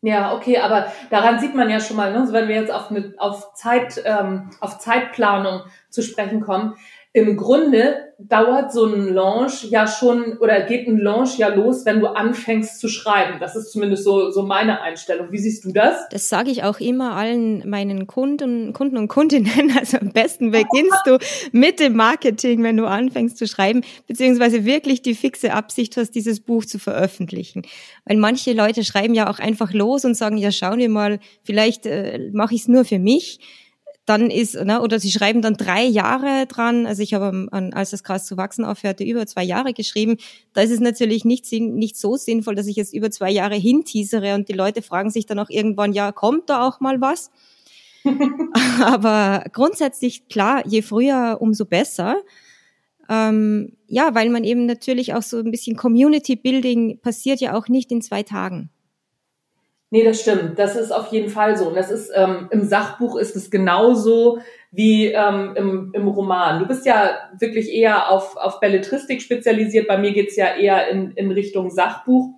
Ja, 0.00 0.32
okay, 0.32 0.58
aber 0.58 0.92
daran 1.10 1.40
sieht 1.40 1.56
man 1.56 1.68
ja 1.68 1.80
schon 1.80 1.96
mal, 1.96 2.12
ne, 2.12 2.28
wenn 2.30 2.46
wir 2.46 2.54
jetzt 2.54 2.70
auf, 2.70 2.90
eine, 2.90 3.14
auf, 3.18 3.54
Zeit, 3.54 4.00
ähm, 4.04 4.50
auf 4.60 4.78
Zeitplanung 4.78 5.62
zu 5.90 6.02
sprechen 6.02 6.40
kommen, 6.40 6.76
im 7.18 7.36
Grunde 7.36 8.08
dauert 8.20 8.72
so 8.72 8.84
ein 8.84 9.14
Launch 9.14 9.64
ja 9.70 9.86
schon 9.86 10.38
oder 10.38 10.62
geht 10.62 10.88
ein 10.88 10.98
Launch 10.98 11.38
ja 11.38 11.48
los, 11.48 11.86
wenn 11.86 12.00
du 12.00 12.08
anfängst 12.08 12.80
zu 12.80 12.88
schreiben. 12.88 13.38
Das 13.38 13.54
ist 13.54 13.70
zumindest 13.70 14.02
so, 14.02 14.30
so 14.30 14.42
meine 14.42 14.80
Einstellung. 14.80 15.30
Wie 15.30 15.38
siehst 15.38 15.64
du 15.64 15.72
das? 15.72 16.08
Das 16.10 16.28
sage 16.28 16.50
ich 16.50 16.64
auch 16.64 16.80
immer 16.80 17.14
allen 17.14 17.68
meinen 17.68 18.08
Kunden, 18.08 18.72
Kunden 18.72 18.96
und 18.96 19.08
Kundinnen. 19.08 19.72
Also 19.78 19.98
am 19.98 20.10
besten 20.10 20.50
beginnst 20.50 21.02
du 21.06 21.18
mit 21.52 21.78
dem 21.78 21.94
Marketing, 21.94 22.64
wenn 22.64 22.76
du 22.76 22.86
anfängst 22.86 23.36
zu 23.36 23.46
schreiben, 23.46 23.82
beziehungsweise 24.08 24.64
wirklich 24.64 25.02
die 25.02 25.14
fixe 25.14 25.52
Absicht 25.52 25.96
hast, 25.96 26.16
dieses 26.16 26.40
Buch 26.40 26.64
zu 26.64 26.80
veröffentlichen. 26.80 27.62
Weil 28.04 28.16
manche 28.16 28.54
Leute 28.54 28.82
schreiben 28.82 29.14
ja 29.14 29.30
auch 29.30 29.38
einfach 29.38 29.72
los 29.72 30.04
und 30.04 30.16
sagen, 30.16 30.36
ja, 30.36 30.50
schauen 30.50 30.80
wir 30.80 30.88
mal, 30.88 31.20
vielleicht 31.44 31.86
äh, 31.86 32.30
mache 32.32 32.54
ich 32.54 32.62
es 32.62 32.68
nur 32.68 32.84
für 32.84 32.98
mich 32.98 33.38
dann 34.08 34.30
ist, 34.30 34.54
ne, 34.54 34.80
oder 34.80 34.98
sie 34.98 35.10
schreiben 35.10 35.42
dann 35.42 35.54
drei 35.54 35.84
Jahre 35.84 36.46
dran. 36.46 36.86
Also 36.86 37.02
ich 37.02 37.12
habe, 37.12 37.48
an, 37.50 37.72
als 37.74 37.90
das 37.90 38.02
Gras 38.02 38.24
zu 38.24 38.38
wachsen 38.38 38.64
aufhörte, 38.64 39.04
über 39.04 39.26
zwei 39.26 39.44
Jahre 39.44 39.74
geschrieben. 39.74 40.16
Da 40.54 40.62
ist 40.62 40.70
es 40.70 40.80
natürlich 40.80 41.26
nicht, 41.26 41.52
nicht 41.52 41.96
so 41.96 42.16
sinnvoll, 42.16 42.54
dass 42.54 42.66
ich 42.66 42.76
jetzt 42.76 42.94
über 42.94 43.10
zwei 43.10 43.30
Jahre 43.30 43.56
hinteasere 43.56 44.34
und 44.34 44.48
die 44.48 44.54
Leute 44.54 44.80
fragen 44.80 45.10
sich 45.10 45.26
dann 45.26 45.38
auch 45.38 45.50
irgendwann, 45.50 45.92
ja, 45.92 46.10
kommt 46.12 46.48
da 46.48 46.66
auch 46.66 46.80
mal 46.80 47.00
was? 47.02 47.30
Aber 48.80 49.44
grundsätzlich, 49.52 50.28
klar, 50.28 50.66
je 50.66 50.80
früher, 50.80 51.36
umso 51.40 51.66
besser. 51.66 52.16
Ähm, 53.10 53.76
ja, 53.88 54.14
weil 54.14 54.30
man 54.30 54.44
eben 54.44 54.64
natürlich 54.64 55.14
auch 55.14 55.22
so 55.22 55.38
ein 55.38 55.50
bisschen 55.50 55.76
Community 55.76 56.36
Building 56.36 56.98
passiert 57.00 57.40
ja 57.40 57.54
auch 57.54 57.68
nicht 57.68 57.92
in 57.92 58.00
zwei 58.00 58.22
Tagen. 58.22 58.70
Nee, 59.90 60.04
das 60.04 60.20
stimmt. 60.20 60.58
Das 60.58 60.76
ist 60.76 60.92
auf 60.92 61.08
jeden 61.12 61.30
Fall 61.30 61.56
so. 61.56 61.68
Und 61.68 61.74
das 61.74 61.90
ist 61.90 62.10
ähm, 62.14 62.48
im 62.50 62.64
Sachbuch 62.64 63.16
ist 63.16 63.36
es 63.36 63.50
genauso 63.50 64.40
wie 64.70 65.06
ähm, 65.06 65.54
im, 65.56 65.90
im 65.94 66.08
Roman. 66.08 66.58
Du 66.58 66.66
bist 66.66 66.84
ja 66.84 67.10
wirklich 67.38 67.72
eher 67.72 68.10
auf, 68.10 68.36
auf 68.36 68.60
Belletristik 68.60 69.22
spezialisiert. 69.22 69.88
Bei 69.88 69.96
mir 69.96 70.12
geht's 70.12 70.36
ja 70.36 70.54
eher 70.56 70.88
in, 70.88 71.12
in 71.12 71.30
Richtung 71.30 71.70
Sachbuch. 71.70 72.34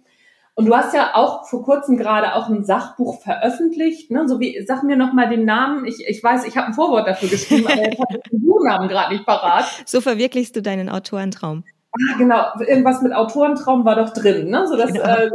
Und 0.54 0.66
du 0.66 0.76
hast 0.76 0.94
ja 0.94 1.12
auch 1.14 1.48
vor 1.48 1.64
kurzem 1.64 1.96
gerade 1.96 2.34
auch 2.34 2.48
ein 2.48 2.64
Sachbuch 2.64 3.20
veröffentlicht. 3.20 4.12
Ne? 4.12 4.28
So 4.28 4.38
wie, 4.38 4.62
sag 4.64 4.84
mir 4.84 4.96
noch 4.96 5.12
mal 5.12 5.28
den 5.28 5.44
Namen. 5.44 5.86
Ich, 5.86 6.06
ich 6.06 6.22
weiß, 6.22 6.44
ich 6.44 6.56
habe 6.56 6.68
ein 6.68 6.74
Vorwort 6.74 7.08
dafür 7.08 7.28
geschrieben, 7.30 7.66
aber 7.66 7.88
ich 7.90 7.98
habe 7.98 8.20
den 8.30 8.40
Buchnamen 8.44 8.88
gerade 8.88 9.12
nicht 9.12 9.26
parat. 9.26 9.64
So 9.86 10.00
verwirklichst 10.00 10.54
du 10.54 10.62
deinen 10.62 10.88
Autorentraum. 10.88 11.64
Ah, 11.92 12.18
genau. 12.18 12.44
Irgendwas 12.60 13.02
mit 13.02 13.12
Autorentraum 13.12 13.84
war 13.84 13.96
doch 13.96 14.12
drin. 14.12 14.50
Ne? 14.50 14.68
So 14.68 14.76
das, 14.76 14.92
genau. 14.92 15.04
äh, 15.04 15.30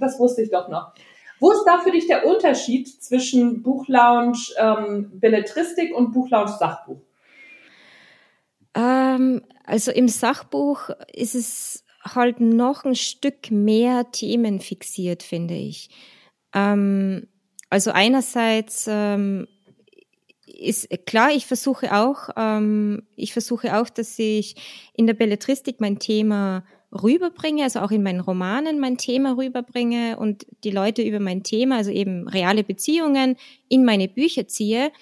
das 0.00 0.18
wusste 0.18 0.42
ich 0.42 0.50
doch 0.50 0.68
noch. 0.68 0.92
Wo 1.42 1.50
ist 1.50 1.64
da 1.64 1.80
für 1.80 1.90
dich 1.90 2.06
der 2.06 2.24
Unterschied 2.24 2.86
zwischen 2.86 3.64
Buchlounge 3.64 4.38
ähm, 4.58 5.10
Belletristik 5.14 5.92
und 5.92 6.12
Buchlounge 6.12 6.56
Sachbuch? 6.56 7.00
Ähm, 8.76 9.42
also 9.64 9.90
im 9.90 10.06
Sachbuch 10.06 10.90
ist 11.12 11.34
es 11.34 11.84
halt 12.04 12.38
noch 12.38 12.84
ein 12.84 12.94
Stück 12.94 13.50
mehr 13.50 14.12
Themen 14.12 14.60
fixiert, 14.60 15.24
finde 15.24 15.54
ich. 15.54 15.90
Ähm, 16.54 17.26
also 17.70 17.90
einerseits 17.90 18.86
ähm, 18.88 19.48
ist 20.46 20.90
klar, 21.06 21.32
ich 21.32 21.46
versuche 21.46 21.92
auch, 21.92 22.28
ähm, 22.36 23.02
ich 23.16 23.32
versuche 23.32 23.80
auch, 23.80 23.88
dass 23.88 24.16
ich 24.16 24.54
in 24.94 25.08
der 25.08 25.14
Belletristik 25.14 25.80
mein 25.80 25.98
Thema 25.98 26.62
rüberbringe, 26.92 27.64
also 27.64 27.80
auch 27.80 27.90
in 27.90 28.02
meinen 28.02 28.20
Romanen 28.20 28.78
mein 28.78 28.98
Thema 28.98 29.36
rüberbringe 29.36 30.18
und 30.18 30.46
die 30.64 30.70
Leute 30.70 31.02
über 31.02 31.20
mein 31.20 31.42
Thema, 31.42 31.76
also 31.76 31.90
eben 31.90 32.28
reale 32.28 32.64
Beziehungen, 32.64 33.36
in 33.68 33.84
meine 33.84 34.08
Bücher 34.08 34.46
ziehe. 34.46 34.92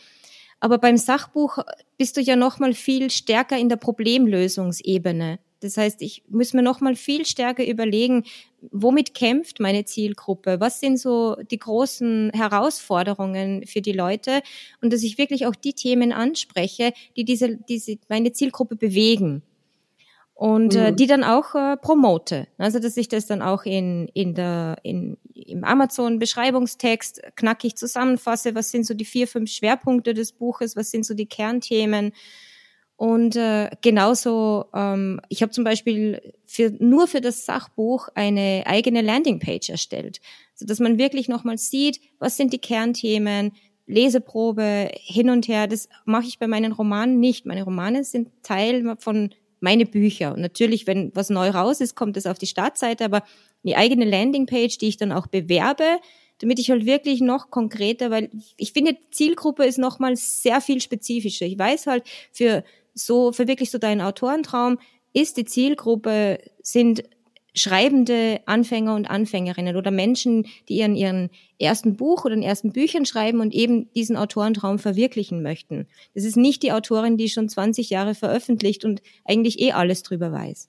Aber 0.61 0.79
beim 0.79 0.97
Sachbuch 0.97 1.59
bist 1.99 2.17
du 2.17 2.21
ja 2.21 2.37
noch 2.37 2.59
mal 2.59 2.75
viel 2.75 3.11
stärker 3.11 3.59
in 3.59 3.69
der 3.69 3.77
Problemlösungsebene. 3.77 5.39
Das 5.61 5.77
heißt, 5.77 6.01
ich 6.01 6.23
muss 6.29 6.55
mir 6.55 6.63
noch 6.63 6.81
mal 6.81 6.97
viel 6.97 7.27
stärker 7.27 7.67
überlegen, 7.67 8.25
womit 8.71 9.13
kämpft 9.15 9.61
meine 9.61 9.85
Zielgruppe? 9.85 10.59
Was 10.59 10.81
sind 10.81 10.99
so 10.99 11.37
die 11.51 11.59
großen 11.59 12.31
Herausforderungen 12.35 13.67
für 13.67 13.83
die 13.83 13.93
Leute? 13.93 14.43
Und 14.81 14.93
dass 14.93 15.03
ich 15.03 15.19
wirklich 15.19 15.47
auch 15.47 15.55
die 15.55 15.75
Themen 15.75 16.13
anspreche, 16.13 16.93
die 17.17 17.25
diese, 17.25 17.57
diese 17.57 17.99
meine 18.09 18.33
Zielgruppe 18.33 18.77
bewegen 18.77 19.43
und 20.41 20.75
äh, 20.75 20.91
mhm. 20.91 20.97
die 20.97 21.07
dann 21.07 21.23
auch 21.23 21.55
äh, 21.55 21.77
promote. 21.77 22.47
Also 22.57 22.79
dass 22.79 22.97
ich 22.97 23.09
das 23.09 23.27
dann 23.27 23.43
auch 23.43 23.67
in 23.67 24.09
in 24.15 24.35
der 24.35 24.79
in 24.83 25.19
im 25.35 25.65
Amazon 25.65 26.19
Beschreibungstext 26.19 27.21
knackig 27.37 27.77
zusammenfasse. 27.77 28.55
Was 28.55 28.71
sind 28.71 28.87
so 28.87 28.95
die 28.95 29.05
vier 29.05 29.29
fünf 29.29 29.51
Schwerpunkte 29.51 30.15
des 30.15 30.33
Buches? 30.33 30.77
Was 30.77 30.91
sind 30.91 31.05
so 31.05 31.13
die 31.13 31.27
Kernthemen? 31.27 32.13
Und 32.97 33.37
äh, 33.37 33.69
genauso, 33.83 34.65
ähm, 34.75 35.21
ich 35.29 35.43
habe 35.43 35.53
zum 35.53 35.65
Beispiel 35.65 36.33
für, 36.47 36.73
nur 36.79 37.07
für 37.07 37.21
das 37.21 37.45
Sachbuch 37.45 38.09
eine 38.15 38.63
eigene 38.65 39.03
Landingpage 39.03 39.69
erstellt, 39.69 40.23
so 40.55 40.65
dass 40.65 40.81
man 40.81 40.97
wirklich 40.97 41.29
nochmal 41.29 41.59
sieht, 41.59 42.01
was 42.19 42.39
sind 42.39 42.55
die 42.55 42.61
Kernthemen, 42.61 43.53
Leseprobe 43.87 44.91
hin 44.95 45.29
und 45.29 45.49
her. 45.49 45.67
Das 45.67 45.91
mache 46.07 46.29
ich 46.29 46.39
bei 46.39 46.47
meinen 46.47 46.73
Romanen 46.73 47.21
nicht. 47.21 47.45
Meine 47.45 47.65
Romane 47.65 48.05
sind 48.05 48.29
Teil 48.43 48.97
von 48.99 49.35
meine 49.61 49.87
Bücher. 49.87 50.35
Und 50.35 50.41
natürlich, 50.41 50.87
wenn 50.87 51.15
was 51.15 51.31
neu 51.31 51.51
raus 51.51 51.81
ist, 51.81 51.95
kommt 51.95 52.17
es 52.17 52.27
auf 52.27 52.39
die 52.39 52.47
Startseite, 52.47 53.05
aber 53.05 53.23
die 53.63 53.77
eigene 53.77 54.05
Landingpage, 54.05 54.79
die 54.79 54.89
ich 54.89 54.97
dann 54.97 55.13
auch 55.13 55.27
bewerbe, 55.27 55.99
damit 56.39 56.59
ich 56.59 56.71
halt 56.71 56.87
wirklich 56.87 57.21
noch 57.21 57.51
konkreter, 57.51 58.11
weil 58.11 58.31
ich 58.57 58.73
finde, 58.73 58.97
Zielgruppe 59.11 59.65
ist 59.65 59.79
nochmal 59.79 60.17
sehr 60.17 60.61
viel 60.61 60.81
spezifischer. 60.81 61.45
Ich 61.45 61.59
weiß 61.59 61.87
halt, 61.87 62.05
für 62.33 62.65
so, 62.95 63.33
für 63.33 63.47
wirklich 63.47 63.71
so 63.71 63.79
deinen 63.79 64.01
Autorentraum 64.01 64.79
ist 65.13 65.37
die 65.37 65.45
Zielgruppe, 65.45 66.39
sind 66.63 67.03
schreibende 67.55 68.41
Anfänger 68.47 68.95
und 68.95 69.11
Anfängerinnen 69.11 69.77
oder 69.77 69.91
Menschen, 69.91 70.47
die 70.69 70.79
ihren, 70.79 70.97
ihren 70.97 71.31
ersten 71.59 71.97
Buch 71.97 72.25
oder 72.25 72.35
den 72.35 72.43
ersten 72.43 72.73
Büchern 72.73 73.07
schreiben 73.07 73.41
und 73.41 73.55
eben 73.55 73.93
diesen 73.95 74.17
Autorentraum 74.17 74.79
verwirklichen 74.79 75.43
möchten. 75.43 75.87
Das 76.15 76.25
ist 76.25 76.37
nicht 76.37 76.63
die 76.63 76.73
Autorin, 76.73 77.17
die 77.17 77.29
schon 77.29 77.49
20 77.49 77.91
Jahre 77.91 78.15
veröffentlicht 78.15 78.85
und 78.85 79.03
eigentlich 79.25 79.61
eh 79.61 79.73
alles 79.73 80.03
drüber 80.03 80.33
weiß. 80.33 80.69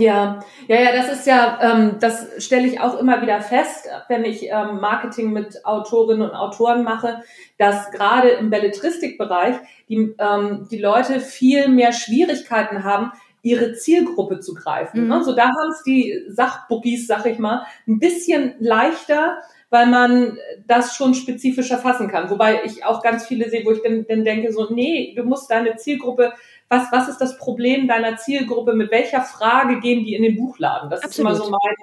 Ja, 0.00 0.38
ja, 0.68 0.80
ja, 0.80 0.92
das 0.92 1.10
ist 1.10 1.26
ja, 1.26 1.58
ähm, 1.60 1.96
das 2.00 2.44
stelle 2.44 2.68
ich 2.68 2.80
auch 2.80 3.00
immer 3.00 3.20
wieder 3.20 3.40
fest, 3.40 3.88
wenn 4.06 4.24
ich 4.24 4.44
ähm, 4.44 4.78
Marketing 4.80 5.32
mit 5.32 5.64
Autorinnen 5.64 6.22
und 6.22 6.36
Autoren 6.36 6.84
mache, 6.84 7.24
dass 7.58 7.90
gerade 7.90 8.28
im 8.28 8.48
Belletristikbereich 8.48 9.56
die, 9.88 10.14
ähm, 10.20 10.68
die 10.70 10.78
Leute 10.78 11.18
viel 11.18 11.66
mehr 11.66 11.92
Schwierigkeiten 11.92 12.84
haben, 12.84 13.10
ihre 13.48 13.72
Zielgruppe 13.72 14.40
zu 14.40 14.54
greifen. 14.54 15.04
Mhm. 15.04 15.08
Ne? 15.08 15.24
So 15.24 15.34
da 15.34 15.48
haben 15.48 15.70
es 15.70 15.82
die 15.82 16.22
Sachbookies, 16.28 17.06
sag 17.06 17.26
ich 17.26 17.38
mal, 17.38 17.66
ein 17.86 17.98
bisschen 17.98 18.54
leichter, 18.58 19.38
weil 19.70 19.86
man 19.86 20.38
das 20.66 20.94
schon 20.94 21.14
spezifischer 21.14 21.78
fassen 21.78 22.08
kann. 22.08 22.30
Wobei 22.30 22.62
ich 22.64 22.84
auch 22.84 23.02
ganz 23.02 23.26
viele 23.26 23.50
sehe, 23.50 23.64
wo 23.64 23.70
ich 23.70 23.82
dann, 23.82 24.06
dann 24.08 24.24
denke, 24.24 24.52
so, 24.52 24.72
nee, 24.72 25.14
du 25.16 25.24
musst 25.24 25.50
deine 25.50 25.76
Zielgruppe, 25.76 26.32
was, 26.68 26.92
was 26.92 27.08
ist 27.08 27.18
das 27.18 27.38
Problem 27.38 27.88
deiner 27.88 28.16
Zielgruppe, 28.16 28.74
mit 28.74 28.90
welcher 28.90 29.22
Frage 29.22 29.80
gehen 29.80 30.04
die 30.04 30.14
in 30.14 30.22
den 30.22 30.36
Buchladen? 30.36 30.90
Das 30.90 31.02
Absolut. 31.02 31.32
ist 31.32 31.38
immer 31.38 31.44
so 31.44 31.50
mein, 31.50 31.76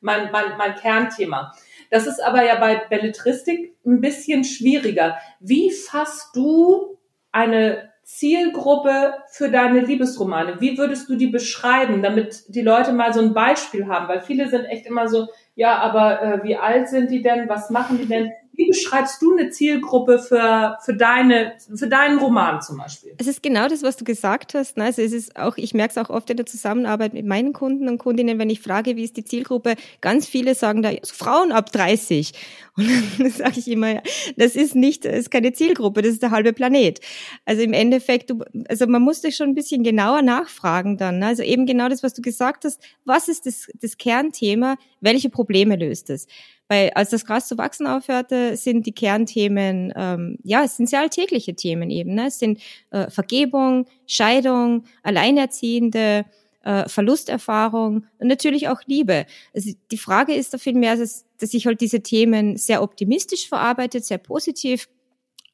mein, 0.00 0.32
mein, 0.32 0.58
mein 0.58 0.74
Kernthema. 0.74 1.52
Das 1.90 2.06
ist 2.06 2.20
aber 2.20 2.44
ja 2.44 2.56
bei 2.56 2.82
Belletristik 2.88 3.76
ein 3.86 4.00
bisschen 4.00 4.44
schwieriger. 4.44 5.18
Wie 5.40 5.70
fasst 5.70 6.34
du 6.34 6.98
eine 7.30 7.91
Zielgruppe 8.02 9.14
für 9.30 9.50
deine 9.50 9.80
Liebesromane? 9.80 10.60
Wie 10.60 10.76
würdest 10.76 11.08
du 11.08 11.16
die 11.16 11.28
beschreiben, 11.28 12.02
damit 12.02 12.44
die 12.48 12.62
Leute 12.62 12.92
mal 12.92 13.12
so 13.12 13.20
ein 13.20 13.34
Beispiel 13.34 13.86
haben? 13.86 14.08
Weil 14.08 14.20
viele 14.20 14.48
sind 14.48 14.64
echt 14.64 14.86
immer 14.86 15.08
so, 15.08 15.28
ja, 15.54 15.78
aber 15.78 16.22
äh, 16.22 16.44
wie 16.44 16.56
alt 16.56 16.88
sind 16.88 17.10
die 17.10 17.22
denn? 17.22 17.48
Was 17.48 17.70
machen 17.70 17.98
die 17.98 18.06
denn? 18.06 18.32
Wie 18.54 18.66
beschreibst 18.68 19.22
du 19.22 19.32
eine 19.32 19.48
Zielgruppe 19.48 20.18
für, 20.18 20.76
für, 20.84 20.94
deine, 20.94 21.54
für 21.74 21.88
deinen 21.88 22.18
Roman 22.18 22.60
zum 22.60 22.76
Beispiel? 22.76 23.14
Es 23.16 23.26
ist 23.26 23.42
genau 23.42 23.66
das, 23.66 23.82
was 23.82 23.96
du 23.96 24.04
gesagt 24.04 24.52
hast. 24.52 24.76
Ne? 24.76 24.84
Also 24.84 25.00
es 25.00 25.12
ist 25.12 25.36
auch, 25.36 25.56
ich 25.56 25.72
merke 25.72 25.92
es 25.92 25.98
auch 25.98 26.10
oft 26.10 26.28
in 26.28 26.36
der 26.36 26.44
Zusammenarbeit 26.44 27.14
mit 27.14 27.24
meinen 27.24 27.54
Kunden 27.54 27.88
und 27.88 27.96
Kundinnen, 27.96 28.38
wenn 28.38 28.50
ich 28.50 28.60
frage, 28.60 28.96
wie 28.96 29.04
ist 29.04 29.16
die 29.16 29.24
Zielgruppe, 29.24 29.76
ganz 30.02 30.26
viele 30.26 30.54
sagen 30.54 30.82
da, 30.82 30.90
Frauen 31.04 31.50
ab 31.50 31.72
30. 31.72 32.32
Und 32.76 32.88
dann 33.18 33.30
sage 33.30 33.58
ich 33.58 33.68
immer, 33.68 34.02
das 34.36 34.54
ist 34.54 34.74
nicht, 34.74 35.06
das 35.06 35.14
ist 35.14 35.30
keine 35.30 35.54
Zielgruppe, 35.54 36.02
das 36.02 36.12
ist 36.12 36.22
der 36.22 36.30
halbe 36.30 36.52
Planet. 36.52 37.00
Also 37.46 37.62
im 37.62 37.72
Endeffekt, 37.72 38.28
du, 38.28 38.44
also 38.68 38.86
man 38.86 39.00
muss 39.00 39.22
dich 39.22 39.34
schon 39.34 39.48
ein 39.48 39.54
bisschen 39.54 39.82
genauer 39.82 40.20
nachfragen 40.20 40.98
dann. 40.98 41.20
Ne? 41.20 41.28
Also 41.28 41.42
eben 41.42 41.64
genau 41.64 41.88
das, 41.88 42.02
was 42.02 42.12
du 42.12 42.20
gesagt 42.20 42.66
hast, 42.66 42.82
was 43.06 43.28
ist 43.28 43.46
das, 43.46 43.68
das 43.80 43.96
Kernthema, 43.96 44.76
welche 45.00 45.30
Probleme 45.30 45.76
löst 45.76 46.10
es? 46.10 46.26
Weil 46.72 46.88
als 46.94 47.10
das 47.10 47.26
Gras 47.26 47.48
zu 47.48 47.58
wachsen 47.58 47.86
aufhörte, 47.86 48.56
sind 48.56 48.86
die 48.86 48.94
Kernthemen, 48.94 49.92
ähm, 49.94 50.38
ja, 50.42 50.64
es 50.64 50.78
sind 50.78 50.88
sehr 50.88 51.00
alltägliche 51.00 51.54
Themen 51.54 51.90
eben. 51.90 52.14
Ne? 52.14 52.28
Es 52.28 52.38
sind 52.38 52.62
äh, 52.90 53.10
Vergebung, 53.10 53.84
Scheidung, 54.06 54.84
Alleinerziehende, 55.02 56.24
äh, 56.62 56.88
Verlusterfahrung 56.88 58.06
und 58.18 58.26
natürlich 58.26 58.68
auch 58.68 58.80
Liebe. 58.86 59.26
Also 59.54 59.72
die 59.90 59.98
Frage 59.98 60.32
ist 60.32 60.54
da 60.54 60.56
vielmehr, 60.56 60.96
dass, 60.96 61.26
dass 61.38 61.52
ich 61.52 61.66
halt 61.66 61.82
diese 61.82 62.00
Themen 62.00 62.56
sehr 62.56 62.82
optimistisch 62.82 63.50
verarbeitet, 63.50 64.06
sehr 64.06 64.16
positiv 64.16 64.88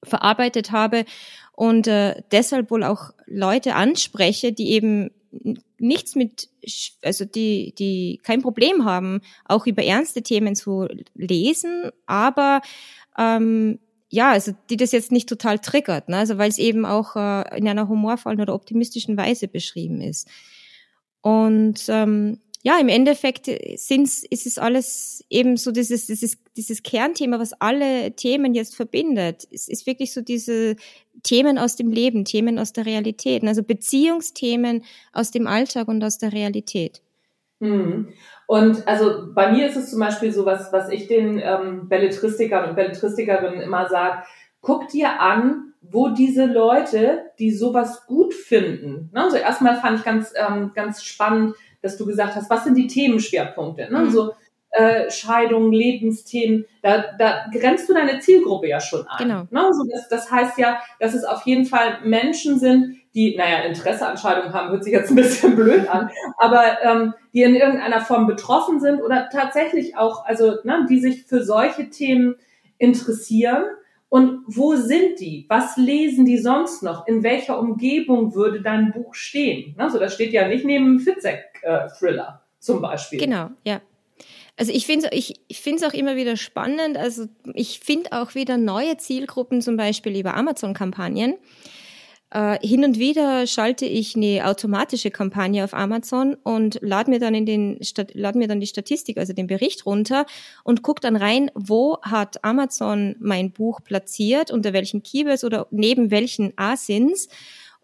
verarbeitet 0.05 0.71
habe 0.71 1.05
und 1.51 1.89
äh, 1.89 2.23
deshalb 2.31 2.71
wohl 2.71 2.85
auch 2.85 3.11
Leute 3.27 3.75
anspreche, 3.75 4.53
die 4.53 4.71
eben 4.71 5.11
nichts 5.79 6.15
mit, 6.15 6.49
also 7.03 7.25
die, 7.25 7.75
die 7.79 8.21
kein 8.23 8.43
Problem 8.43 8.85
haben, 8.85 9.21
auch 9.45 9.67
über 9.67 9.85
ernste 9.85 10.23
Themen 10.23 10.55
zu 10.55 10.89
lesen, 11.15 11.91
aber 12.07 12.61
ähm, 13.17 13.79
ja, 14.11 14.31
also 14.31 14.53
die 14.71 14.77
das 14.77 14.93
jetzt 14.93 15.13
nicht 15.13 15.29
total 15.29 15.59
triggert, 15.59 16.09
ne? 16.09 16.17
also 16.17 16.39
weil 16.39 16.49
es 16.49 16.59
eben 16.59 16.87
auch 16.87 17.17
äh, 17.17 17.59
in 17.59 17.69
einer 17.69 17.89
humorvollen 17.89 18.41
oder 18.41 18.55
optimistischen 18.55 19.17
Weise 19.17 19.49
beschrieben 19.49 20.01
ist. 20.01 20.29
Und 21.21 21.85
ähm, 21.89 22.41
ja, 22.63 22.79
im 22.81 22.89
Endeffekt 22.89 23.49
sind's, 23.77 24.25
ist 24.29 24.47
es 24.47 24.59
alles 24.59 25.25
eben 25.31 25.57
so 25.57 25.71
dieses, 25.71 26.07
dieses, 26.07 26.39
dieses 26.57 26.83
Kernthema, 26.83 27.39
was 27.39 27.53
alle 27.61 28.13
Themen 28.17 28.55
jetzt 28.55 28.75
verbindet. 28.75 29.47
Es 29.51 29.69
ist 29.69 29.87
wirklich 29.87 30.13
so 30.13 30.23
diese 30.23 30.77
Themen 31.23 31.59
aus 31.59 31.77
dem 31.77 31.91
Leben, 31.91 32.25
Themen 32.25 32.59
aus 32.59 32.73
der 32.73 32.87
Realität, 32.87 33.45
also 33.45 33.63
Beziehungsthemen 33.63 34.85
aus 35.13 35.31
dem 35.31 35.47
Alltag 35.47 35.89
und 35.89 36.03
aus 36.03 36.19
der 36.19 36.33
Realität. 36.33 37.03
Mhm. 37.61 38.09
Und 38.47 38.87
also 38.87 39.33
bei 39.35 39.53
mir 39.53 39.69
ist 39.69 39.77
es 39.77 39.91
zum 39.91 40.01
Beispiel 40.01 40.33
so, 40.33 40.47
was, 40.47 40.73
was 40.73 40.89
ich 40.91 41.07
den 41.07 41.41
ähm, 41.43 41.89
Belletristikern 41.89 42.69
und 42.71 42.77
Belletristikerinnen 42.77 43.61
immer 43.61 43.89
sage, 43.89 44.23
guck 44.61 44.89
dir 44.89 45.21
an, 45.21 45.75
wo 45.83 46.09
diese 46.09 46.47
Leute, 46.47 47.23
die 47.39 47.51
sowas 47.51 48.07
gut 48.07 48.35
finden. 48.35 49.11
Ne? 49.13 49.23
Also 49.23 49.37
erstmal 49.37 49.77
fand 49.77 49.99
ich 49.99 50.05
ganz, 50.05 50.33
ähm, 50.37 50.73
ganz 50.75 51.03
spannend, 51.05 51.57
dass 51.83 51.97
du 51.97 52.07
gesagt 52.07 52.35
hast, 52.35 52.51
was 52.51 52.65
sind 52.65 52.77
die 52.77 52.89
Themenschwerpunkte? 52.89 53.89
Ne? 53.91 54.05
Mhm. 54.05 54.11
So 54.11 54.33
äh, 54.79 55.11
Scheidung, 55.11 55.73
Lebensthemen, 55.73 56.65
da, 56.83 57.05
da 57.19 57.47
grenzt 57.53 57.89
du 57.89 57.95
deine 57.95 58.21
Zielgruppe 58.21 58.69
ja 58.69 58.81
schon 58.81 59.07
ein. 59.09 59.27
Genau. 59.27 59.43
Ne? 59.51 59.67
Also 59.67 59.85
das, 59.91 60.09
das 60.09 60.31
heißt 60.31 60.57
ja, 60.57 60.81
dass 61.01 61.15
es 61.15 61.25
auf 61.25 61.43
jeden 61.47 61.65
Fall 61.67 61.99
Menschen 62.05 62.61
sind, 62.61 62.97
die, 63.15 63.37
naja, 63.37 63.65
Interesse 63.65 64.07
an 64.07 64.17
Scheidung 64.17 64.53
haben, 64.53 64.71
hört 64.71 64.85
sich 64.85 64.93
jetzt 64.93 65.11
ein 65.11 65.17
bisschen 65.17 65.57
blöd 65.57 65.89
an, 65.89 66.11
aber 66.37 66.81
ähm, 66.85 67.15
die 67.35 67.43
in 67.43 67.57
irgendeiner 67.57 68.01
Form 68.01 68.29
betroffen 68.29 68.79
sind 68.79 69.01
oder 69.01 69.29
tatsächlich 69.33 69.97
auch, 69.97 70.25
also 70.25 70.59
ne, 70.63 70.87
die 70.89 71.01
sich 71.01 71.25
für 71.25 71.43
solche 71.43 71.91
Themen 71.91 72.37
interessieren. 72.79 73.65
Und 74.11 74.43
wo 74.47 74.77
sind 74.77 75.21
die? 75.21 75.45
Was 75.49 75.77
lesen 75.77 76.25
die 76.25 76.39
sonst 76.39 76.83
noch? 76.83 77.07
In 77.07 77.23
welcher 77.23 77.59
Umgebung 77.59 78.35
würde 78.35 78.63
dein 78.63 78.93
Buch 78.93 79.15
stehen? 79.15 79.75
Also 79.77 79.99
das 79.99 80.15
steht 80.15 80.33
ja 80.33 80.49
nicht 80.49 80.65
neben 80.65 80.99
Fitzek-Thriller 81.01 82.41
äh, 82.43 82.59
zum 82.59 82.81
Beispiel. 82.81 83.19
Genau, 83.19 83.51
ja. 83.65 83.81
Also 84.59 84.73
ich 84.73 84.87
finde 84.87 85.07
es 85.07 85.17
ich, 85.17 85.41
ich 85.47 85.61
find's 85.61 85.85
auch 85.85 85.95
immer 85.95 86.17
wieder 86.17 86.37
spannend. 86.37 86.97
Also 86.97 87.27
ich 87.55 87.81
finde 87.81 88.13
auch 88.13 88.35
wieder 88.35 88.57
neue 88.57 88.97
Zielgruppen, 88.97 89.63
zum 89.63 89.77
Beispiel 89.77 90.19
über 90.19 90.35
Amazon-Kampagnen. 90.35 91.35
Äh, 92.31 92.59
hin 92.67 92.85
und 92.85 92.99
wieder 92.99 93.47
schalte 93.47 93.87
ich 93.87 94.17
eine 94.17 94.47
automatische 94.47 95.11
Kampagne 95.11 95.65
auf 95.65 95.73
Amazon 95.73 96.35
und 96.35 96.79
lade 96.83 97.09
mir 97.09 97.21
dann 97.21 97.35
in 97.35 97.47
den 97.47 97.79
lade 98.13 98.37
mir 98.37 98.49
dann 98.49 98.61
die 98.61 98.67
Statistik, 98.67 99.17
also 99.17 99.33
den 99.33 99.47
Bericht 99.47 99.87
runter 99.87 100.27
und 100.65 100.83
gucke 100.83 101.01
dann 101.01 101.17
rein, 101.17 101.51
wo 101.55 101.99
hat 102.03 102.45
Amazon 102.45 103.17
mein 103.21 103.53
Buch 103.53 103.81
platziert, 103.83 104.51
unter 104.51 104.75
welchen 104.75 105.03
Keywords 105.03 105.45
oder 105.45 105.69
neben 105.71 106.11
welchen 106.11 106.53
Asins 106.57 107.29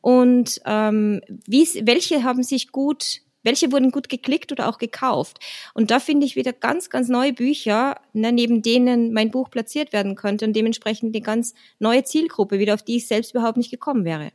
und 0.03 0.61
ähm, 0.67 1.23
wie, 1.47 1.67
welche 1.87 2.25
haben 2.25 2.43
sich 2.43 2.71
gut 2.71 3.23
welche 3.45 3.71
wurden 3.71 3.93
gut 3.93 4.09
geklickt 4.09 4.51
oder 4.51 4.69
auch 4.69 4.79
gekauft. 4.79 5.39
Und 5.75 5.91
da 5.93 6.01
finde 6.01 6.27
ich 6.27 6.35
wieder 6.35 6.53
ganz, 6.53 6.91
ganz 6.91 7.09
neue 7.09 7.33
Bücher, 7.33 7.97
ne, 8.13 8.33
neben 8.33 8.63
denen 8.63 9.13
mein 9.13 9.31
Buch 9.31 9.51
platziert 9.51 9.93
werden 9.93 10.17
könnte 10.17 10.45
und 10.45 10.55
dementsprechend 10.55 11.15
eine 11.15 11.23
ganz 11.23 11.55
neue 11.79 12.03
Zielgruppe, 12.03 12.59
wieder 12.59 12.75
auf 12.75 12.83
die 12.83 12.97
ich 12.97 13.07
selbst 13.07 13.33
überhaupt 13.35 13.57
nicht 13.57 13.71
gekommen 13.71 14.05
wäre. 14.05 14.33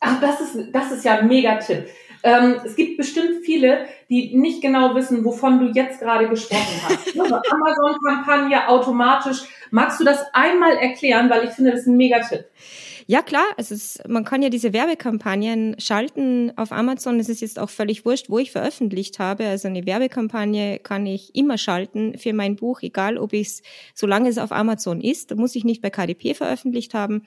Ach, 0.00 0.18
das 0.20 0.40
ist, 0.40 0.72
das 0.72 0.90
ist 0.92 1.04
ja 1.04 1.18
ein 1.18 1.28
Megatipp. 1.28 1.86
Ähm, 2.22 2.56
es 2.64 2.76
gibt 2.76 2.96
bestimmt 2.96 3.44
viele, 3.44 3.86
die 4.08 4.36
nicht 4.36 4.60
genau 4.60 4.94
wissen, 4.94 5.24
wovon 5.24 5.58
du 5.58 5.72
jetzt 5.72 6.00
gerade 6.00 6.28
gesprochen 6.28 6.80
hast. 6.84 7.16
Also 7.20 7.34
Amazon-Kampagne 7.34 8.68
automatisch. 8.68 9.42
Magst 9.70 10.00
du 10.00 10.04
das 10.04 10.24
einmal 10.32 10.76
erklären, 10.76 11.28
weil 11.30 11.44
ich 11.44 11.50
finde, 11.50 11.72
das 11.72 11.80
ist 11.80 11.86
ein 11.86 11.96
Megatipp. 11.96 12.44
Ja, 13.10 13.22
klar. 13.22 13.42
Also 13.56 13.74
es, 13.74 13.98
man 14.06 14.24
kann 14.24 14.40
ja 14.40 14.50
diese 14.50 14.72
Werbekampagnen 14.72 15.74
schalten 15.80 16.52
auf 16.54 16.70
Amazon. 16.70 17.18
Es 17.18 17.28
ist 17.28 17.40
jetzt 17.40 17.58
auch 17.58 17.68
völlig 17.68 18.04
wurscht, 18.04 18.30
wo 18.30 18.38
ich 18.38 18.52
veröffentlicht 18.52 19.18
habe. 19.18 19.46
Also 19.48 19.66
eine 19.66 19.84
Werbekampagne 19.84 20.78
kann 20.78 21.06
ich 21.06 21.34
immer 21.34 21.58
schalten 21.58 22.16
für 22.16 22.32
mein 22.32 22.54
Buch, 22.54 22.82
egal 22.82 23.18
ob 23.18 23.32
ich 23.32 23.48
es, 23.48 23.62
solange 23.96 24.28
es 24.28 24.38
auf 24.38 24.52
Amazon 24.52 25.00
ist. 25.00 25.32
Da 25.32 25.34
muss 25.34 25.56
ich 25.56 25.64
nicht 25.64 25.82
bei 25.82 25.90
KDP 25.90 26.34
veröffentlicht 26.34 26.94
haben. 26.94 27.26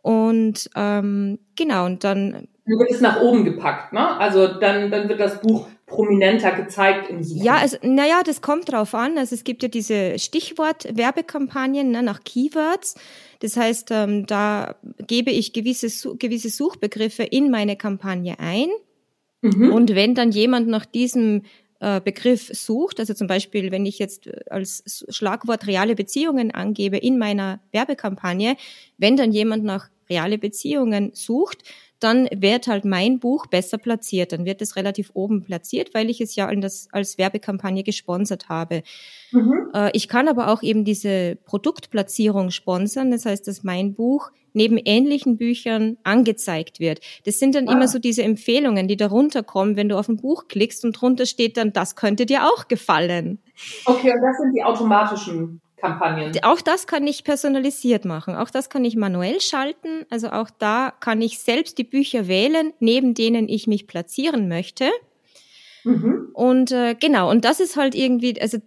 Und 0.00 0.70
ähm, 0.74 1.38
genau, 1.54 1.84
und 1.84 2.02
dann 2.02 2.48
dann 2.64 2.78
wird 2.78 2.90
es 2.90 3.02
nach 3.02 3.20
oben 3.20 3.44
gepackt, 3.44 3.92
ne? 3.92 4.16
Also 4.18 4.46
dann, 4.46 4.90
dann 4.90 5.10
wird 5.10 5.20
das 5.20 5.42
Buch 5.42 5.68
prominenter 5.88 6.52
gezeigt 6.52 7.10
im 7.10 7.24
Suchen. 7.24 7.44
Ja, 7.44 7.56
also, 7.56 7.76
naja, 7.82 8.22
das 8.24 8.40
kommt 8.40 8.70
drauf 8.70 8.94
an. 8.94 9.18
Also 9.18 9.34
es 9.34 9.42
gibt 9.42 9.62
ja 9.62 9.68
diese 9.68 10.18
Stichwort-Werbekampagnen 10.18 11.90
ne, 11.90 12.02
nach 12.02 12.22
Keywords. 12.22 12.94
Das 13.40 13.56
heißt, 13.56 13.90
ähm, 13.90 14.26
da 14.26 14.76
gebe 15.06 15.30
ich 15.30 15.52
gewisse, 15.52 16.16
gewisse 16.16 16.50
Suchbegriffe 16.50 17.24
in 17.24 17.50
meine 17.50 17.76
Kampagne 17.76 18.38
ein. 18.38 18.68
Mhm. 19.40 19.72
Und 19.72 19.94
wenn 19.94 20.14
dann 20.14 20.30
jemand 20.30 20.68
nach 20.68 20.84
diesem 20.84 21.42
äh, 21.80 22.00
Begriff 22.00 22.50
sucht, 22.52 23.00
also 23.00 23.14
zum 23.14 23.26
Beispiel, 23.26 23.70
wenn 23.70 23.86
ich 23.86 23.98
jetzt 23.98 24.28
als 24.50 25.04
Schlagwort 25.08 25.66
reale 25.66 25.94
Beziehungen 25.94 26.50
angebe 26.50 26.98
in 26.98 27.18
meiner 27.18 27.60
Werbekampagne, 27.72 28.56
wenn 28.98 29.16
dann 29.16 29.32
jemand 29.32 29.64
nach 29.64 29.88
reale 30.10 30.38
Beziehungen 30.38 31.10
sucht, 31.14 31.62
dann 32.00 32.28
wird 32.34 32.68
halt 32.68 32.84
mein 32.84 33.18
Buch 33.18 33.46
besser 33.46 33.78
platziert. 33.78 34.32
Dann 34.32 34.44
wird 34.44 34.62
es 34.62 34.76
relativ 34.76 35.10
oben 35.14 35.42
platziert, 35.42 35.94
weil 35.94 36.10
ich 36.10 36.20
es 36.20 36.36
ja 36.36 36.46
als, 36.46 36.88
als 36.92 37.18
Werbekampagne 37.18 37.82
gesponsert 37.82 38.48
habe. 38.48 38.82
Mhm. 39.32 39.70
Äh, 39.74 39.90
ich 39.92 40.08
kann 40.08 40.28
aber 40.28 40.48
auch 40.48 40.62
eben 40.62 40.84
diese 40.84 41.36
Produktplatzierung 41.44 42.50
sponsern. 42.50 43.10
Das 43.10 43.26
heißt, 43.26 43.46
dass 43.48 43.64
mein 43.64 43.94
Buch 43.94 44.30
neben 44.52 44.78
ähnlichen 44.78 45.36
Büchern 45.36 45.98
angezeigt 46.04 46.80
wird. 46.80 47.00
Das 47.24 47.38
sind 47.38 47.54
dann 47.54 47.68
ah. 47.68 47.72
immer 47.72 47.88
so 47.88 47.98
diese 47.98 48.22
Empfehlungen, 48.22 48.88
die 48.88 48.96
darunter 48.96 49.42
kommen, 49.42 49.76
wenn 49.76 49.88
du 49.88 49.98
auf 49.98 50.08
ein 50.08 50.16
Buch 50.16 50.48
klickst 50.48 50.84
und 50.84 50.92
drunter 50.92 51.26
steht 51.26 51.56
dann, 51.56 51.72
das 51.72 51.96
könnte 51.96 52.26
dir 52.26 52.44
auch 52.44 52.68
gefallen. 52.68 53.38
Okay, 53.84 54.12
und 54.12 54.22
das 54.22 54.38
sind 54.38 54.54
die 54.54 54.64
automatischen 54.64 55.60
Kampagnen. 55.80 56.32
Auch 56.42 56.60
das 56.60 56.86
kann 56.86 57.06
ich 57.06 57.24
personalisiert 57.24 58.04
machen. 58.04 58.34
Auch 58.34 58.50
das 58.50 58.70
kann 58.70 58.84
ich 58.84 58.96
manuell 58.96 59.40
schalten. 59.40 60.06
Also 60.10 60.30
auch 60.30 60.50
da 60.50 60.92
kann 61.00 61.22
ich 61.22 61.38
selbst 61.38 61.78
die 61.78 61.84
Bücher 61.84 62.28
wählen, 62.28 62.72
neben 62.80 63.14
denen 63.14 63.48
ich 63.48 63.66
mich 63.66 63.86
platzieren 63.86 64.48
möchte. 64.48 64.90
Mhm. 65.84 66.30
Und 66.34 66.72
äh, 66.72 66.94
genau, 66.94 67.30
und 67.30 67.44
das 67.44 67.60
ist 67.60 67.76
halt 67.76 67.94
irgendwie, 67.94 68.40
also 68.40 68.58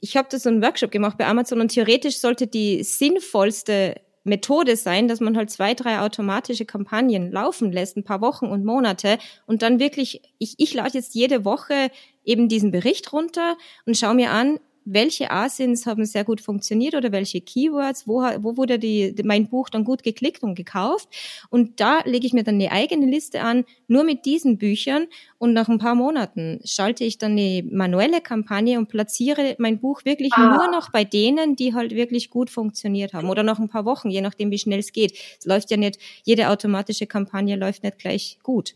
ich 0.00 0.16
habe 0.16 0.28
da 0.30 0.38
so 0.38 0.48
einen 0.48 0.62
Workshop 0.62 0.90
gemacht 0.90 1.16
bei 1.16 1.26
Amazon 1.26 1.60
und 1.60 1.68
theoretisch 1.68 2.18
sollte 2.18 2.46
die 2.48 2.82
sinnvollste 2.82 3.94
Methode 4.24 4.76
sein, 4.76 5.08
dass 5.08 5.20
man 5.20 5.36
halt 5.36 5.50
zwei, 5.50 5.74
drei 5.74 6.00
automatische 6.00 6.64
Kampagnen 6.64 7.32
laufen 7.32 7.72
lässt, 7.72 7.96
ein 7.96 8.04
paar 8.04 8.20
Wochen 8.20 8.46
und 8.46 8.64
Monate 8.64 9.18
und 9.46 9.62
dann 9.62 9.80
wirklich, 9.80 10.22
ich, 10.38 10.54
ich 10.58 10.74
lade 10.74 10.94
jetzt 10.94 11.14
jede 11.14 11.44
Woche 11.44 11.90
eben 12.24 12.48
diesen 12.48 12.70
Bericht 12.70 13.12
runter 13.12 13.56
und 13.86 13.96
schaue 13.96 14.14
mir 14.14 14.30
an, 14.30 14.58
welche 14.84 15.30
Asins 15.30 15.86
haben 15.86 16.04
sehr 16.04 16.24
gut 16.24 16.40
funktioniert 16.40 16.94
oder 16.94 17.12
welche 17.12 17.40
Keywords, 17.40 18.06
wo, 18.06 18.22
wo 18.38 18.56
wurde 18.56 18.78
die, 18.78 19.14
mein 19.24 19.48
Buch 19.48 19.68
dann 19.68 19.84
gut 19.84 20.02
geklickt 20.02 20.42
und 20.42 20.54
gekauft. 20.54 21.08
Und 21.50 21.80
da 21.80 22.00
lege 22.04 22.26
ich 22.26 22.32
mir 22.32 22.44
dann 22.44 22.56
eine 22.56 22.72
eigene 22.72 23.06
Liste 23.06 23.42
an, 23.42 23.64
nur 23.88 24.04
mit 24.04 24.24
diesen 24.24 24.58
Büchern. 24.58 25.06
Und 25.38 25.52
nach 25.52 25.68
ein 25.68 25.78
paar 25.78 25.94
Monaten 25.94 26.60
schalte 26.64 27.04
ich 27.04 27.18
dann 27.18 27.32
eine 27.32 27.64
manuelle 27.70 28.20
Kampagne 28.20 28.78
und 28.78 28.88
platziere 28.88 29.56
mein 29.58 29.80
Buch 29.80 30.04
wirklich 30.04 30.32
ah. 30.34 30.56
nur 30.56 30.70
noch 30.70 30.90
bei 30.90 31.04
denen, 31.04 31.56
die 31.56 31.74
halt 31.74 31.94
wirklich 31.94 32.30
gut 32.30 32.50
funktioniert 32.50 33.12
haben. 33.12 33.30
Oder 33.30 33.42
nach 33.42 33.58
ein 33.58 33.68
paar 33.68 33.84
Wochen, 33.84 34.10
je 34.10 34.20
nachdem, 34.20 34.50
wie 34.50 34.58
schnell 34.58 34.80
es 34.80 34.92
geht. 34.92 35.18
Es 35.38 35.46
läuft 35.46 35.70
ja 35.70 35.76
nicht, 35.76 35.98
jede 36.24 36.48
automatische 36.48 37.06
Kampagne 37.06 37.56
läuft 37.56 37.82
nicht 37.82 37.98
gleich 37.98 38.38
gut. 38.42 38.74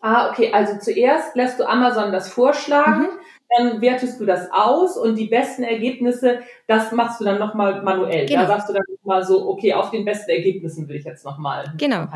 Ah, 0.00 0.30
okay. 0.30 0.52
Also 0.52 0.78
zuerst 0.80 1.36
lässt 1.36 1.60
du 1.60 1.68
Amazon 1.68 2.10
das 2.12 2.28
vorschlagen. 2.28 3.02
Mhm 3.02 3.18
dann 3.56 3.80
wertest 3.80 4.20
du 4.20 4.26
das 4.26 4.50
aus 4.52 4.96
und 4.96 5.16
die 5.16 5.26
besten 5.26 5.62
Ergebnisse, 5.62 6.40
das 6.66 6.92
machst 6.92 7.20
du 7.20 7.24
dann 7.24 7.38
nochmal 7.38 7.82
manuell. 7.82 8.26
Genau. 8.26 8.42
Da 8.42 8.46
sagst 8.48 8.68
du 8.68 8.72
dann 8.72 8.84
mal 9.04 9.24
so, 9.24 9.48
okay, 9.48 9.74
auf 9.74 9.90
den 9.90 10.04
besten 10.04 10.30
Ergebnissen 10.30 10.88
will 10.88 10.96
ich 10.96 11.04
jetzt 11.04 11.24
nochmal 11.24 11.64
genau. 11.78 12.06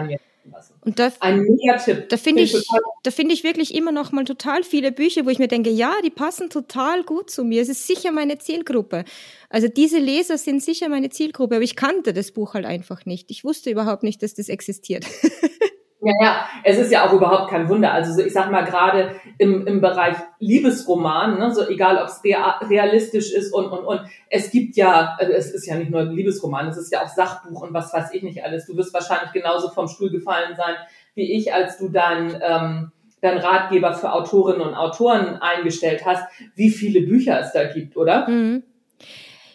Und 0.83 0.99
da, 0.99 1.11
ein 1.20 1.40
Mega-Tipp. 1.40 2.09
Da 2.09 2.16
finde 2.16 2.42
ich, 2.42 2.55
da 3.03 3.11
finde 3.11 3.35
ich 3.35 3.42
wirklich 3.42 3.75
immer 3.75 3.90
noch 3.92 4.12
mal 4.12 4.25
total 4.25 4.62
viele 4.62 4.92
Bücher, 4.92 5.27
wo 5.27 5.31
ich 5.31 5.38
mir 5.38 5.49
denke, 5.49 5.70
ja, 5.70 5.92
die 6.05 6.11
passen 6.11 6.51
total 6.51 7.03
gut 7.03 7.31
zu 7.31 7.44
mir. 7.44 7.62
Es 7.62 7.68
ist 7.68 7.87
sicher 7.87 8.12
meine 8.12 8.38
Zielgruppe. 8.38 9.05
Also 9.51 9.68
diese 9.68 9.99
Leser 9.99 10.38
sind 10.38 10.62
sicher 10.62 10.88
meine 10.88 11.11
Zielgruppe, 11.11 11.57
aber 11.57 11.64
ich 11.64 11.77
kannte 11.77 12.12
das 12.12 12.31
Buch 12.31 12.55
halt 12.55 12.64
einfach 12.64 13.07
nicht. 13.07 13.31
Ich 13.31 13.44
wusste 13.44 13.70
überhaupt 13.70 14.03
nicht, 14.03 14.22
dass 14.22 14.35
das 14.35 14.49
existiert. 14.49 15.05
Ja, 16.07 16.12
ja, 16.21 16.47
es 16.62 16.79
ist 16.79 16.92
ja 16.92 17.05
auch 17.05 17.12
überhaupt 17.12 17.51
kein 17.51 17.69
Wunder. 17.69 17.92
Also 17.92 18.12
so, 18.12 18.25
ich 18.25 18.33
sag 18.33 18.49
mal 18.53 18.64
gerade 18.64 19.16
im, 19.38 19.66
im 19.66 19.81
Bereich 19.81 20.14
Liebesroman, 20.38 21.37
ne, 21.37 21.53
so 21.53 21.66
egal 21.69 21.99
ob 21.99 22.07
es 22.07 22.23
realistisch 22.23 23.33
ist 23.33 23.53
und 23.53 23.66
und 23.66 23.85
und. 23.85 24.03
Es 24.31 24.53
gibt 24.53 24.77
ja, 24.77 25.16
also 25.19 25.33
es 25.33 25.51
ist 25.51 25.66
ja 25.66 25.75
nicht 25.75 25.90
nur 25.90 26.05
Liebesroman, 26.05 26.69
es 26.69 26.77
ist 26.77 26.92
ja 26.92 27.03
auch 27.03 27.09
Sachbuch 27.09 27.61
und 27.61 27.75
was 27.75 27.92
weiß 27.92 28.14
ich 28.14 28.23
nicht 28.23 28.45
alles. 28.45 28.66
Du 28.66 28.77
wirst 28.77 28.95
wahrscheinlich 28.95 29.33
genauso 29.33 29.69
vom 29.71 29.88
Stuhl 29.88 30.11
gefallen 30.11 30.55
sein 30.57 30.77
wie 31.16 31.33
ich, 31.33 31.53
als 31.53 31.79
du 31.79 31.88
dein 31.88 32.40
ähm, 32.40 32.92
dein 33.21 33.38
Ratgeber 33.38 33.95
für 33.95 34.12
Autorinnen 34.12 34.61
und 34.61 34.75
Autoren 34.75 35.38
eingestellt 35.38 36.07
hast, 36.07 36.23
wie 36.55 36.71
viele 36.71 37.01
Bücher 37.01 37.40
es 37.40 37.51
da 37.51 37.64
gibt, 37.64 37.97
oder? 37.97 38.29
Mhm. 38.29 38.62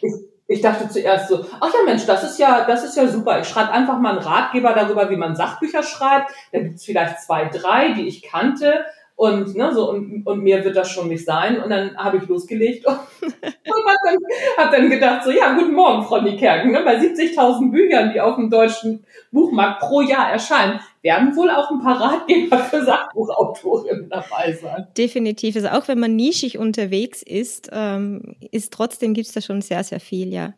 Ich, 0.02 0.14
ich 0.52 0.62
dachte 0.62 0.90
zuerst 0.90 1.30
so, 1.30 1.46
ach 1.60 1.74
ja 1.74 1.80
Mensch, 1.86 2.06
das 2.06 2.24
ist 2.24 2.38
ja, 2.38 2.66
das 2.66 2.84
ist 2.84 2.98
ja 2.98 3.08
super. 3.08 3.40
Ich 3.40 3.48
schreibe 3.48 3.72
einfach 3.72 3.98
mal 4.00 4.18
einen 4.18 4.28
Ratgeber 4.28 4.74
darüber, 4.74 5.10
wie 5.10 5.16
man 5.16 5.36
Sachbücher 5.36 5.82
schreibt. 5.82 6.32
Da 6.52 6.60
gibt's 6.60 6.84
vielleicht 6.84 7.22
zwei, 7.22 7.46
drei, 7.46 7.94
die 7.94 8.08
ich 8.08 8.22
kannte. 8.22 8.86
Und, 9.16 9.56
ne, 9.56 9.72
so, 9.74 9.90
und, 9.90 10.24
und 10.26 10.44
mehr 10.44 10.64
wird 10.66 10.76
das 10.76 10.90
schon 10.90 11.08
nicht 11.08 11.26
sein. 11.26 11.62
Und 11.62 11.70
dann 11.70 11.96
habe 11.96 12.18
ich 12.18 12.28
losgelegt 12.28 12.86
und, 12.88 12.98
und 12.98 13.34
dann, 13.34 14.18
hab 14.58 14.72
dann 14.72 14.90
gedacht, 14.90 15.24
so, 15.24 15.32
ja, 15.32 15.54
guten 15.54 15.74
Morgen, 15.74 16.04
Frau 16.04 16.20
Niekerken. 16.20 16.72
Ne, 16.72 16.82
bei 16.84 16.98
70.000 16.98 17.72
Büchern, 17.72 18.12
die 18.12 18.20
auf 18.20 18.36
dem 18.36 18.50
deutschen 18.50 19.06
Buchmarkt 19.32 19.80
pro 19.80 20.02
Jahr 20.02 20.32
erscheinen, 20.32 20.82
werden 21.02 21.36
wohl 21.36 21.50
auch 21.50 21.72
ein 21.72 21.80
paar 21.80 22.00
Ratgeber 22.00 22.60
für 22.60 22.84
Sachbuchautorinnen 22.84 24.10
dabei 24.10 24.54
sein. 24.54 24.88
Definitiv. 24.98 25.56
Also 25.56 25.70
auch 25.70 25.88
wenn 25.88 26.00
man 26.00 26.16
nischig 26.16 26.58
unterwegs 26.58 27.24
ist, 27.24 27.70
ähm, 27.72 28.36
ist 28.52 28.72
trotzdem 28.74 29.14
gibt's 29.14 29.34
da 29.34 29.42
schon 29.42 29.62
sehr, 29.62 29.84
sehr 29.84 30.00
viel, 30.00 30.32
ja. 30.32 30.54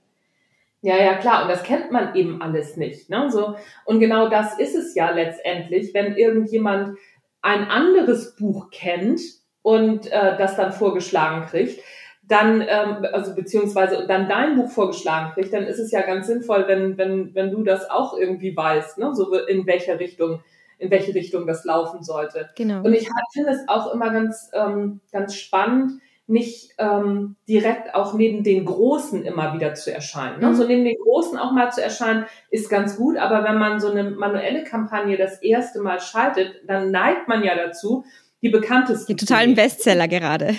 Ja, 0.82 0.98
ja, 0.98 1.16
klar. 1.16 1.44
Und 1.44 1.50
das 1.50 1.64
kennt 1.64 1.92
man 1.92 2.14
eben 2.14 2.42
alles 2.42 2.76
nicht. 2.76 3.10
Ne? 3.10 3.32
So, 3.32 3.56
und 3.86 4.02
genau 4.02 4.28
das 4.28 4.60
ist 4.60 4.76
es 4.76 4.96
ja 4.96 5.12
letztendlich, 5.12 5.94
wenn 5.94 6.18
irgendjemand 6.18 6.98
ein 7.42 7.64
anderes 7.70 8.36
Buch 8.36 8.70
kennt 8.70 9.22
und 9.62 10.12
äh, 10.12 10.38
das 10.38 10.58
dann 10.58 10.74
vorgeschlagen 10.74 11.46
kriegt, 11.46 11.82
dann, 12.28 12.62
ähm, 12.62 13.06
also 13.12 13.36
beziehungsweise 13.36 14.06
dann 14.08 14.30
dein 14.30 14.56
Buch 14.56 14.70
vorgeschlagen 14.70 15.34
kriegt, 15.34 15.54
dann 15.54 15.64
ist 15.64 15.80
es 15.80 15.92
ja 15.92 16.02
ganz 16.02 16.28
sinnvoll, 16.28 16.66
wenn, 16.68 16.98
wenn, 16.98 17.36
wenn 17.36 17.52
du 17.52 17.64
das 17.64 17.90
auch 17.90 18.18
irgendwie 18.18 18.56
weißt, 18.56 18.98
ne? 18.98 19.14
so 19.14 19.34
in 19.34 19.68
welche 19.68 20.00
Richtung, 20.00 20.42
in 20.80 20.90
welche 20.90 21.14
Richtung 21.14 21.46
das 21.48 21.66
laufen 21.66 22.04
sollte. 22.04 22.50
Genau. 22.56 22.82
Und 22.84 22.94
ich 22.94 23.10
finde 23.34 23.52
es 23.52 23.68
auch 23.68 23.94
immer 23.94 24.12
ganz, 24.12 24.50
ähm, 24.54 25.02
ganz 25.12 25.36
spannend, 25.36 26.02
nicht 26.26 26.72
ähm, 26.78 27.36
direkt 27.50 27.94
auch 27.96 28.14
neben 28.14 28.44
den 28.44 28.64
Großen 28.64 29.24
immer 29.26 29.54
wieder 29.54 29.74
zu 29.74 29.94
erscheinen. 29.94 30.40
Ne? 30.40 30.48
Mhm. 30.48 30.56
So 30.56 30.66
neben 30.66 30.86
den 30.86 30.96
Großen 30.98 31.38
auch 31.38 31.52
mal 31.52 31.72
zu 31.72 31.84
erscheinen, 31.84 32.26
ist 32.50 32.70
ganz 32.70 32.96
gut, 32.96 33.18
aber 33.18 33.44
wenn 33.44 33.58
man 33.58 33.82
so 33.82 33.92
eine 33.92 34.10
manuelle 34.10 34.64
Kampagne 34.64 35.18
das 35.18 35.42
erste 35.42 35.82
Mal 35.82 36.00
schaltet, 36.00 36.62
dann 36.66 36.92
neigt 36.92 37.28
man 37.28 37.44
ja 37.44 37.56
dazu, 37.56 38.06
die 38.42 38.50
bekanntesten. 38.50 39.08
Die 39.08 39.26
totalen 39.26 39.56
Bestseller 39.56 40.08
gerade. 40.08 40.56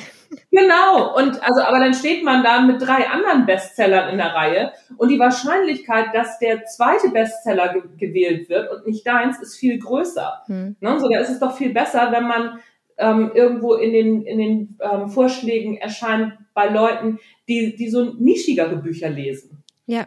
Genau. 0.51 1.17
Und 1.17 1.43
also, 1.43 1.63
aber 1.63 1.79
dann 1.79 1.95
steht 1.95 2.25
man 2.25 2.43
da 2.43 2.61
mit 2.61 2.81
drei 2.81 3.09
anderen 3.09 3.47
Bestsellern 3.47 4.11
in 4.11 4.19
der 4.19 4.35
Reihe 4.35 4.73
und 4.97 5.11
die 5.11 5.19
Wahrscheinlichkeit, 5.19 6.07
dass 6.15 6.39
der 6.39 6.65
zweite 6.65 7.11
Bestseller 7.11 7.73
ge 7.73 7.83
gewählt 7.97 8.49
wird 8.49 8.71
und 8.73 8.87
nicht 8.87 9.07
deins, 9.07 9.41
ist 9.41 9.57
viel 9.57 9.79
größer. 9.79 10.43
Hm. 10.47 10.77
Ne? 10.81 11.01
So, 11.01 11.09
da 11.09 11.19
ist 11.19 11.31
es 11.31 11.41
doch 11.41 11.57
viel 11.57 11.73
besser, 11.73 12.13
wenn 12.13 12.27
man 12.27 12.59
ähm, 12.99 13.33
irgendwo 13.35 13.75
in 13.75 13.93
den, 13.93 14.23
in 14.23 14.39
den 14.39 14.79
ähm, 14.81 15.09
Vorschlägen 15.09 15.77
erscheint 15.77 16.35
bei 16.55 16.69
Leuten, 16.69 17.19
die, 17.49 17.75
die 17.77 17.91
so 17.91 18.15
nischigere 18.15 18.77
Bücher 18.77 19.11
lesen. 19.11 19.63
Ja. 19.87 20.07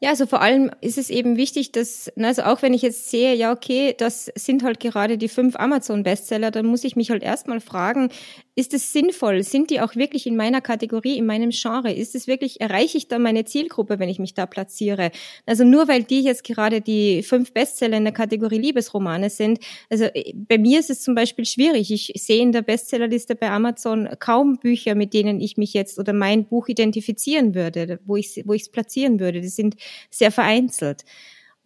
Ja, 0.00 0.10
also 0.10 0.26
vor 0.26 0.42
allem 0.42 0.70
ist 0.80 0.98
es 0.98 1.10
eben 1.10 1.36
wichtig, 1.36 1.72
dass, 1.72 2.12
also 2.16 2.42
auch 2.42 2.62
wenn 2.62 2.74
ich 2.74 2.82
jetzt 2.82 3.10
sehe, 3.10 3.34
ja, 3.34 3.50
okay, 3.50 3.94
das 3.96 4.30
sind 4.34 4.62
halt 4.62 4.78
gerade 4.78 5.18
die 5.18 5.28
fünf 5.28 5.56
Amazon-Bestseller, 5.56 6.50
dann 6.50 6.66
muss 6.66 6.84
ich 6.84 6.96
mich 6.96 7.10
halt 7.10 7.22
erstmal 7.22 7.60
fragen, 7.60 8.10
ist 8.56 8.72
es 8.72 8.90
sinnvoll? 8.92 9.42
Sind 9.42 9.68
die 9.68 9.82
auch 9.82 9.94
wirklich 9.96 10.26
in 10.26 10.34
meiner 10.34 10.62
Kategorie, 10.62 11.18
in 11.18 11.26
meinem 11.26 11.50
Genre? 11.50 11.92
Ist 11.92 12.14
es 12.14 12.26
wirklich, 12.26 12.60
erreiche 12.60 12.96
ich 12.96 13.06
da 13.06 13.18
meine 13.18 13.44
Zielgruppe, 13.44 13.98
wenn 13.98 14.08
ich 14.08 14.18
mich 14.18 14.32
da 14.32 14.46
platziere? 14.46 15.10
Also 15.44 15.62
nur 15.64 15.88
weil 15.88 16.04
die 16.04 16.22
jetzt 16.22 16.42
gerade 16.42 16.80
die 16.80 17.22
fünf 17.22 17.52
Bestseller 17.52 17.98
in 17.98 18.04
der 18.04 18.14
Kategorie 18.14 18.58
Liebesromane 18.58 19.28
sind, 19.28 19.60
also 19.90 20.04
äh, 20.04 20.32
bei 20.34 20.56
mir 20.56 20.80
ist 20.80 20.88
es 20.88 21.02
zum 21.02 21.14
Beispiel 21.14 21.44
schwierig. 21.44 21.92
Ich 21.92 22.10
sehe 22.16 22.40
in 22.40 22.52
der 22.52 22.62
Bestsellerliste 22.62 23.34
bei 23.34 23.50
Amazon 23.50 24.08
kaum 24.18 24.58
Bücher, 24.58 24.94
mit 24.94 25.12
denen 25.12 25.38
ich 25.40 25.58
mich 25.58 25.74
jetzt 25.74 25.98
oder 25.98 26.14
mein 26.14 26.46
Buch 26.46 26.68
identifizieren 26.68 27.54
würde, 27.54 28.00
wo 28.06 28.16
ich 28.16 28.42
wo 28.46 28.54
ich 28.54 28.62
es 28.62 28.68
platzieren 28.70 29.20
würde. 29.20 29.42
Die 29.42 29.48
sind 29.48 29.76
sehr 30.10 30.32
vereinzelt. 30.32 31.04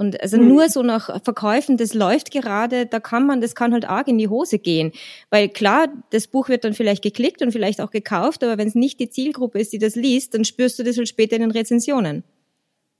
Und 0.00 0.18
also 0.22 0.38
mhm. 0.38 0.48
nur 0.48 0.68
so 0.70 0.82
nach 0.82 1.22
Verkäufen, 1.22 1.76
das 1.76 1.92
läuft 1.92 2.30
gerade, 2.30 2.86
da 2.86 3.00
kann 3.00 3.26
man, 3.26 3.42
das 3.42 3.54
kann 3.54 3.74
halt 3.74 3.86
arg 3.86 4.08
in 4.08 4.16
die 4.16 4.28
Hose 4.28 4.58
gehen. 4.58 4.92
Weil 5.28 5.50
klar, 5.50 5.88
das 6.08 6.26
Buch 6.26 6.48
wird 6.48 6.64
dann 6.64 6.72
vielleicht 6.72 7.02
geklickt 7.02 7.42
und 7.42 7.52
vielleicht 7.52 7.82
auch 7.82 7.90
gekauft, 7.90 8.42
aber 8.42 8.56
wenn 8.56 8.66
es 8.66 8.74
nicht 8.74 8.98
die 8.98 9.10
Zielgruppe 9.10 9.58
ist, 9.58 9.74
die 9.74 9.78
das 9.78 9.96
liest, 9.96 10.32
dann 10.32 10.46
spürst 10.46 10.78
du 10.78 10.84
das 10.84 10.96
halt 10.96 11.06
später 11.06 11.36
in 11.36 11.42
den 11.42 11.50
Rezensionen. 11.50 12.24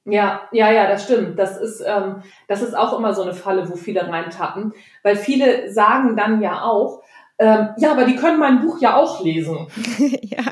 Ja, 0.04 0.42
ja, 0.52 0.70
ja, 0.70 0.88
das 0.88 1.04
stimmt. 1.04 1.38
Das 1.38 1.56
ist, 1.56 1.82
ähm, 1.86 2.16
das 2.48 2.60
ist 2.60 2.76
auch 2.76 2.98
immer 2.98 3.14
so 3.14 3.22
eine 3.22 3.32
Falle, 3.32 3.66
wo 3.70 3.76
viele 3.76 4.06
reintappen. 4.06 4.74
Weil 5.02 5.16
viele 5.16 5.72
sagen 5.72 6.18
dann 6.18 6.42
ja 6.42 6.64
auch, 6.64 7.02
ähm, 7.38 7.70
ja, 7.78 7.92
aber 7.92 8.04
die 8.04 8.16
können 8.16 8.38
mein 8.38 8.60
Buch 8.60 8.78
ja 8.82 8.96
auch 8.96 9.24
lesen. 9.24 9.68
ja. 10.20 10.42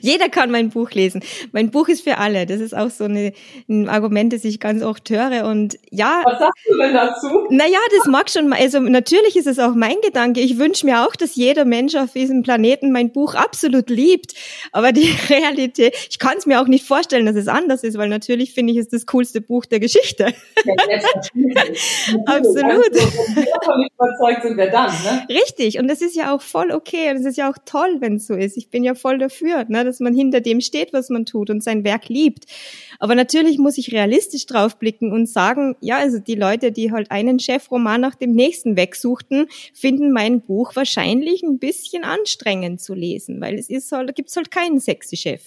Jeder 0.00 0.28
kann 0.28 0.50
mein 0.50 0.70
Buch 0.70 0.90
lesen. 0.90 1.22
Mein 1.52 1.70
Buch 1.70 1.88
ist 1.88 2.02
für 2.02 2.18
alle. 2.18 2.46
Das 2.46 2.60
ist 2.60 2.76
auch 2.76 2.90
so 2.90 3.04
eine, 3.04 3.32
ein 3.68 3.88
Argument, 3.88 4.32
das 4.32 4.44
ich 4.44 4.58
ganz 4.58 4.82
oft 4.82 5.08
höre. 5.08 5.46
Und 5.46 5.78
ja. 5.90 6.22
Was 6.24 6.40
sagst 6.40 6.66
du 6.68 6.76
denn 6.76 6.92
dazu? 6.92 7.46
Naja, 7.50 7.78
das 7.96 8.06
mag 8.06 8.28
schon, 8.28 8.52
also 8.52 8.80
natürlich 8.80 9.36
ist 9.36 9.46
es 9.46 9.58
auch 9.58 9.74
mein 9.74 10.00
Gedanke. 10.02 10.40
Ich 10.40 10.58
wünsche 10.58 10.84
mir 10.84 11.06
auch, 11.06 11.14
dass 11.14 11.36
jeder 11.36 11.64
Mensch 11.64 11.94
auf 11.94 12.12
diesem 12.12 12.42
Planeten 12.42 12.90
mein 12.90 13.12
Buch 13.12 13.34
absolut 13.34 13.88
liebt. 13.88 14.34
Aber 14.72 14.90
die 14.90 15.14
Realität, 15.28 15.94
ich 16.10 16.18
kann 16.18 16.38
es 16.38 16.46
mir 16.46 16.60
auch 16.60 16.66
nicht 16.66 16.84
vorstellen, 16.84 17.26
dass 17.26 17.36
es 17.36 17.46
anders 17.46 17.84
ist, 17.84 17.96
weil 17.98 18.08
natürlich 18.08 18.54
finde 18.54 18.72
ich 18.72 18.78
es 18.78 18.88
das 18.88 19.06
coolste 19.06 19.40
Buch 19.40 19.64
der 19.64 19.78
Geschichte. 19.78 20.34
Ja, 20.64 20.74
absolut. 22.26 22.68
Also, 22.96 23.18
überzeugt 23.94 24.42
sind 24.42 24.56
wir 24.56 24.70
dann, 24.70 24.90
ne? 24.90 25.26
Richtig. 25.28 25.78
Und 25.78 25.86
das 25.86 26.00
ist 26.00 26.16
ja 26.16 26.34
auch 26.34 26.42
voll 26.42 26.72
okay. 26.72 27.10
Und 27.10 27.18
es 27.18 27.24
ist 27.24 27.36
ja 27.36 27.48
auch 27.48 27.58
toll, 27.64 27.98
wenn 28.00 28.16
es 28.16 28.26
so 28.26 28.34
ist. 28.34 28.56
Ich 28.56 28.70
bin 28.70 28.82
ja 28.82 28.96
voll 28.96 29.18
dafür 29.18 29.67
ne? 29.68 29.84
dass 29.84 30.00
man 30.00 30.14
hinter 30.14 30.40
dem 30.40 30.60
steht, 30.60 30.92
was 30.92 31.10
man 31.10 31.24
tut 31.26 31.50
und 31.50 31.62
sein 31.62 31.84
Werk 31.84 32.08
liebt. 32.08 32.46
Aber 32.98 33.14
natürlich 33.14 33.58
muss 33.58 33.78
ich 33.78 33.92
realistisch 33.92 34.46
draufblicken 34.46 35.12
und 35.12 35.28
sagen, 35.28 35.76
ja, 35.80 35.98
also 35.98 36.18
die 36.18 36.34
Leute, 36.34 36.72
die 36.72 36.92
halt 36.92 37.10
einen 37.10 37.38
Chefroman 37.38 38.00
nach 38.00 38.14
dem 38.14 38.32
nächsten 38.32 38.76
wegsuchten, 38.76 39.46
finden 39.74 40.12
mein 40.12 40.40
Buch 40.40 40.74
wahrscheinlich 40.76 41.42
ein 41.42 41.58
bisschen 41.58 42.04
anstrengend 42.04 42.80
zu 42.80 42.94
lesen, 42.94 43.40
weil 43.40 43.58
es 43.58 43.68
ist 43.68 43.92
halt, 43.92 44.08
da 44.08 44.12
gibt's 44.12 44.36
halt 44.36 44.50
keinen 44.50 44.80
sexy 44.80 45.16
Chef. 45.16 45.42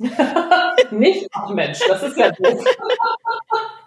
Nicht? 0.90 1.28
Ach 1.32 1.52
Mensch, 1.52 1.78
das 1.86 2.02
ist 2.02 2.16
ja 2.16 2.30
doof. 2.30 2.64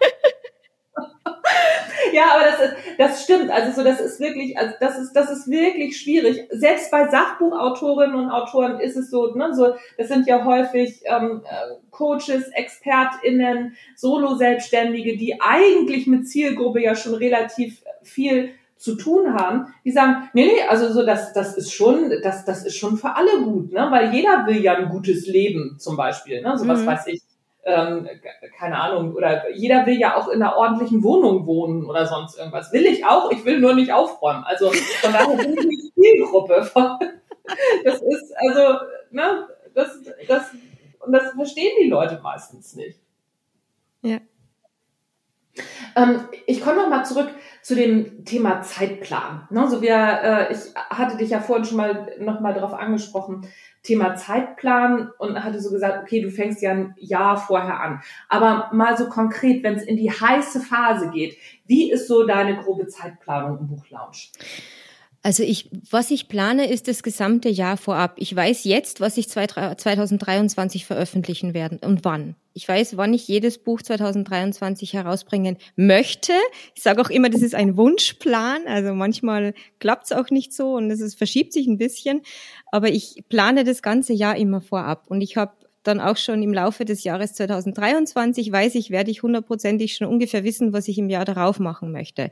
ja, 2.14 2.36
aber 2.36 2.44
das, 2.46 2.60
ist, 2.60 2.76
das 2.98 3.24
stimmt. 3.24 3.52
Also 3.52 3.72
so, 3.72 3.84
das 3.84 4.00
ist 4.00 4.20
wirklich, 4.20 4.58
also 4.58 4.74
das 4.80 4.98
ist, 4.98 5.14
das 5.14 5.30
ist 5.30 5.50
wirklich 5.50 6.00
schwierig. 6.00 6.48
Selbst 6.52 6.92
bei 6.92 7.08
Sachbuchautorinnen 7.08 8.16
und 8.16 8.30
Autoren 8.30 8.80
ist 8.80 8.96
es 8.96 9.10
so, 9.10 9.34
ne, 9.36 9.54
so, 9.54 9.74
das 9.98 10.08
sind 10.08 10.28
ja 10.28 10.44
häufig 10.46 11.02
ähm, 11.06 11.42
äh, 11.46 11.76
Coaches, 11.92 12.50
ExpertInnen, 12.54 13.76
Solo-Selbstständige, 13.96 15.18
die 15.18 15.40
eigentlich 15.42 16.08
mit 16.08 16.28
Zielgruppe 16.28 16.82
ja 16.82 16.96
schon 16.96 17.16
relativ 17.16 17.84
viel 18.04 18.52
zu 18.78 18.96
tun 18.96 19.34
haben, 19.34 19.74
die 19.86 19.92
sagen, 19.92 20.30
nee, 20.34 20.46
nee, 20.46 20.62
also 20.68 20.92
so 20.92 21.06
das, 21.06 21.32
das 21.32 21.56
ist 21.56 21.72
schon, 21.72 22.12
das, 22.22 22.44
das 22.44 22.66
ist 22.66 22.76
schon 22.76 22.98
für 22.98 23.16
alle 23.16 23.42
gut, 23.44 23.72
ne? 23.72 23.88
Weil 23.90 24.14
jeder 24.14 24.46
will 24.46 24.62
ja 24.62 24.76
ein 24.76 24.90
gutes 24.90 25.26
Leben 25.26 25.78
zum 25.80 25.96
Beispiel, 25.96 26.42
ne? 26.42 26.58
So 26.58 26.68
was 26.68 26.82
mhm. 26.82 26.88
weiß 26.88 27.08
ich 27.08 27.22
ähm, 27.66 28.10
keine 28.58 28.80
Ahnung, 28.80 29.14
oder 29.14 29.50
jeder 29.52 29.86
will 29.86 30.00
ja 30.00 30.18
auch 30.18 30.28
in 30.28 30.42
einer 30.42 30.58
ordentlichen 30.58 31.04
Wohnung 31.04 31.46
wohnen 31.46 31.86
oder 31.86 32.06
sonst 32.06 32.38
irgendwas. 32.38 32.74
Will 32.74 32.86
ich 32.86 33.06
auch, 33.06 33.32
ich 33.32 33.46
will 33.46 33.60
nur 33.60 33.74
nicht 33.74 33.94
aufräumen. 33.94 34.44
Also 34.44 34.72
von 34.72 35.14
daher 35.14 35.38
bin 35.38 35.54
ich 35.54 35.60
eine 35.60 35.94
Zielgruppe. 35.94 36.70
Das 37.84 38.02
ist, 38.02 38.34
also, 38.38 38.86
ne, 39.12 39.50
das, 39.74 40.00
das, 40.30 40.52
und 41.00 41.12
das 41.12 41.34
verstehen 41.34 41.74
die 41.84 41.90
Leute 41.90 42.22
meistens 42.24 42.74
nicht. 42.74 43.02
Ja. 44.02 44.20
Ähm, 45.96 46.22
ich 46.48 46.62
komme 46.62 46.78
noch 46.78 46.90
mal 46.90 47.04
zurück 47.04 47.30
zu 47.62 47.76
dem 47.76 48.26
Thema 48.26 48.62
Zeitplan. 48.62 49.48
Ne, 49.52 49.68
so 49.68 49.82
wir, 49.82 49.96
äh, 49.96 50.54
ich 50.54 50.74
hatte 50.76 51.18
dich 51.18 51.32
ja 51.32 51.42
vorhin 51.42 51.66
schon 51.66 51.78
mal 51.78 52.16
noch 52.20 52.40
mal 52.40 52.54
darauf 52.54 52.74
angesprochen, 52.74 53.46
Thema 53.84 54.16
Zeitplan 54.16 55.12
und 55.18 55.44
hatte 55.44 55.62
so 55.62 55.70
gesagt, 55.70 56.04
okay, 56.04 56.22
du 56.22 56.32
fängst 56.32 56.62
ja 56.62 56.72
ein 56.72 56.96
Jahr 56.98 57.38
vorher 57.38 57.82
an. 57.82 58.02
Aber 58.30 58.70
mal 58.72 58.98
so 58.98 59.10
konkret, 59.10 59.62
wenn 59.62 59.76
es 59.76 59.84
in 59.84 59.98
die 59.98 60.10
heiße 60.10 60.62
Phase 60.62 61.10
geht, 61.10 61.38
wie 61.68 61.92
ist 61.92 62.08
so 62.08 62.26
deine 62.26 62.56
grobe 62.56 62.88
Zeitplanung 62.88 63.60
im 63.60 63.68
Buchlaunch? 63.68 64.32
Also 65.26 65.42
ich, 65.42 65.70
was 65.90 66.12
ich 66.12 66.28
plane, 66.28 66.70
ist 66.70 66.90
das 66.90 67.02
gesamte 67.02 67.48
Jahr 67.48 67.78
vorab. 67.78 68.16
Ich 68.18 68.36
weiß 68.36 68.66
jetzt, 68.66 69.00
was 69.00 69.16
ich 69.16 69.30
2023 69.30 70.86
veröffentlichen 70.86 71.54
werde 71.54 71.80
und 71.82 72.04
wann. 72.04 72.36
Ich 72.54 72.68
weiß, 72.68 72.98
wann 72.98 73.14
ich 73.14 73.26
jedes 73.30 73.58
Buch 73.58 73.82
2023 73.82 74.92
herausbringen 74.92 75.58
möchte. 75.78 76.34
Ich 76.76 76.84
sage 76.84 77.02
auch 77.02 77.10
immer, 77.10 77.30
das 77.30 77.42
ist 77.42 77.56
ein 77.56 77.78
Wunschplan. 77.78 78.68
Also 78.68 78.94
manchmal 78.94 79.54
klappt 79.80 80.08
es 80.08 80.12
auch 80.12 80.30
nicht 80.30 80.54
so 80.54 80.74
und 80.74 80.92
es 80.92 81.16
verschiebt 81.16 81.54
sich 81.54 81.68
ein 81.68 81.78
bisschen. 81.78 82.22
Aber 82.74 82.90
ich 82.90 83.24
plane 83.30 83.64
das 83.64 83.82
ganze 83.82 84.12
Jahr 84.12 84.36
immer 84.36 84.60
vorab. 84.60 85.06
Und 85.08 85.22
ich 85.22 85.38
habe 85.38 85.54
dann 85.84 86.02
auch 86.02 86.18
schon 86.18 86.44
im 86.44 86.54
Laufe 86.54 86.84
des 86.84 87.06
Jahres 87.06 87.34
2023, 87.34 88.52
weiß 88.52 88.76
ich, 88.76 88.92
werde 88.92 89.12
ich 89.12 89.24
hundertprozentig 89.24 89.96
schon 89.96 90.08
ungefähr 90.08 90.44
wissen, 90.44 90.74
was 90.74 90.90
ich 90.90 90.98
im 90.98 91.10
Jahr 91.10 91.26
darauf 91.26 91.60
machen 91.60 91.94
möchte. 91.94 92.30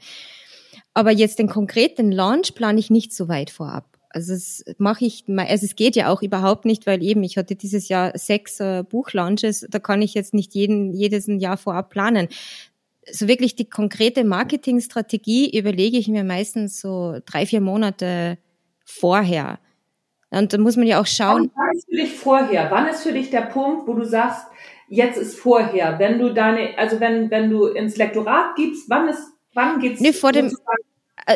Aber 0.93 1.11
jetzt 1.11 1.39
den 1.39 1.47
konkreten 1.47 2.11
Launch 2.11 2.53
plane 2.53 2.79
ich 2.79 2.89
nicht 2.89 3.13
so 3.13 3.27
weit 3.27 3.49
vorab. 3.49 3.91
Also 4.09 4.33
es 4.33 4.65
mache 4.77 5.05
ich, 5.05 5.23
also 5.27 5.65
es 5.65 5.75
geht 5.75 5.95
ja 5.95 6.09
auch 6.09 6.21
überhaupt 6.21 6.65
nicht, 6.65 6.85
weil 6.85 7.01
eben 7.01 7.23
ich 7.23 7.37
hatte 7.37 7.55
dieses 7.55 7.87
Jahr 7.87 8.17
sechs 8.17 8.59
äh, 8.59 8.83
Buchlaunches, 8.83 9.65
da 9.69 9.79
kann 9.79 10.01
ich 10.01 10.13
jetzt 10.13 10.33
nicht 10.33 10.53
jeden 10.53 10.91
jedes 10.91 11.27
Jahr 11.27 11.55
vorab 11.55 11.89
planen. 11.89 12.27
So 13.09 13.27
wirklich 13.27 13.55
die 13.55 13.69
konkrete 13.69 14.25
Marketingstrategie 14.25 15.57
überlege 15.57 15.97
ich 15.97 16.09
mir 16.09 16.25
meistens 16.25 16.81
so 16.81 17.19
drei 17.25 17.45
vier 17.45 17.61
Monate 17.61 18.37
vorher. 18.83 19.59
Und 20.29 20.53
da 20.53 20.57
muss 20.57 20.75
man 20.75 20.87
ja 20.87 20.99
auch 20.99 21.07
schauen. 21.07 21.51
Wann 21.55 21.77
ist 21.77 21.85
für 21.85 21.95
dich 21.95 22.13
vorher? 22.13 22.69
Wann 22.69 22.87
ist 22.87 23.03
für 23.03 23.13
dich 23.13 23.29
der 23.29 23.41
Punkt, 23.41 23.87
wo 23.87 23.93
du 23.93 24.03
sagst, 24.03 24.45
jetzt 24.89 25.17
ist 25.17 25.39
vorher? 25.39 25.99
Wenn 25.99 26.19
du 26.19 26.33
deine, 26.33 26.77
also 26.77 26.99
wenn 26.99 27.31
wenn 27.31 27.49
du 27.49 27.67
ins 27.67 27.97
Lektorat 27.97 28.55
gibst, 28.55 28.89
wann 28.89 29.07
ist 29.07 29.30
Wann 29.53 29.79
geht's? 29.79 29.99
Nee, 29.99 30.13
vor 30.13 30.31
dem, 30.31 30.55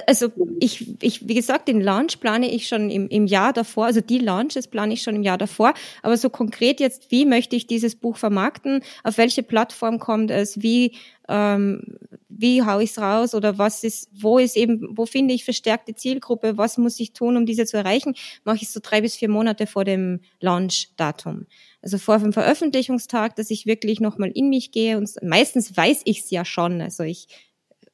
also 0.08 0.32
ich, 0.60 1.04
ich, 1.04 1.28
wie 1.28 1.34
gesagt, 1.34 1.68
den 1.68 1.82
Launch 1.82 2.20
plane 2.20 2.50
ich 2.50 2.68
schon 2.68 2.90
im, 2.90 3.08
im 3.08 3.28
Jahr 3.28 3.54
davor, 3.54 3.86
also 3.86 4.02
die 4.02 4.18
Launches 4.18 4.68
plane 4.68 4.94
ich 4.94 5.04
schon 5.04 5.16
im 5.16 5.24
Jahr 5.24 5.38
davor, 5.38 5.74
aber 6.02 6.18
so 6.18 6.30
konkret 6.30 6.80
jetzt, 6.80 7.12
wie 7.12 7.26
möchte 7.26 7.56
ich 7.56 7.68
dieses 7.68 7.96
Buch 7.96 8.18
vermarkten, 8.18 8.82
auf 9.04 9.18
welche 9.18 9.44
Plattform 9.44 10.00
kommt 10.00 10.32
es, 10.32 10.62
wie, 10.62 10.94
ähm, 11.30 11.98
wie 12.30 12.64
hau 12.64 12.80
ich 12.80 12.92
es 12.92 13.00
raus? 13.00 13.36
Oder 13.36 13.58
was 13.58 13.84
ist, 13.84 14.10
wo 14.12 14.40
ist 14.40 14.58
eben, 14.58 14.98
wo 14.98 15.06
finde 15.06 15.34
ich 15.34 15.44
verstärkte 15.44 15.96
Zielgruppe, 15.96 16.58
was 16.58 16.78
muss 16.78 17.00
ich 17.00 17.14
tun, 17.14 17.38
um 17.38 17.46
diese 17.46 17.66
zu 17.66 17.78
erreichen, 17.78 18.16
mache 18.44 18.58
ich 18.62 18.70
so 18.70 18.80
drei 18.82 19.02
bis 19.02 19.16
vier 19.16 19.30
Monate 19.30 19.68
vor 19.68 19.84
dem 19.84 20.22
Launch-Datum. 20.40 21.46
Also 21.82 21.98
vor 21.98 22.18
dem 22.18 22.34
Veröffentlichungstag, 22.34 23.36
dass 23.36 23.52
ich 23.52 23.68
wirklich 23.68 24.00
nochmal 24.00 24.32
in 24.34 24.50
mich 24.50 24.72
gehe 24.72 24.98
und 24.98 25.10
meistens 25.22 25.78
weiß 25.78 26.02
ich 26.06 26.22
es 26.22 26.32
ja 26.32 26.44
schon, 26.44 26.82
also 26.82 27.04
ich 27.04 27.28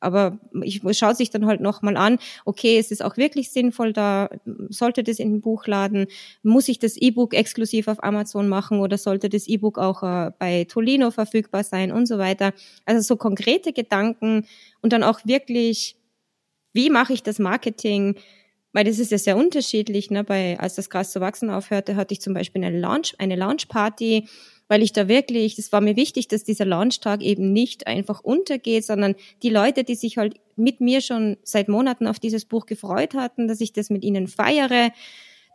aber 0.02 0.40
ich 0.64 0.82
schaue 0.98 1.16
sich 1.16 1.30
dann 1.30 1.46
halt 1.46 1.62
nochmal 1.62 1.96
an, 1.96 2.18
okay, 2.46 2.78
ist 2.78 2.92
es 2.92 3.02
auch 3.02 3.18
wirklich 3.18 3.52
sinnvoll 3.52 3.94
da, 3.94 4.30
sollte 4.70 5.04
das 5.04 5.20
in 5.20 5.32
den 5.32 5.42
Buchladen, 5.42 6.08
muss 6.44 6.68
ich 6.68 6.80
das 6.80 6.98
E-Book 6.98 7.34
exklusiv 7.34 7.88
auf 7.88 8.04
Amazon 8.04 8.50
machen 8.50 8.80
oder 8.80 8.98
sollte 8.98 9.30
das 9.30 9.48
E-Book 9.48 9.78
auch 9.78 10.04
äh, 10.04 10.32
bei 10.38 10.66
Tolino 10.66 11.12
verfügbar 11.12 11.64
sein 11.64 11.92
und 11.92 12.08
so 12.08 12.18
weiter. 12.18 12.54
Also 12.86 13.02
so 13.02 13.16
konkrete 13.16 13.74
Gedanken 13.74 14.46
und 14.82 14.92
dann 14.92 15.04
auch 15.04 15.22
wirklich, 15.24 15.96
wie 16.74 16.90
mache 16.90 17.14
ich 17.14 17.24
das 17.24 17.40
Marketing? 17.40 18.16
weil 18.74 18.86
das 18.86 19.00
ist 19.00 19.12
ja 19.12 19.18
sehr 19.18 19.38
unterschiedlich. 19.38 20.12
Ne? 20.12 20.24
Bei, 20.24 20.60
als 20.60 20.76
das 20.76 20.90
Gras 20.90 21.12
zu 21.12 21.20
wachsen 21.20 21.50
aufhörte, 21.50 21.96
hatte 21.96 22.14
ich 22.14 22.22
zum 22.22 22.34
Beispiel 22.34 22.64
eine 22.64 22.80
Launch, 22.80 23.16
eine 23.18 23.36
Launchparty, 23.36 24.28
weil 24.72 24.84
ich 24.84 24.94
da 24.94 25.10
wirklich, 25.10 25.58
das 25.58 25.74
war 25.74 25.82
mir 25.82 25.98
wichtig, 25.98 26.30
dass 26.30 26.46
dieser 26.46 26.64
Launchtag 26.64 27.22
eben 27.22 27.52
nicht 27.52 27.88
einfach 27.88 28.22
untergeht, 28.22 28.86
sondern 28.86 29.16
die 29.44 29.50
Leute, 29.50 29.84
die 29.84 29.96
sich 29.96 30.18
halt 30.18 30.40
mit 30.56 30.80
mir 30.80 31.02
schon 31.02 31.36
seit 31.44 31.68
Monaten 31.68 32.08
auf 32.08 32.20
dieses 32.20 32.46
Buch 32.46 32.66
gefreut 32.68 33.14
hatten, 33.14 33.50
dass 33.50 33.60
ich 33.60 33.74
das 33.74 33.90
mit 33.90 34.06
ihnen 34.06 34.30
feiere. 34.30 34.92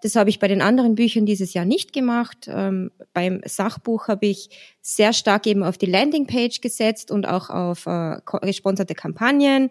Das 0.03 0.17
habe 0.17 0.29
ich 0.29 0.39
bei 0.39 0.49
den 0.49 0.61
anderen 0.61 0.97
Büchern 0.97 1.25
dieses 1.25 1.55
Jahr 1.55 1.65
nicht 1.65 1.95
gemacht. 1.95 2.47
Ähm, 2.47 2.91
beim 3.15 3.41
Sachbuch 3.47 4.09
habe 4.09 4.27
ich 4.27 4.51
sehr 4.83 5.15
stark 5.15 5.47
eben 5.47 5.63
auf 5.63 5.79
die 5.79 5.87
Landingpage 5.87 6.61
gesetzt 6.61 7.11
und 7.11 7.27
auch 7.27 7.49
auf 7.49 7.87
äh, 7.87 8.19
gesponserte 8.43 8.95
Kampagnen. 8.95 9.71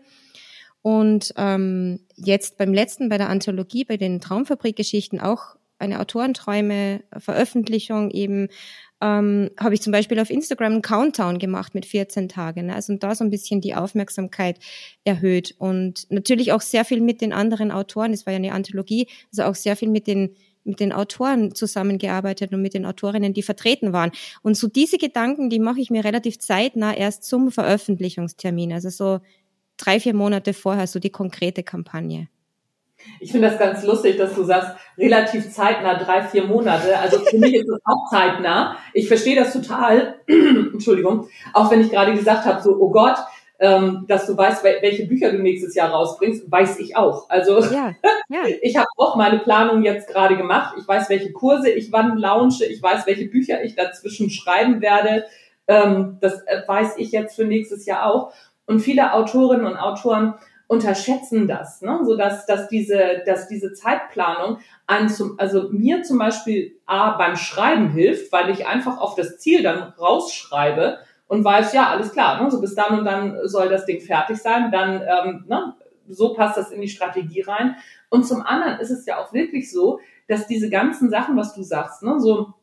Und 0.82 1.36
ähm, 1.38 2.00
jetzt 2.16 2.58
beim 2.58 2.74
letzten, 2.74 3.10
bei 3.10 3.20
der 3.20 3.30
Anthologie, 3.30 3.86
bei 3.86 3.98
den 3.98 4.22
Traumfabrikgeschichten 4.22 5.20
auch 5.20 5.56
eine 5.80 6.00
Autorenträume-Veröffentlichung 6.00 8.12
eben, 8.12 8.50
ähm, 9.02 9.50
habe 9.60 9.74
ich 9.74 9.82
zum 9.82 9.92
Beispiel 9.92 10.20
auf 10.20 10.30
Instagram 10.30 10.74
einen 10.74 10.82
Countdown 10.82 11.40
gemacht 11.40 11.76
mit 11.76 11.86
14 11.86 12.30
Tagen. 12.30 12.68
Ne? 12.68 12.76
Also 12.76 12.94
und 12.94 13.04
da 13.04 13.14
so 13.14 13.24
ein 13.24 13.30
bisschen 13.30 13.62
die 13.62 13.76
Aufmerksamkeit 13.76 14.60
erhöht. 15.04 15.54
Und 15.58 16.10
natürlich 16.10 16.54
auch 16.54 16.62
sehr 16.62 16.86
viel 16.86 17.02
mit 17.02 17.22
den 17.22 17.34
anderen 17.34 17.72
Autoren, 17.72 18.14
es 18.14 18.26
war 18.26 18.34
ja 18.34 18.38
eine 18.38 18.54
Anthologie, 18.54 19.08
also 19.32 19.44
auch 19.44 19.56
sehr 19.56 19.76
viel 19.76 19.90
mit 19.90 20.08
den 20.08 20.36
mit 20.68 20.80
den 20.80 20.92
Autoren 20.92 21.54
zusammengearbeitet 21.54 22.52
und 22.52 22.62
mit 22.62 22.74
den 22.74 22.88
Autorinnen, 22.88 23.36
die 23.36 23.44
vertreten 23.44 23.94
waren. 23.94 24.10
Und 24.42 24.58
so 24.58 24.68
diese 24.68 24.98
Gedanken, 24.98 25.52
die 25.52 25.60
mache 25.60 25.80
ich 25.80 25.92
mir 25.92 26.04
relativ 26.04 26.40
zeitnah 26.40 26.98
erst 26.98 27.24
zum 27.24 27.52
Veröffentlichungstermin. 27.52 28.74
Also 28.74 28.90
so 28.90 29.20
drei, 29.78 30.00
vier 30.00 30.16
Monate 30.16 30.54
vorher 30.54 30.88
so 30.88 31.00
die 31.00 31.12
konkrete 31.12 31.62
Kampagne. 31.62 32.30
Ich 33.20 33.32
finde 33.32 33.50
das 33.50 33.60
ganz 33.60 33.84
lustig, 33.84 34.18
dass 34.18 34.36
du 34.36 34.44
sagst, 34.44 34.72
relativ 34.98 35.52
zeitnah, 35.52 35.96
drei, 35.96 36.24
vier 36.24 36.46
Monate. 36.46 36.98
Also 36.98 37.20
für 37.20 37.38
mich 37.38 37.56
ist 37.56 37.70
es 37.70 37.80
auch 37.86 38.10
zeitnah. 38.10 38.78
Ich 38.94 39.08
verstehe 39.08 39.36
das 39.36 39.54
total. 39.54 40.16
Entschuldigung. 40.28 41.28
Auch 41.54 41.72
wenn 41.72 41.82
ich 41.82 41.92
gerade 41.92 42.14
gesagt 42.14 42.46
habe, 42.46 42.62
so, 42.62 42.78
oh 42.80 42.92
Gott, 42.92 43.18
ähm, 43.60 44.06
dass 44.08 44.28
du 44.28 44.36
weißt, 44.36 44.64
welche 44.64 45.06
Bücher 45.06 45.32
du 45.32 45.40
nächstes 45.40 45.76
Jahr 45.76 45.90
rausbringst, 45.90 46.52
weiß 46.52 46.80
ich 46.80 46.98
auch. 46.98 47.30
Also 47.30 47.62
ja, 47.62 47.94
ja. 48.30 48.44
ich 48.62 48.76
habe 48.76 48.88
auch 48.98 49.16
meine 49.16 49.40
Planung 49.40 49.84
jetzt 49.84 50.10
gerade 50.10 50.36
gemacht. 50.36 50.76
Ich 50.78 50.88
weiß, 50.88 51.10
welche 51.10 51.32
Kurse 51.32 51.70
ich 51.70 51.92
wann 51.92 52.18
launche. 52.18 52.66
Ich 52.66 52.82
weiß, 52.82 53.08
welche 53.08 53.26
Bücher 53.26 53.64
ich 53.64 53.76
dazwischen 53.76 54.30
schreiben 54.30 54.82
werde. 54.82 55.26
Ähm, 55.68 56.18
das 56.22 56.42
äh, 56.46 56.62
weiß 56.68 56.96
ich 56.98 57.12
jetzt 57.12 57.36
für 57.36 57.46
nächstes 57.46 57.86
Jahr 57.86 58.06
auch. 58.06 58.34
Und 58.66 58.82
viele 58.82 59.14
Autorinnen 59.14 59.66
und 59.66 59.78
Autoren 59.78 60.34
unterschätzen 60.68 61.48
das, 61.48 61.82
ne? 61.82 62.00
so 62.04 62.18
dass, 62.18 62.46
dass 62.46 62.68
diese, 62.68 63.24
dass 63.26 63.48
diese 63.48 63.74
Zeitplanung 63.74 64.58
an 64.88 65.10
zum, 65.10 65.40
also 65.40 65.70
mir 65.72 66.04
zum 66.04 66.18
Beispiel 66.18 66.80
A, 66.86 67.12
beim 67.18 67.36
Schreiben 67.36 67.90
hilft, 67.90 68.32
weil 68.32 68.50
ich 68.50 68.66
einfach 68.66 68.98
auf 68.98 69.16
das 69.16 69.38
Ziel 69.38 69.62
dann 69.62 69.94
rausschreibe 70.00 71.00
und 71.28 71.44
weiß, 71.44 71.74
ja, 71.74 71.90
alles 71.90 72.12
klar, 72.12 72.42
ne? 72.42 72.50
so 72.50 72.62
bis 72.62 72.74
dann 72.74 73.00
und 73.00 73.06
dann 73.06 73.38
soll 73.44 73.70
das 73.70 73.86
Ding 73.86 74.02
fertig 74.02 74.38
sein, 74.38 74.72
dann, 74.72 75.02
ähm, 75.02 75.46
ne? 75.48 75.76
so 76.08 76.34
passt 76.34 76.58
das 76.58 76.72
in 76.72 76.82
die 76.82 76.90
Strategie 76.90 77.42
rein. 77.42 77.76
Und 78.10 78.26
zum 78.26 78.42
anderen 78.42 78.80
ist 78.80 78.92
es 78.92 79.06
ja 79.06 79.18
auch 79.18 79.34
wirklich 79.34 79.72
so, 79.72 80.00
dass 80.28 80.48
diese 80.48 80.70
ganzen 80.70 81.10
Sachen, 81.10 81.38
was 81.38 81.54
du 81.54 81.64
sagst, 81.64 82.04
ne, 82.04 82.20
so, 82.20 82.54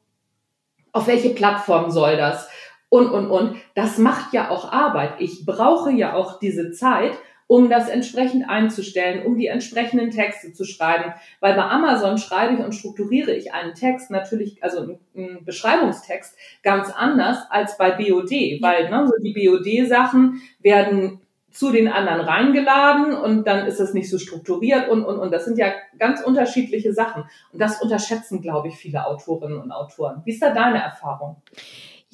auf 0.93 1.07
welche 1.07 1.31
Plattform 1.31 1.91
soll 1.91 2.17
das? 2.17 2.49
und, 2.93 3.11
und, 3.11 3.31
und. 3.31 3.57
Das 3.75 3.97
macht 3.97 4.35
ja 4.35 4.51
auch 4.51 4.71
Arbeit. 4.71 5.15
Ich 5.19 5.47
brauche 5.47 5.91
ja 5.91 6.13
auch 6.13 6.39
diese 6.39 6.73
Zeit, 6.73 7.13
um 7.53 7.69
das 7.69 7.91
entsprechend 7.91 8.49
einzustellen, 8.49 9.27
um 9.27 9.37
die 9.37 9.49
entsprechenden 9.49 10.11
Texte 10.11 10.55
zu 10.55 10.65
schreiben. 10.65 11.13
Weil 11.41 11.55
bei 11.55 11.65
Amazon 11.65 12.17
schreibe 12.17 12.55
ich 12.55 12.61
und 12.61 12.73
strukturiere 12.73 13.35
ich 13.35 13.53
einen 13.53 13.75
Text 13.75 14.11
natürlich, 14.11 14.65
also 14.65 14.99
einen 15.15 15.45
Beschreibungstext, 15.45 16.35
ganz 16.63 16.91
anders 16.91 17.37
als 17.51 17.77
bei 17.77 17.91
BOD, 17.91 18.31
weil 18.63 18.89
ne, 18.89 19.07
so 19.07 19.23
die 19.23 19.35
BOD-Sachen 19.35 20.41
werden 20.61 21.21
zu 21.51 21.71
den 21.71 21.89
anderen 21.89 22.23
reingeladen 22.23 23.13
und 23.13 23.47
dann 23.47 23.67
ist 23.67 23.81
es 23.81 23.93
nicht 23.93 24.09
so 24.09 24.17
strukturiert 24.17 24.89
und, 24.89 25.05
und, 25.05 25.19
und. 25.19 25.31
Das 25.31 25.45
sind 25.45 25.59
ja 25.59 25.75
ganz 25.99 26.23
unterschiedliche 26.23 26.95
Sachen. 26.95 27.25
Und 27.53 27.61
das 27.61 27.83
unterschätzen, 27.83 28.41
glaube 28.41 28.69
ich, 28.69 28.77
viele 28.77 29.07
Autorinnen 29.07 29.59
und 29.59 29.73
Autoren. 29.73 30.23
Wie 30.25 30.33
ist 30.33 30.41
da 30.41 30.55
deine 30.55 30.83
Erfahrung? 30.83 31.37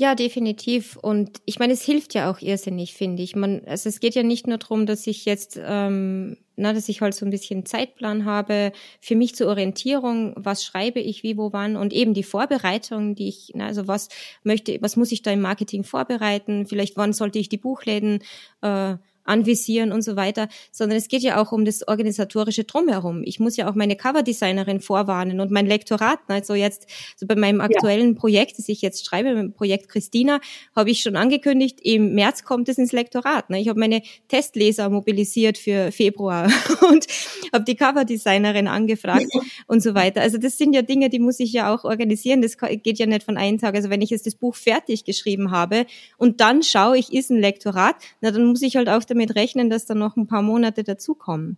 Ja, 0.00 0.14
definitiv. 0.14 0.96
Und 0.96 1.40
ich 1.44 1.58
meine, 1.58 1.72
es 1.72 1.82
hilft 1.82 2.14
ja 2.14 2.30
auch 2.30 2.40
irrsinnig, 2.40 2.94
finde 2.94 3.20
ich. 3.20 3.34
Man, 3.34 3.62
also 3.66 3.88
es 3.88 3.98
geht 3.98 4.14
ja 4.14 4.22
nicht 4.22 4.46
nur 4.46 4.58
darum, 4.58 4.86
dass 4.86 5.08
ich 5.08 5.24
jetzt, 5.24 5.58
ähm, 5.60 6.36
na, 6.54 6.72
dass 6.72 6.88
ich 6.88 7.00
halt 7.00 7.14
so 7.14 7.26
ein 7.26 7.30
bisschen 7.30 7.66
Zeitplan 7.66 8.24
habe 8.24 8.70
für 9.00 9.16
mich 9.16 9.34
zur 9.34 9.48
Orientierung, 9.48 10.34
was 10.36 10.64
schreibe 10.64 11.00
ich, 11.00 11.24
wie, 11.24 11.36
wo, 11.36 11.52
wann 11.52 11.74
und 11.74 11.92
eben 11.92 12.14
die 12.14 12.22
Vorbereitung, 12.22 13.16
die 13.16 13.26
ich, 13.26 13.50
na, 13.56 13.66
also 13.66 13.88
was 13.88 14.08
möchte, 14.44 14.78
was 14.80 14.94
muss 14.94 15.10
ich 15.10 15.22
da 15.22 15.32
im 15.32 15.40
Marketing 15.40 15.82
vorbereiten? 15.82 16.66
Vielleicht 16.66 16.96
wann 16.96 17.12
sollte 17.12 17.40
ich 17.40 17.48
die 17.48 17.58
Buchläden 17.58 18.20
äh, 18.62 18.94
anvisieren 19.28 19.92
und 19.92 20.02
so 20.02 20.16
weiter, 20.16 20.48
sondern 20.72 20.98
es 20.98 21.08
geht 21.08 21.22
ja 21.22 21.40
auch 21.40 21.52
um 21.52 21.64
das 21.64 21.86
organisatorische 21.86 22.64
Drumherum. 22.64 23.22
Ich 23.24 23.38
muss 23.38 23.56
ja 23.56 23.70
auch 23.70 23.74
meine 23.74 23.96
Coverdesignerin 23.96 24.80
vorwarnen 24.80 25.40
und 25.40 25.50
mein 25.50 25.66
Lektorat, 25.66 26.18
also 26.28 26.54
jetzt 26.54 26.86
so 27.16 27.26
bei 27.26 27.36
meinem 27.36 27.60
aktuellen 27.60 28.14
ja. 28.14 28.18
Projekt, 28.18 28.58
das 28.58 28.68
ich 28.68 28.82
jetzt 28.82 29.06
schreibe, 29.06 29.34
beim 29.34 29.52
Projekt 29.52 29.88
Christina, 29.88 30.40
habe 30.74 30.90
ich 30.90 31.00
schon 31.00 31.16
angekündigt, 31.16 31.80
im 31.82 32.14
März 32.14 32.44
kommt 32.44 32.68
es 32.68 32.78
ins 32.78 32.92
Lektorat. 32.92 33.50
Ne? 33.50 33.60
Ich 33.60 33.68
habe 33.68 33.78
meine 33.78 34.02
Testleser 34.28 34.88
mobilisiert 34.88 35.58
für 35.58 35.92
Februar 35.92 36.50
und 36.88 37.06
habe 37.52 37.64
die 37.64 37.76
Coverdesignerin 37.76 38.66
angefragt 38.66 39.26
und 39.66 39.82
so 39.82 39.94
weiter. 39.94 40.22
Also 40.22 40.38
das 40.38 40.56
sind 40.56 40.72
ja 40.72 40.82
Dinge, 40.82 41.10
die 41.10 41.18
muss 41.18 41.38
ich 41.40 41.52
ja 41.52 41.74
auch 41.74 41.84
organisieren. 41.84 42.42
Das 42.42 42.56
geht 42.56 42.98
ja 42.98 43.06
nicht 43.06 43.22
von 43.24 43.36
einem 43.36 43.58
Tag. 43.58 43.74
Also 43.74 43.90
wenn 43.90 44.02
ich 44.02 44.10
jetzt 44.10 44.26
das 44.26 44.34
Buch 44.34 44.54
fertig 44.54 45.04
geschrieben 45.04 45.50
habe 45.50 45.86
und 46.16 46.40
dann 46.40 46.62
schaue 46.62 46.98
ich, 46.98 47.12
ist 47.12 47.30
ein 47.30 47.38
Lektorat, 47.38 47.96
na 48.20 48.30
dann 48.30 48.46
muss 48.46 48.62
ich 48.62 48.76
halt 48.76 48.88
auch 48.88 49.04
damit 49.04 49.17
damit 49.18 49.36
rechnen, 49.36 49.70
dass 49.70 49.86
da 49.86 49.94
noch 49.94 50.16
ein 50.16 50.26
paar 50.26 50.42
Monate 50.42 50.84
dazukommen. 50.84 51.56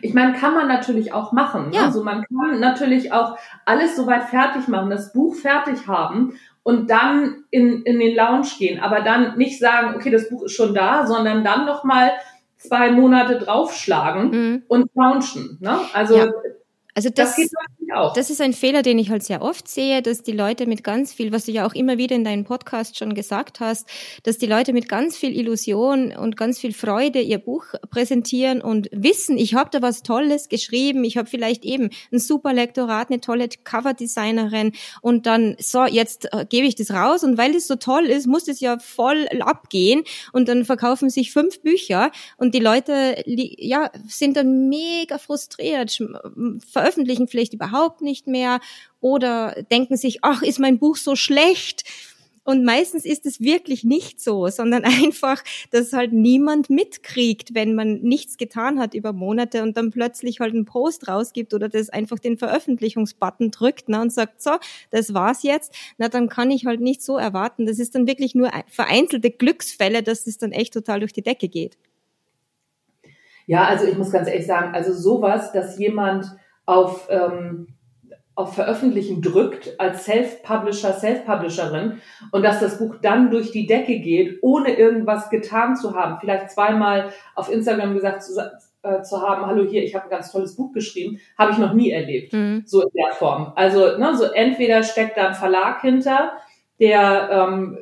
Ich 0.00 0.14
meine, 0.14 0.32
kann 0.32 0.54
man 0.54 0.66
natürlich 0.66 1.12
auch 1.12 1.32
machen. 1.32 1.70
Ne? 1.70 1.76
Ja. 1.76 1.86
Also 1.86 2.02
man 2.02 2.24
kann 2.24 2.60
natürlich 2.60 3.12
auch 3.12 3.36
alles 3.66 3.96
soweit 3.96 4.24
fertig 4.24 4.66
machen, 4.68 4.88
das 4.88 5.12
Buch 5.12 5.34
fertig 5.34 5.86
haben 5.86 6.38
und 6.62 6.88
dann 6.88 7.44
in, 7.50 7.82
in 7.82 7.98
den 7.98 8.16
Lounge 8.16 8.48
gehen, 8.58 8.80
aber 8.80 9.00
dann 9.00 9.36
nicht 9.36 9.58
sagen, 9.58 9.94
okay, 9.94 10.10
das 10.10 10.30
Buch 10.30 10.44
ist 10.44 10.52
schon 10.52 10.74
da, 10.74 11.06
sondern 11.06 11.44
dann 11.44 11.66
noch 11.66 11.84
mal 11.84 12.12
zwei 12.56 12.90
Monate 12.92 13.38
draufschlagen 13.38 14.30
mhm. 14.30 14.62
und 14.68 14.90
launchen. 14.94 15.58
Ne? 15.60 15.78
Also 15.92 16.16
ja. 16.16 16.32
Also 16.96 17.10
das, 17.10 17.34
das, 17.34 17.50
das, 18.14 18.30
ist 18.30 18.40
ein 18.40 18.52
Fehler, 18.52 18.82
den 18.82 18.98
ich 18.98 19.10
halt 19.10 19.22
sehr 19.22 19.42
oft 19.42 19.68
sehe, 19.68 20.02
dass 20.02 20.22
die 20.22 20.32
Leute 20.32 20.66
mit 20.66 20.82
ganz 20.82 21.12
viel, 21.12 21.32
was 21.32 21.44
du 21.44 21.52
ja 21.52 21.66
auch 21.66 21.74
immer 21.74 21.98
wieder 21.98 22.16
in 22.16 22.24
deinem 22.24 22.44
Podcast 22.44 22.98
schon 22.98 23.14
gesagt 23.14 23.60
hast, 23.60 23.86
dass 24.22 24.38
die 24.38 24.46
Leute 24.46 24.72
mit 24.72 24.88
ganz 24.88 25.16
viel 25.16 25.36
Illusion 25.36 26.16
und 26.16 26.36
ganz 26.36 26.58
viel 26.58 26.72
Freude 26.72 27.20
ihr 27.20 27.38
Buch 27.38 27.66
präsentieren 27.90 28.62
und 28.62 28.88
wissen, 28.90 29.36
ich 29.36 29.54
habe 29.54 29.70
da 29.70 29.82
was 29.82 30.02
Tolles 30.02 30.48
geschrieben, 30.48 31.04
ich 31.04 31.16
habe 31.16 31.28
vielleicht 31.28 31.64
eben 31.64 31.90
ein 32.12 32.18
super 32.18 32.52
Lektorat, 32.52 33.10
eine 33.10 33.20
tolle 33.20 33.48
Coverdesignerin 33.64 34.72
und 35.02 35.26
dann, 35.26 35.56
so, 35.58 35.84
jetzt 35.84 36.32
äh, 36.32 36.46
gebe 36.48 36.66
ich 36.66 36.76
das 36.76 36.90
raus 36.90 37.22
und 37.22 37.36
weil 37.38 37.52
das 37.52 37.66
so 37.66 37.76
toll 37.76 38.06
ist, 38.06 38.26
muss 38.26 38.44
das 38.44 38.60
ja 38.60 38.78
voll 38.78 39.28
abgehen 39.40 40.04
und 40.32 40.48
dann 40.48 40.64
verkaufen 40.64 41.10
sich 41.10 41.32
fünf 41.32 41.60
Bücher 41.60 42.10
und 42.38 42.54
die 42.54 42.60
Leute 42.60 43.22
ja, 43.26 43.90
sind 44.08 44.36
dann 44.36 44.68
mega 44.68 45.18
frustriert, 45.18 46.02
veröffentlichen 46.70 47.28
vielleicht 47.28 47.52
überhaupt 47.52 47.73
nicht 48.00 48.26
mehr 48.26 48.60
oder 49.00 49.62
denken 49.70 49.96
sich, 49.96 50.20
ach, 50.22 50.42
ist 50.42 50.58
mein 50.58 50.78
Buch 50.78 50.96
so 50.96 51.16
schlecht? 51.16 51.84
Und 52.46 52.62
meistens 52.62 53.06
ist 53.06 53.24
es 53.24 53.40
wirklich 53.40 53.84
nicht 53.84 54.20
so, 54.20 54.48
sondern 54.48 54.84
einfach, 55.04 55.42
dass 55.70 55.92
halt 55.92 56.12
niemand 56.12 56.68
mitkriegt, 56.68 57.54
wenn 57.54 57.74
man 57.74 58.00
nichts 58.02 58.36
getan 58.36 58.78
hat 58.78 58.94
über 58.94 59.12
Monate 59.12 59.62
und 59.62 59.76
dann 59.76 59.90
plötzlich 59.90 60.40
halt 60.40 60.52
einen 60.52 60.66
Post 60.66 61.08
rausgibt 61.08 61.54
oder 61.54 61.68
das 61.70 61.88
einfach 61.88 62.18
den 62.18 62.36
Veröffentlichungsbutton 62.36 63.50
drückt 63.50 63.88
ne, 63.88 64.00
und 64.00 64.12
sagt, 64.12 64.42
so, 64.42 64.52
das 64.90 65.14
war's 65.14 65.42
jetzt. 65.42 65.74
Na, 65.96 66.08
dann 66.08 66.28
kann 66.28 66.50
ich 66.50 66.66
halt 66.66 66.80
nicht 66.80 67.02
so 67.02 67.16
erwarten. 67.16 67.66
Das 67.66 67.78
ist 67.78 67.94
dann 67.94 68.06
wirklich 68.06 68.34
nur 68.34 68.50
vereinzelte 68.68 69.30
Glücksfälle, 69.30 70.02
dass 70.02 70.26
es 70.26 70.36
dann 70.36 70.52
echt 70.52 70.74
total 70.74 71.00
durch 71.00 71.14
die 71.14 71.22
Decke 71.22 71.48
geht. 71.48 71.78
Ja, 73.46 73.64
also 73.64 73.86
ich 73.86 73.96
muss 73.96 74.10
ganz 74.10 74.28
ehrlich 74.28 74.46
sagen, 74.46 74.74
also 74.74 74.92
sowas, 74.92 75.52
dass 75.52 75.78
jemand 75.78 76.26
auf, 76.66 77.08
ähm, 77.10 77.68
auf 78.34 78.54
Veröffentlichen 78.54 79.22
drückt 79.22 79.78
als 79.78 80.04
Self-Publisher, 80.04 80.92
Self-Publisherin 80.92 82.00
und 82.32 82.42
dass 82.42 82.60
das 82.60 82.78
Buch 82.78 82.96
dann 83.00 83.30
durch 83.30 83.52
die 83.52 83.66
Decke 83.66 84.00
geht, 84.00 84.38
ohne 84.42 84.76
irgendwas 84.76 85.30
getan 85.30 85.76
zu 85.76 85.94
haben. 85.94 86.18
Vielleicht 86.20 86.50
zweimal 86.50 87.10
auf 87.34 87.50
Instagram 87.50 87.94
gesagt 87.94 88.22
zu, 88.22 88.40
äh, 88.82 89.02
zu 89.02 89.22
haben, 89.22 89.46
hallo 89.46 89.64
hier, 89.64 89.84
ich 89.84 89.94
habe 89.94 90.06
ein 90.06 90.10
ganz 90.10 90.32
tolles 90.32 90.56
Buch 90.56 90.72
geschrieben, 90.72 91.20
habe 91.38 91.52
ich 91.52 91.58
noch 91.58 91.74
nie 91.74 91.90
erlebt. 91.90 92.32
Mhm. 92.32 92.64
So 92.66 92.82
in 92.82 92.90
der 92.94 93.14
Form. 93.14 93.52
Also, 93.54 93.98
ne, 93.98 94.16
so 94.16 94.24
entweder 94.24 94.82
steckt 94.82 95.16
da 95.16 95.28
ein 95.28 95.34
Verlag 95.34 95.80
hinter, 95.80 96.32
der 96.80 97.28
ähm, 97.30 97.78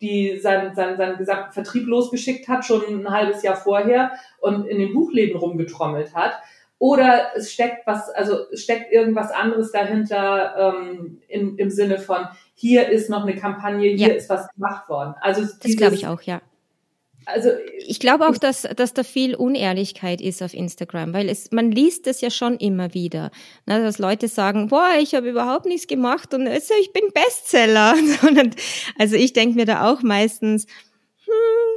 die 0.00 0.38
seinen, 0.38 0.74
seinen, 0.74 0.98
seinen 0.98 1.16
gesamten 1.16 1.52
Vertrieb 1.52 1.86
losgeschickt 1.86 2.48
hat, 2.48 2.64
schon 2.64 2.82
ein 2.86 3.10
halbes 3.10 3.42
Jahr 3.42 3.56
vorher 3.56 4.12
und 4.40 4.66
in 4.66 4.78
den 4.78 4.92
Buchläden 4.92 5.36
rumgetrommelt 5.36 6.14
hat 6.14 6.34
oder 6.78 7.30
es 7.34 7.52
steckt 7.52 7.86
was, 7.86 8.10
also 8.10 8.46
steckt 8.52 8.92
irgendwas 8.92 9.30
anderes 9.30 9.72
dahinter 9.72 10.74
ähm, 10.76 11.22
im, 11.28 11.56
im 11.56 11.70
Sinne 11.70 11.98
von 11.98 12.28
hier 12.54 12.88
ist 12.88 13.08
noch 13.08 13.22
eine 13.22 13.34
Kampagne, 13.34 13.90
hier 13.90 14.08
ja. 14.08 14.14
ist 14.14 14.28
was 14.28 14.48
gemacht 14.54 14.88
worden. 14.88 15.14
Also 15.20 15.42
das 15.42 15.76
glaube 15.76 15.94
ich 15.94 16.06
auch, 16.06 16.22
ja. 16.22 16.40
Also 17.26 17.50
ich 17.84 17.98
glaube 17.98 18.28
auch, 18.28 18.38
dass, 18.38 18.62
dass 18.62 18.94
da 18.94 19.02
viel 19.02 19.34
Unehrlichkeit 19.34 20.20
ist 20.20 20.42
auf 20.42 20.54
Instagram, 20.54 21.12
weil 21.12 21.28
es, 21.28 21.50
man 21.50 21.72
liest 21.72 22.06
es 22.06 22.20
ja 22.20 22.30
schon 22.30 22.56
immer 22.56 22.94
wieder, 22.94 23.32
ne, 23.66 23.82
dass 23.82 23.98
Leute 23.98 24.28
sagen, 24.28 24.68
boah, 24.68 24.90
ich 25.00 25.14
habe 25.14 25.28
überhaupt 25.28 25.66
nichts 25.66 25.88
gemacht 25.88 26.34
und 26.34 26.46
also 26.46 26.74
ich 26.80 26.92
bin 26.92 27.02
Bestseller. 27.12 27.96
also 28.98 29.16
ich 29.16 29.32
denke 29.32 29.56
mir 29.56 29.64
da 29.64 29.90
auch 29.90 30.02
meistens, 30.02 30.66
hm, 31.24 31.75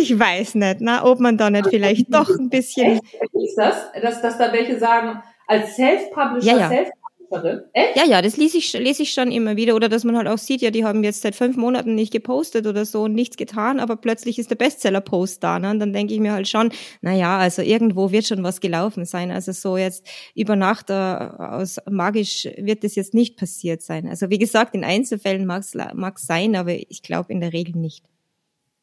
ich 0.00 0.18
weiß 0.18 0.54
nicht, 0.56 0.80
na, 0.80 1.04
ob 1.04 1.20
man 1.20 1.36
da 1.36 1.50
nicht 1.50 1.68
vielleicht 1.68 2.12
doch 2.12 2.28
ein 2.28 2.48
bisschen. 2.48 3.00
Ist 3.32 3.56
das, 3.56 3.76
dass, 4.00 4.22
dass 4.22 4.38
da 4.38 4.52
welche 4.52 4.78
sagen, 4.78 5.22
als 5.46 5.76
Self-Publisher, 5.76 6.52
ja, 6.52 6.58
ja. 6.58 6.68
Self 6.68 6.88
Künstlerin. 7.32 7.62
Echt? 7.72 7.96
Ja, 7.96 8.04
ja, 8.04 8.22
das 8.22 8.36
lese 8.36 8.58
ich, 8.58 8.72
lese 8.72 9.02
ich 9.02 9.12
schon 9.12 9.32
immer 9.32 9.56
wieder. 9.56 9.74
Oder 9.74 9.88
dass 9.88 10.04
man 10.04 10.16
halt 10.16 10.28
auch 10.28 10.38
sieht, 10.38 10.62
ja, 10.62 10.70
die 10.70 10.84
haben 10.84 11.04
jetzt 11.04 11.22
seit 11.22 11.34
fünf 11.34 11.56
Monaten 11.56 11.94
nicht 11.94 12.12
gepostet 12.12 12.66
oder 12.66 12.84
so 12.84 13.02
und 13.02 13.14
nichts 13.14 13.36
getan, 13.36 13.80
aber 13.80 13.96
plötzlich 13.96 14.38
ist 14.38 14.50
der 14.50 14.56
Bestseller-Post 14.56 15.42
da. 15.42 15.58
Ne? 15.58 15.70
Und 15.70 15.80
dann 15.80 15.92
denke 15.92 16.14
ich 16.14 16.20
mir 16.20 16.32
halt 16.32 16.48
schon, 16.48 16.70
na 17.00 17.14
ja, 17.14 17.38
also 17.38 17.62
irgendwo 17.62 18.10
wird 18.12 18.26
schon 18.26 18.42
was 18.42 18.60
gelaufen 18.60 19.04
sein. 19.04 19.30
Also 19.30 19.52
so 19.52 19.76
jetzt 19.76 20.06
über 20.34 20.56
Nacht 20.56 20.90
äh, 20.90 20.92
aus 20.92 21.78
magisch 21.90 22.48
wird 22.56 22.84
das 22.84 22.94
jetzt 22.94 23.14
nicht 23.14 23.36
passiert 23.38 23.82
sein. 23.82 24.08
Also 24.08 24.30
wie 24.30 24.38
gesagt, 24.38 24.74
in 24.74 24.84
Einzelfällen 24.84 25.46
mag 25.46 25.62
es 25.64 26.26
sein, 26.26 26.56
aber 26.56 26.72
ich 26.72 27.02
glaube 27.02 27.32
in 27.32 27.40
der 27.40 27.52
Regel 27.52 27.76
nicht. 27.76 28.04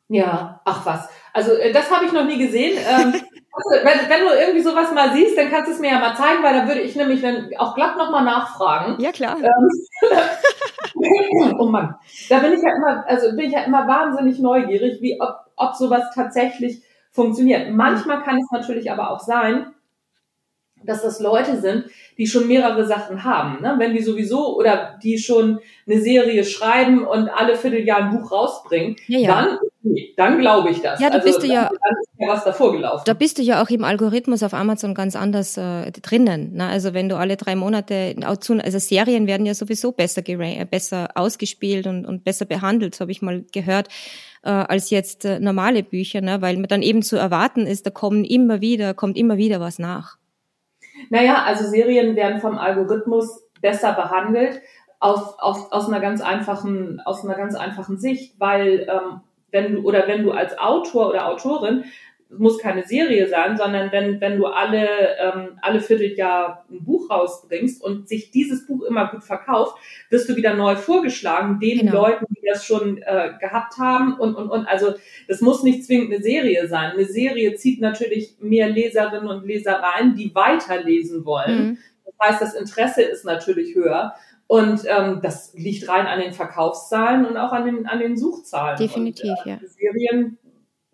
Ja, 0.10 0.60
ach 0.66 0.86
was. 0.86 1.07
Also 1.34 1.53
äh, 1.53 1.72
das 1.72 1.89
habe 1.91 2.05
ich 2.05 2.12
noch 2.12 2.26
nie 2.26 2.39
gesehen. 2.39 2.78
Ähm, 2.78 3.14
also, 3.14 3.86
wenn, 3.86 4.10
wenn, 4.10 4.28
du 4.28 4.39
irgendwie 4.39 4.62
sowas 4.62 4.91
mal 4.91 5.14
siehst, 5.14 5.38
dann 5.38 5.49
kannst 5.49 5.70
du 5.70 5.74
es 5.74 5.80
mir 5.80 5.91
ja 5.91 5.99
mal 5.99 6.16
zeigen, 6.16 6.43
weil 6.43 6.53
dann 6.53 6.68
würde 6.68 6.82
ich 6.82 6.95
nämlich 6.95 7.22
dann 7.22 7.49
auch 7.57 7.76
glatt 7.76 7.95
nochmal 7.95 8.24
nachfragen. 8.24 8.99
Ja, 8.99 9.12
klar. 9.12 9.38
Ähm, 9.38 9.70
oh 11.60 11.66
Mann. 11.68 11.95
Da 12.28 12.39
bin 12.39 12.53
ich 12.53 12.62
ja 12.64 12.76
immer, 12.76 13.05
also 13.07 13.30
bin 13.36 13.45
ich 13.45 13.53
ja 13.53 13.62
immer 13.62 13.88
wahnsinnig 13.88 14.39
neugierig, 14.39 14.99
wie 15.01 15.22
ob, 15.22 15.36
ob 15.55 15.76
sowas 15.76 16.05
tatsächlich 16.16 16.82
funktioniert. 17.12 17.70
Manchmal 17.72 18.24
kann 18.24 18.39
es 18.39 18.49
natürlich 18.51 18.91
aber 18.91 19.12
auch 19.12 19.20
sein, 19.20 19.76
dass 20.84 21.03
das 21.03 21.20
Leute 21.20 21.57
sind, 21.57 21.86
die 22.18 22.26
schon 22.26 22.47
mehrere 22.47 22.86
Sachen 22.86 23.24
haben. 23.24 23.62
Ne? 23.62 23.76
Wenn 23.78 23.93
die 23.93 24.01
sowieso 24.01 24.55
oder 24.55 24.97
die 25.03 25.20
schon 25.20 25.60
eine 25.86 26.01
Serie 26.01 26.43
schreiben 26.43 27.05
und 27.05 27.30
alle 27.30 27.55
Vierteljahr 27.55 27.99
ein 27.99 28.18
Buch 28.18 28.32
rausbringen, 28.32 28.95
ja, 29.07 29.20
ja. 29.20 29.28
dann 29.28 29.60
nee, 29.82 30.13
dann 30.17 30.39
glaube 30.39 30.69
ich 30.69 30.82
das. 30.82 30.99
Ja, 30.99 31.09
da 31.09 31.15
also, 31.15 31.27
bist 31.27 31.43
du 31.43 31.47
ja, 31.47 31.69
ja 32.17 32.27
was 32.27 32.43
davor 32.43 32.71
gelaufen. 32.71 33.03
Da 33.05 33.13
bist 33.13 33.38
du 33.38 33.41
ja 33.41 33.61
auch 33.63 33.69
im 33.69 33.84
Algorithmus 33.84 34.43
auf 34.43 34.53
Amazon 34.53 34.93
ganz 34.93 35.15
anders 35.15 35.57
äh, 35.57 35.91
drinnen. 35.91 36.53
Ne? 36.55 36.67
Also 36.67 36.93
wenn 36.93 37.09
du 37.09 37.17
alle 37.17 37.38
drei 37.38 37.55
Monate, 37.55 38.15
also 38.23 38.80
Serien 38.80 39.27
werden 39.27 39.45
ja 39.45 39.53
sowieso 39.53 39.91
besser, 39.91 40.21
besser 40.69 41.09
ausgespielt 41.15 41.88
und, 41.88 42.05
und 42.05 42.23
besser 42.23 42.45
behandelt, 42.45 42.95
so 42.95 43.01
habe 43.01 43.11
ich 43.11 43.21
mal 43.21 43.43
gehört 43.53 43.89
äh, 44.43 44.49
als 44.49 44.89
jetzt 44.89 45.25
äh, 45.25 45.39
normale 45.39 45.84
Bücher, 45.84 46.21
ne? 46.21 46.41
weil 46.41 46.55
man 46.55 46.67
dann 46.67 46.82
eben 46.82 47.01
zu 47.01 47.17
erwarten 47.17 47.65
ist, 47.65 47.86
da 47.86 47.91
kommen 47.91 48.23
immer 48.23 48.61
wieder, 48.61 48.93
kommt 48.93 49.17
immer 49.17 49.38
wieder 49.38 49.59
was 49.59 49.80
nach. 49.80 50.17
Naja, 51.09 51.43
also 51.43 51.65
Serien 51.65 52.15
werden 52.15 52.41
vom 52.41 52.57
Algorithmus 52.57 53.43
besser 53.61 53.93
behandelt 53.93 54.61
aus, 54.99 55.39
aus, 55.39 55.71
aus 55.71 55.88
einer 55.88 55.99
ganz 55.99 56.21
einfachen, 56.21 57.01
aus 57.05 57.23
einer 57.23 57.36
ganz 57.36 57.55
einfachen 57.55 57.97
Sicht, 57.97 58.39
weil 58.39 58.88
ähm, 58.89 59.21
wenn 59.51 59.75
du 59.75 59.81
oder 59.81 60.07
wenn 60.07 60.23
du 60.23 60.31
als 60.31 60.57
Autor 60.57 61.09
oder 61.09 61.27
Autorin 61.27 61.85
muss 62.37 62.59
keine 62.59 62.83
Serie 62.83 63.27
sein, 63.27 63.57
sondern 63.57 63.91
wenn, 63.91 64.21
wenn 64.21 64.37
du 64.37 64.45
alle, 64.45 64.87
ähm, 65.19 65.57
alle 65.61 65.81
Vierteljahr 65.81 66.65
ein 66.69 66.83
Buch 66.83 67.09
rausbringst 67.09 67.83
und 67.83 68.07
sich 68.07 68.29
dieses 68.29 68.67
Buch 68.67 68.83
immer 68.83 69.07
gut 69.07 69.23
verkauft, 69.23 69.77
wirst 70.11 70.29
du 70.29 70.35
wieder 70.35 70.53
neu 70.53 70.75
vorgeschlagen, 70.75 71.59
den 71.59 71.79
genau. 71.79 72.03
Leuten, 72.03 72.25
die 72.29 72.47
das 72.47 72.63
schon 72.63 72.99
äh, 72.99 73.31
gehabt 73.39 73.77
haben 73.79 74.13
und, 74.19 74.35
und, 74.35 74.49
und. 74.49 74.67
Also 74.67 74.93
das 75.27 75.41
muss 75.41 75.63
nicht 75.63 75.85
zwingend 75.85 76.13
eine 76.13 76.21
Serie 76.21 76.67
sein. 76.67 76.91
Eine 76.91 77.05
Serie 77.05 77.55
zieht 77.55 77.81
natürlich 77.81 78.35
mehr 78.39 78.69
Leserinnen 78.69 79.27
und 79.27 79.45
Leser 79.45 79.81
rein, 79.81 80.15
die 80.15 80.33
weiterlesen 80.35 81.25
wollen. 81.25 81.69
Mhm. 81.69 81.77
Das 82.05 82.29
heißt, 82.29 82.41
das 82.41 82.53
Interesse 82.53 83.01
ist 83.01 83.25
natürlich 83.25 83.73
höher. 83.73 84.13
Und 84.49 84.81
ähm, 84.87 85.19
das 85.21 85.53
liegt 85.53 85.87
rein 85.87 86.07
an 86.07 86.19
den 86.19 86.33
Verkaufszahlen 86.33 87.23
und 87.27 87.37
auch 87.37 87.51
an 87.51 87.65
den, 87.65 87.85
an 87.85 87.99
den 87.99 88.17
Suchzahlen. 88.17 88.79
Definitiv, 88.79 89.29
und, 89.45 89.45
äh, 89.45 89.49
ja. 89.51 89.59
Serien 89.63 90.39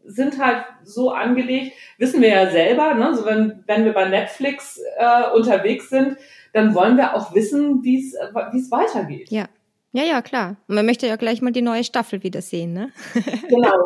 sind 0.03 0.43
halt 0.43 0.65
so 0.83 1.11
angelegt, 1.11 1.71
wissen 1.97 2.21
wir 2.21 2.27
ja 2.27 2.51
selber, 2.51 2.95
ne? 2.95 3.15
so 3.15 3.25
wenn, 3.25 3.63
wenn 3.65 3.85
wir 3.85 3.93
bei 3.93 4.09
Netflix 4.09 4.81
äh, 4.97 5.31
unterwegs 5.33 5.87
sind, 5.87 6.17
dann 6.51 6.75
wollen 6.75 6.97
wir 6.97 7.15
auch 7.15 7.33
wissen, 7.33 7.81
wie 7.81 8.05
es 8.05 8.13
wie 8.51 8.59
es 8.59 8.69
weitergeht. 8.71 9.31
Ja. 9.31 9.45
Ja, 9.93 10.03
ja, 10.03 10.21
klar. 10.21 10.57
Und 10.67 10.75
man 10.75 10.85
möchte 10.85 11.07
ja 11.07 11.15
gleich 11.15 11.41
mal 11.41 11.53
die 11.53 11.61
neue 11.61 11.85
Staffel 11.85 12.23
wieder 12.23 12.41
sehen, 12.41 12.73
ne? 12.73 12.91
genau. 13.47 13.85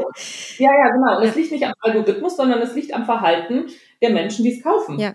Ja, 0.58 0.72
ja, 0.74 0.90
genau. 0.90 1.18
Und 1.20 1.28
es 1.28 1.36
liegt 1.36 1.52
nicht 1.52 1.64
am 1.64 1.74
Algorithmus, 1.82 2.36
sondern 2.36 2.60
es 2.64 2.74
liegt 2.74 2.96
am 2.96 3.06
Verhalten 3.06 3.68
der 4.02 4.10
Menschen, 4.10 4.44
die 4.44 4.54
es 4.54 4.64
kaufen. 4.64 4.98
Ja. 4.98 5.14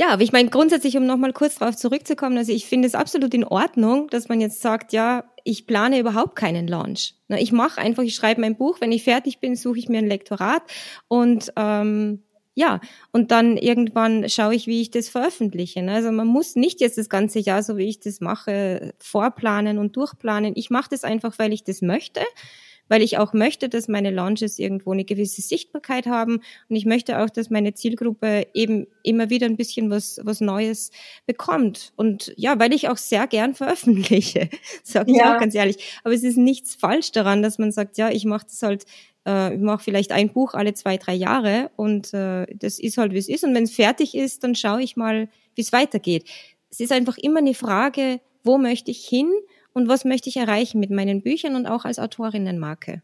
Ja, 0.00 0.08
aber 0.08 0.22
ich 0.22 0.32
meine 0.32 0.48
grundsätzlich, 0.48 0.96
um 0.96 1.04
nochmal 1.04 1.34
kurz 1.34 1.56
darauf 1.56 1.76
zurückzukommen, 1.76 2.38
also 2.38 2.52
ich 2.52 2.64
finde 2.64 2.88
es 2.88 2.94
absolut 2.94 3.34
in 3.34 3.44
Ordnung, 3.44 4.08
dass 4.08 4.30
man 4.30 4.40
jetzt 4.40 4.62
sagt, 4.62 4.94
ja, 4.94 5.24
ich 5.44 5.66
plane 5.66 5.98
überhaupt 5.98 6.36
keinen 6.36 6.66
Launch. 6.66 7.16
Ich 7.28 7.52
mache 7.52 7.82
einfach, 7.82 8.02
ich 8.02 8.14
schreibe 8.14 8.40
mein 8.40 8.56
Buch, 8.56 8.80
wenn 8.80 8.92
ich 8.92 9.04
fertig 9.04 9.40
bin, 9.40 9.56
suche 9.56 9.78
ich 9.78 9.90
mir 9.90 9.98
ein 9.98 10.08
Lektorat 10.08 10.62
und 11.08 11.52
ähm, 11.56 12.22
ja, 12.54 12.80
und 13.12 13.30
dann 13.30 13.58
irgendwann 13.58 14.26
schaue 14.30 14.54
ich, 14.54 14.66
wie 14.66 14.80
ich 14.80 14.90
das 14.90 15.10
veröffentliche. 15.10 15.86
Also 15.90 16.10
man 16.12 16.28
muss 16.28 16.56
nicht 16.56 16.80
jetzt 16.80 16.96
das 16.96 17.10
ganze 17.10 17.38
Jahr, 17.38 17.62
so 17.62 17.76
wie 17.76 17.86
ich 17.86 18.00
das 18.00 18.22
mache, 18.22 18.94
vorplanen 19.00 19.76
und 19.76 19.96
durchplanen. 19.96 20.54
Ich 20.56 20.70
mache 20.70 20.88
das 20.90 21.04
einfach, 21.04 21.38
weil 21.38 21.52
ich 21.52 21.62
das 21.62 21.82
möchte 21.82 22.22
weil 22.90 23.02
ich 23.02 23.18
auch 23.18 23.32
möchte, 23.32 23.68
dass 23.68 23.86
meine 23.86 24.10
Launches 24.10 24.58
irgendwo 24.58 24.92
eine 24.92 25.04
gewisse 25.04 25.40
Sichtbarkeit 25.40 26.06
haben 26.06 26.40
und 26.68 26.76
ich 26.76 26.84
möchte 26.84 27.20
auch, 27.20 27.30
dass 27.30 27.48
meine 27.48 27.72
Zielgruppe 27.72 28.48
eben 28.52 28.88
immer 29.04 29.30
wieder 29.30 29.46
ein 29.46 29.56
bisschen 29.56 29.90
was, 29.90 30.20
was 30.24 30.40
Neues 30.40 30.90
bekommt. 31.24 31.92
Und 31.94 32.34
ja, 32.36 32.58
weil 32.58 32.74
ich 32.74 32.88
auch 32.88 32.96
sehr 32.96 33.28
gern 33.28 33.54
veröffentliche, 33.54 34.50
sage 34.82 35.12
ich 35.12 35.18
ja. 35.18 35.34
auch 35.34 35.40
ganz 35.40 35.54
ehrlich. 35.54 36.00
Aber 36.02 36.12
es 36.12 36.24
ist 36.24 36.36
nichts 36.36 36.74
falsch 36.74 37.12
daran, 37.12 37.42
dass 37.42 37.58
man 37.58 37.70
sagt, 37.70 37.96
ja, 37.96 38.10
ich 38.10 38.24
mache 38.24 38.46
das 38.46 38.60
halt 38.62 38.84
äh, 39.26 39.54
ich 39.54 39.60
mache 39.60 39.84
vielleicht 39.84 40.10
ein 40.10 40.32
Buch 40.32 40.54
alle 40.54 40.74
zwei, 40.74 40.96
drei 40.96 41.14
Jahre 41.14 41.70
und 41.76 42.12
äh, 42.12 42.46
das 42.54 42.80
ist 42.80 42.98
halt, 42.98 43.12
wie 43.12 43.18
es 43.18 43.28
ist. 43.28 43.44
Und 43.44 43.54
wenn 43.54 43.64
es 43.64 43.74
fertig 43.74 44.16
ist, 44.16 44.42
dann 44.42 44.56
schaue 44.56 44.82
ich 44.82 44.96
mal, 44.96 45.28
wie 45.54 45.62
es 45.62 45.72
weitergeht. 45.72 46.24
Es 46.70 46.80
ist 46.80 46.92
einfach 46.92 47.18
immer 47.18 47.38
eine 47.38 47.54
Frage, 47.54 48.20
wo 48.42 48.58
möchte 48.58 48.90
ich 48.90 49.06
hin 49.06 49.30
und 49.72 49.88
was 49.88 50.04
möchte 50.04 50.28
ich 50.28 50.36
erreichen 50.36 50.80
mit 50.80 50.90
meinen 50.90 51.22
Büchern 51.22 51.56
und 51.56 51.66
auch 51.66 51.84
als 51.84 51.98
Autorinnenmarke. 51.98 53.02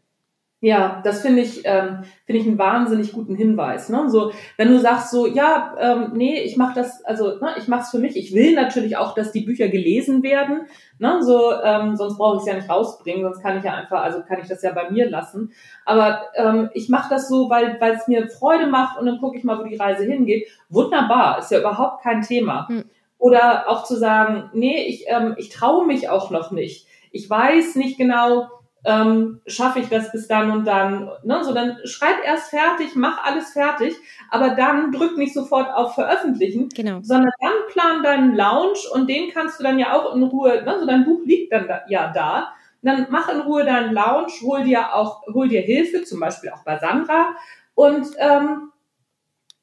Ja, 0.59 1.01
das 1.03 1.21
finde 1.21 1.43
ich, 1.43 1.61
ähm, 1.65 1.99
finde 2.25 2.41
ich 2.41 2.47
einen 2.47 2.57
wahnsinnig 2.57 3.11
guten 3.11 3.35
Hinweis. 3.35 3.89
Ne? 3.89 4.09
So, 4.09 4.31
wenn 4.57 4.69
du 4.69 4.79
sagst 4.79 5.11
so, 5.11 5.27
ja, 5.27 5.75
ähm, 5.79 6.13
nee, 6.15 6.41
ich 6.41 6.57
mache 6.57 6.73
das, 6.73 7.05
also 7.05 7.37
ne, 7.37 7.49
ich 7.59 7.67
mache 7.67 7.81
es 7.81 7.91
für 7.91 7.99
mich. 7.99 8.17
Ich 8.17 8.33
will 8.33 8.55
natürlich 8.55 8.97
auch, 8.97 9.13
dass 9.13 9.31
die 9.31 9.41
Bücher 9.41 9.67
gelesen 9.67 10.23
werden. 10.23 10.61
Ne? 10.97 11.21
So, 11.21 11.51
ähm, 11.63 11.95
sonst 11.95 12.17
brauche 12.17 12.37
ich 12.37 12.41
es 12.41 12.47
ja 12.47 12.55
nicht 12.55 12.71
rausbringen, 12.71 13.21
sonst 13.21 13.43
kann 13.43 13.59
ich 13.59 13.65
ja 13.65 13.75
einfach, 13.75 14.01
also 14.01 14.23
kann 14.23 14.39
ich 14.41 14.47
das 14.47 14.63
ja 14.63 14.71
bei 14.71 14.89
mir 14.89 15.07
lassen. 15.07 15.51
Aber 15.85 16.23
ähm, 16.33 16.71
ich 16.73 16.89
mache 16.89 17.11
das 17.11 17.29
so, 17.29 17.51
weil 17.51 17.79
weil 17.79 17.93
es 17.93 18.07
mir 18.07 18.27
Freude 18.27 18.65
macht 18.65 18.97
und 18.97 19.05
dann 19.05 19.19
gucke 19.19 19.37
ich 19.37 19.43
mal, 19.43 19.59
wo 19.59 19.63
die 19.63 19.75
Reise 19.75 20.05
hingeht. 20.05 20.47
Wunderbar, 20.69 21.37
ist 21.37 21.51
ja 21.51 21.59
überhaupt 21.59 22.01
kein 22.01 22.23
Thema. 22.23 22.67
Hm. 22.67 22.83
Oder 23.17 23.69
auch 23.69 23.83
zu 23.83 23.95
sagen, 23.95 24.49
nee, 24.53 24.85
ich, 24.85 25.05
ähm, 25.07 25.35
ich 25.37 25.49
traue 25.49 25.85
mich 25.85 26.09
auch 26.09 26.29
noch 26.29 26.51
nicht. 26.51 26.87
Ich 27.11 27.29
weiß 27.29 27.75
nicht 27.75 27.97
genau, 27.97 28.47
ähm, 28.85 29.41
schaffe 29.45 29.79
ich 29.79 29.89
das 29.89 30.11
bis 30.11 30.27
dann 30.27 30.49
und 30.51 30.65
dann. 30.65 31.09
Ne? 31.23 31.43
So, 31.43 31.53
dann 31.53 31.77
schreib 31.83 32.23
erst 32.25 32.49
fertig, 32.49 32.95
mach 32.95 33.23
alles 33.23 33.51
fertig, 33.51 33.93
aber 34.29 34.51
dann 34.51 34.91
drück 34.91 35.17
nicht 35.17 35.33
sofort 35.33 35.73
auf 35.73 35.95
Veröffentlichen, 35.95 36.69
genau. 36.69 36.99
sondern 37.01 37.31
dann 37.41 37.53
plan 37.71 38.03
deinen 38.03 38.35
Lounge 38.35 38.79
und 38.93 39.09
den 39.09 39.31
kannst 39.31 39.59
du 39.59 39.63
dann 39.63 39.77
ja 39.77 39.93
auch 39.93 40.15
in 40.15 40.23
Ruhe, 40.23 40.63
ne? 40.63 40.77
so 40.79 40.85
dein 40.85 41.05
Buch 41.05 41.19
liegt 41.25 41.51
dann 41.51 41.67
da, 41.67 41.81
ja 41.89 42.11
da. 42.13 42.53
Dann 42.83 43.07
mach 43.09 43.27
in 43.27 43.41
Ruhe 43.41 43.65
deinen 43.65 43.93
Lounge, 43.93 44.31
hol 44.43 44.63
dir 44.63 44.93
auch, 44.93 45.23
hol 45.33 45.49
dir 45.49 45.61
Hilfe, 45.61 46.03
zum 46.03 46.21
Beispiel 46.21 46.51
auch 46.51 46.63
bei 46.63 46.77
Sandra 46.77 47.35
und 47.75 48.07
ähm, 48.17 48.71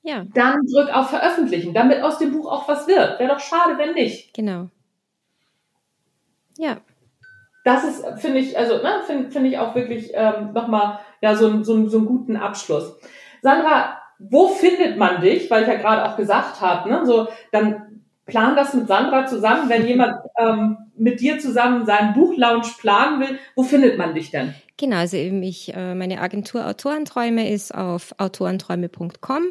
ja. 0.04 0.26
Dann 0.34 0.66
drück 0.66 0.94
auf 0.94 1.08
Veröffentlichen, 1.08 1.72
damit 1.72 2.02
aus 2.02 2.18
dem 2.18 2.32
Buch 2.32 2.46
auch 2.52 2.68
was 2.68 2.86
wird. 2.86 3.18
Wäre 3.18 3.32
doch 3.32 3.40
schade, 3.40 3.78
wenn 3.78 3.94
nicht. 3.94 4.34
Genau. 4.34 4.68
Ja. 6.58 6.76
Das 7.64 7.84
ist, 7.84 8.04
finde 8.20 8.40
ich, 8.40 8.56
also 8.58 8.76
ne, 8.76 9.00
finde 9.06 9.30
find 9.30 9.46
ich 9.46 9.58
auch 9.58 9.74
wirklich 9.74 10.10
ähm, 10.12 10.52
nochmal 10.52 11.00
ja, 11.22 11.34
so, 11.34 11.62
so, 11.64 11.88
so 11.88 11.96
einen 11.96 12.06
guten 12.06 12.36
Abschluss. 12.36 12.98
Sandra, 13.40 13.98
wo 14.18 14.48
findet 14.48 14.98
man 14.98 15.22
dich? 15.22 15.50
Weil 15.50 15.62
ich 15.62 15.68
ja 15.68 15.76
gerade 15.76 16.04
auch 16.04 16.18
gesagt 16.18 16.60
habe, 16.60 16.90
ne, 16.90 17.06
so, 17.06 17.28
dann 17.50 18.02
plan 18.26 18.56
das 18.56 18.74
mit 18.74 18.86
Sandra 18.86 19.24
zusammen, 19.24 19.70
wenn 19.70 19.86
jemand 19.86 20.18
ähm, 20.36 20.76
mit 20.96 21.20
dir 21.20 21.38
zusammen 21.38 21.86
seinen 21.86 22.14
Buchlaunch 22.14 22.78
planen 22.78 23.20
will, 23.20 23.38
wo 23.54 23.62
findet 23.62 23.98
man 23.98 24.14
dich 24.14 24.30
denn? 24.30 24.54
Genau, 24.76 24.96
also 24.96 25.16
ich, 25.16 25.72
äh, 25.74 25.94
meine 25.94 26.20
Agentur 26.20 26.66
Autorenträume 26.66 27.50
ist 27.50 27.74
auf 27.74 28.14
autorenträume.com. 28.18 29.42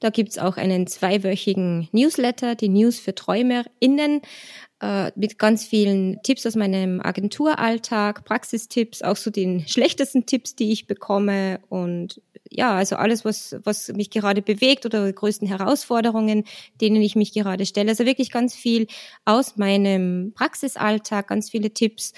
Da 0.00 0.10
gibt's 0.10 0.38
auch 0.38 0.56
einen 0.56 0.86
zweiwöchigen 0.86 1.88
Newsletter, 1.92 2.54
die 2.54 2.70
News 2.70 2.98
für 2.98 3.14
TräumerInnen, 3.14 4.22
äh, 4.80 5.12
mit 5.14 5.38
ganz 5.38 5.64
vielen 5.64 6.20
Tipps 6.22 6.46
aus 6.46 6.56
meinem 6.56 7.00
Agenturalltag, 7.00 8.24
Praxistipps, 8.24 9.02
auch 9.02 9.16
so 9.16 9.30
den 9.30 9.66
schlechtesten 9.68 10.26
Tipps, 10.26 10.56
die 10.56 10.72
ich 10.72 10.86
bekomme 10.86 11.60
und 11.68 12.20
ja, 12.54 12.74
also 12.74 12.96
alles, 12.96 13.24
was, 13.24 13.56
was 13.64 13.88
mich 13.88 14.10
gerade 14.10 14.42
bewegt 14.42 14.84
oder 14.84 15.06
die 15.06 15.14
größten 15.14 15.48
Herausforderungen, 15.48 16.44
denen 16.80 17.00
ich 17.00 17.16
mich 17.16 17.32
gerade 17.32 17.64
stelle. 17.66 17.90
Also 17.90 18.04
wirklich 18.04 18.30
ganz 18.30 18.54
viel 18.54 18.86
aus 19.24 19.56
meinem 19.56 20.32
Praxisalltag, 20.34 20.81
ganz 21.26 21.50
viele 21.50 21.72
Tipps. 21.72 22.12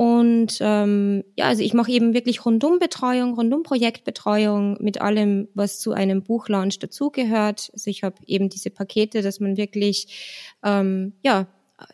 Und 0.00 0.58
ähm, 0.60 1.24
ja, 1.36 1.46
also 1.46 1.64
ich 1.64 1.74
mache 1.74 1.90
eben 1.90 2.14
wirklich 2.14 2.44
Rundumbetreuung, 2.46 3.34
Rundum-Projektbetreuung 3.34 4.76
mit 4.80 5.00
allem, 5.00 5.48
was 5.54 5.80
zu 5.80 5.90
einem 5.90 6.22
Buchlaunch 6.22 6.78
dazugehört. 6.78 7.70
Also 7.72 7.90
ich 7.90 8.04
habe 8.04 8.14
eben 8.26 8.48
diese 8.48 8.70
Pakete, 8.70 9.22
dass 9.22 9.40
man 9.40 9.56
wirklich, 9.56 10.54
ähm, 10.64 11.14
ja, 11.24 11.48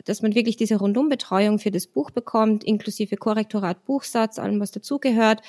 dass 0.05 0.21
man 0.21 0.35
wirklich 0.35 0.55
diese 0.55 0.75
Rundumbetreuung 0.75 1.57
für 1.57 1.71
das 1.71 1.87
Buch 1.87 2.11
bekommt, 2.11 2.63
inklusive 2.63 3.17
Korrektorat, 3.17 3.85
Buchsatz, 3.85 4.37
allem, 4.37 4.59
was 4.59 4.69
dazugehört. 4.69 5.41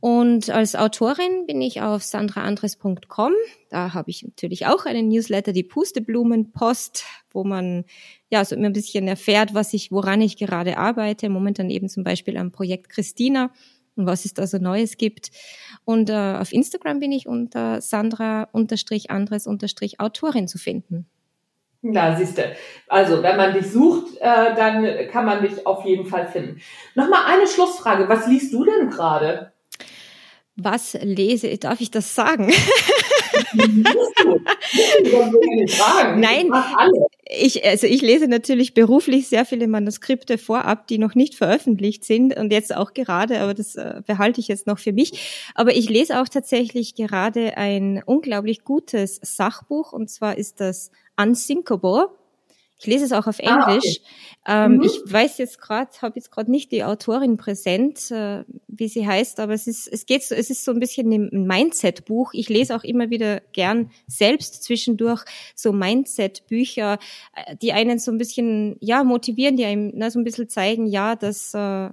Und 0.00 0.50
als 0.50 0.76
Autorin 0.76 1.46
bin 1.46 1.62
ich 1.62 1.80
auf 1.80 2.02
sandraandres.com. 2.02 3.32
Da 3.70 3.94
habe 3.94 4.10
ich 4.10 4.24
natürlich 4.24 4.66
auch 4.66 4.84
einen 4.84 5.08
Newsletter, 5.08 5.52
die 5.52 5.62
Pusteblumenpost, 5.62 7.06
wo 7.30 7.44
man 7.44 7.84
ja 8.30 8.44
so 8.44 8.56
immer 8.56 8.66
ein 8.66 8.74
bisschen 8.74 9.08
erfährt, 9.08 9.54
was 9.54 9.72
ich, 9.72 9.90
woran 9.90 10.20
ich 10.20 10.36
gerade 10.36 10.76
arbeite. 10.76 11.30
Momentan 11.30 11.70
eben 11.70 11.88
zum 11.88 12.04
Beispiel 12.04 12.36
am 12.36 12.52
Projekt 12.52 12.90
Christina 12.90 13.50
und 13.96 14.06
was 14.06 14.26
es 14.26 14.34
da 14.34 14.46
so 14.46 14.58
Neues 14.58 14.98
gibt. 14.98 15.30
Und 15.84 16.10
äh, 16.10 16.36
auf 16.38 16.52
Instagram 16.52 17.00
bin 17.00 17.10
ich 17.12 17.26
unter 17.26 17.80
Sandra-Andres-Autorin 17.80 20.48
zu 20.48 20.58
finden. 20.58 21.06
Na, 21.82 22.16
siehst 22.16 22.38
du. 22.38 22.56
Also, 22.88 23.22
wenn 23.22 23.36
man 23.36 23.52
dich 23.54 23.70
sucht, 23.70 24.16
äh, 24.18 24.54
dann 24.54 25.08
kann 25.10 25.24
man 25.24 25.42
dich 25.42 25.64
auf 25.66 25.84
jeden 25.84 26.06
Fall 26.06 26.26
finden. 26.26 26.60
Nochmal 26.94 27.26
eine 27.26 27.46
Schlussfrage. 27.46 28.08
Was 28.08 28.26
liest 28.26 28.52
du 28.52 28.64
denn 28.64 28.90
gerade? 28.90 29.52
Was 30.56 30.94
lese, 31.02 31.56
darf 31.58 31.82
ich 31.82 31.90
das 31.90 32.14
sagen? 32.14 32.46
Nein, 36.18 36.50
ich, 37.28 37.64
also 37.64 37.86
ich 37.86 38.00
lese 38.00 38.26
natürlich 38.26 38.72
beruflich 38.72 39.28
sehr 39.28 39.44
viele 39.44 39.68
Manuskripte 39.68 40.38
vorab, 40.38 40.86
die 40.86 40.98
noch 40.98 41.14
nicht 41.14 41.34
veröffentlicht 41.34 42.04
sind 42.04 42.36
und 42.36 42.52
jetzt 42.52 42.74
auch 42.74 42.94
gerade, 42.94 43.40
aber 43.40 43.52
das 43.52 43.74
äh, 43.76 44.00
behalte 44.06 44.40
ich 44.40 44.48
jetzt 44.48 44.66
noch 44.66 44.78
für 44.78 44.92
mich. 44.92 45.50
Aber 45.54 45.76
ich 45.76 45.88
lese 45.88 46.20
auch 46.20 46.28
tatsächlich 46.28 46.94
gerade 46.94 47.56
ein 47.56 48.02
unglaublich 48.04 48.64
gutes 48.64 49.20
Sachbuch 49.22 49.92
und 49.92 50.08
zwar 50.08 50.38
ist 50.38 50.60
das 50.60 50.90
Unsinkable 51.16 52.08
ich 52.78 52.86
lese 52.86 53.04
es 53.06 53.12
auch 53.12 53.26
auf 53.26 53.38
Englisch. 53.38 54.00
Ah, 54.44 54.64
okay. 54.64 54.72
ähm, 54.72 54.76
mhm. 54.76 54.82
Ich 54.82 55.12
weiß 55.12 55.38
jetzt 55.38 55.60
gerade, 55.60 55.90
habe 56.02 56.16
jetzt 56.16 56.30
gerade 56.30 56.50
nicht 56.50 56.72
die 56.72 56.84
Autorin 56.84 57.36
präsent, 57.36 58.10
äh, 58.10 58.44
wie 58.68 58.88
sie 58.88 59.06
heißt, 59.06 59.40
aber 59.40 59.54
es 59.54 59.66
ist, 59.66 59.88
es 59.88 60.04
geht 60.04 60.24
so, 60.24 60.34
es 60.34 60.50
ist 60.50 60.64
so 60.64 60.72
ein 60.72 60.80
bisschen 60.80 61.10
ein 61.10 61.46
Mindset-Buch. 61.46 62.32
Ich 62.34 62.48
lese 62.48 62.76
auch 62.76 62.84
immer 62.84 63.08
wieder 63.08 63.40
gern 63.52 63.90
selbst 64.06 64.62
zwischendurch 64.62 65.24
so 65.54 65.72
Mindset-Bücher, 65.72 66.98
äh, 67.34 67.56
die 67.56 67.72
einen 67.72 67.98
so 67.98 68.10
ein 68.10 68.18
bisschen, 68.18 68.76
ja, 68.80 69.04
motivieren, 69.04 69.56
die 69.56 69.64
einem 69.64 69.92
na, 69.94 70.10
so 70.10 70.18
ein 70.18 70.24
bisschen 70.24 70.48
zeigen, 70.48 70.86
ja, 70.86 71.16
dass 71.16 71.54
äh, 71.54 71.90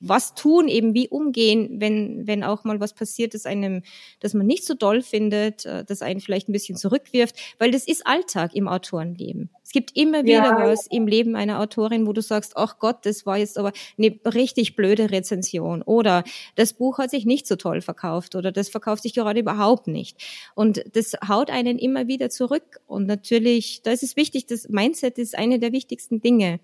was 0.00 0.34
tun, 0.34 0.66
eben 0.68 0.94
wie 0.94 1.08
umgehen, 1.08 1.80
wenn, 1.80 2.26
wenn 2.26 2.42
auch 2.42 2.64
mal 2.64 2.80
was 2.80 2.94
passiert, 2.94 3.34
das 3.34 3.46
einem, 3.46 3.82
dass 4.18 4.34
man 4.34 4.46
nicht 4.46 4.64
so 4.64 4.74
doll 4.74 5.02
findet, 5.02 5.66
äh, 5.66 5.84
das 5.84 6.02
einen 6.02 6.20
vielleicht 6.20 6.48
ein 6.48 6.52
bisschen 6.52 6.76
zurückwirft, 6.76 7.36
weil 7.58 7.70
das 7.70 7.86
ist 7.86 8.06
Alltag 8.06 8.54
im 8.54 8.66
Autorenleben. 8.66 9.50
Es 9.62 9.72
gibt 9.72 9.96
immer 9.96 10.24
wieder 10.24 10.44
ja. 10.44 10.66
was 10.66 10.88
im 10.88 11.06
Leben 11.06 11.36
einer 11.36 11.60
Autorin, 11.60 12.06
wo 12.06 12.12
du 12.12 12.22
sagst, 12.22 12.56
ach 12.56 12.78
Gott, 12.80 13.06
das 13.06 13.24
war 13.24 13.38
jetzt 13.38 13.56
aber 13.56 13.72
eine 13.98 14.18
richtig 14.24 14.74
blöde 14.74 15.12
Rezension 15.12 15.82
oder 15.82 16.24
das 16.56 16.72
Buch 16.72 16.98
hat 16.98 17.10
sich 17.10 17.24
nicht 17.24 17.46
so 17.46 17.54
toll 17.54 17.80
verkauft 17.80 18.34
oder 18.34 18.50
das 18.50 18.68
verkauft 18.68 19.02
sich 19.02 19.14
gerade 19.14 19.38
überhaupt 19.38 19.86
nicht. 19.86 20.16
Und 20.54 20.82
das 20.94 21.12
haut 21.28 21.50
einen 21.50 21.78
immer 21.78 22.08
wieder 22.08 22.30
zurück. 22.30 22.80
Und 22.86 23.06
natürlich, 23.06 23.82
da 23.82 23.92
ist 23.92 24.02
es 24.02 24.16
wichtig, 24.16 24.46
das 24.46 24.68
Mindset 24.68 25.18
ist 25.18 25.38
eine 25.38 25.58
der 25.58 25.72
wichtigsten 25.72 26.20
Dinge 26.20 26.58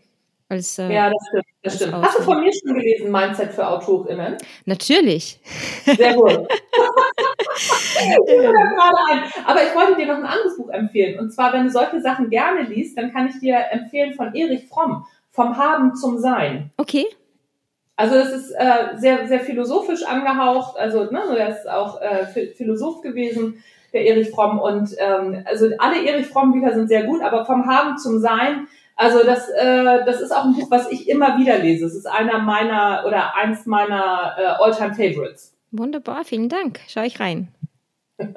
als, 0.49 0.79
äh, 0.79 0.93
ja, 0.93 1.11
das 1.11 1.27
stimmt. 1.29 1.45
Das 1.63 1.75
stimmt. 1.77 1.95
Hast 1.95 2.19
du 2.19 2.23
von 2.23 2.41
mir 2.41 2.53
schon 2.53 2.75
gelesen, 2.75 3.11
Mindset 3.11 3.53
für 3.53 3.67
AutorInnen? 3.67 4.37
Natürlich. 4.65 5.41
Sehr 5.85 6.15
gut. 6.15 6.31
Aber 9.45 9.63
ich 9.65 9.75
wollte 9.75 9.97
dir 9.97 10.07
noch 10.07 10.19
ein 10.19 10.25
anderes 10.25 10.57
Buch 10.57 10.71
empfehlen. 10.71 11.19
Und 11.19 11.33
zwar, 11.33 11.53
wenn 11.53 11.65
du 11.65 11.71
solche 11.71 12.01
Sachen 12.01 12.31
gerne 12.31 12.63
liest, 12.63 12.97
dann 12.97 13.13
kann 13.13 13.29
ich 13.29 13.41
dir 13.41 13.59
empfehlen 13.71 14.15
von 14.15 14.33
Erich 14.35 14.69
Fromm, 14.69 15.05
Vom 15.33 15.57
Haben 15.57 15.97
zum 15.97 16.19
Sein. 16.19 16.71
Okay. 16.77 17.07
Also 17.97 18.15
es 18.15 18.31
ist 18.31 18.53
äh, 18.53 18.97
sehr, 18.97 19.27
sehr 19.27 19.41
philosophisch 19.41 20.05
angehaucht. 20.05 20.79
Also 20.79 21.11
ne, 21.11 21.23
er 21.37 21.49
ist 21.49 21.69
auch 21.69 22.01
äh, 22.01 22.27
Philosoph 22.55 23.01
gewesen, 23.01 23.65
der 23.93 24.05
Erich 24.05 24.31
Fromm. 24.31 24.61
Und 24.61 24.95
ähm, 24.99 25.43
also 25.47 25.71
alle 25.79 26.07
Erich 26.07 26.27
Fromm 26.27 26.53
Bücher 26.53 26.75
sind 26.75 26.87
sehr 26.87 27.05
gut, 27.05 27.23
aber 27.23 27.45
vom 27.47 27.67
Haben 27.67 27.99
zum 27.99 28.21
Sein 28.21 28.69
also 28.97 29.23
das, 29.25 29.49
äh, 29.51 30.05
das 30.05 30.21
ist 30.21 30.33
auch 30.33 30.45
ein 30.45 30.55
Buch, 30.55 30.71
was 30.71 30.91
ich 30.91 31.09
immer 31.09 31.39
wieder 31.39 31.59
lese. 31.59 31.87
Es 31.87 31.95
ist 31.95 32.07
einer 32.07 32.39
meiner 32.39 33.05
oder 33.07 33.37
eins 33.37 33.67
meiner 33.67 34.35
äh, 34.39 34.63
Alltime 34.63 34.95
favorites 34.95 35.55
Wunderbar, 35.71 36.25
vielen 36.25 36.49
Dank. 36.49 36.81
Schau 36.89 37.03
ich 37.03 37.21
rein. 37.21 37.49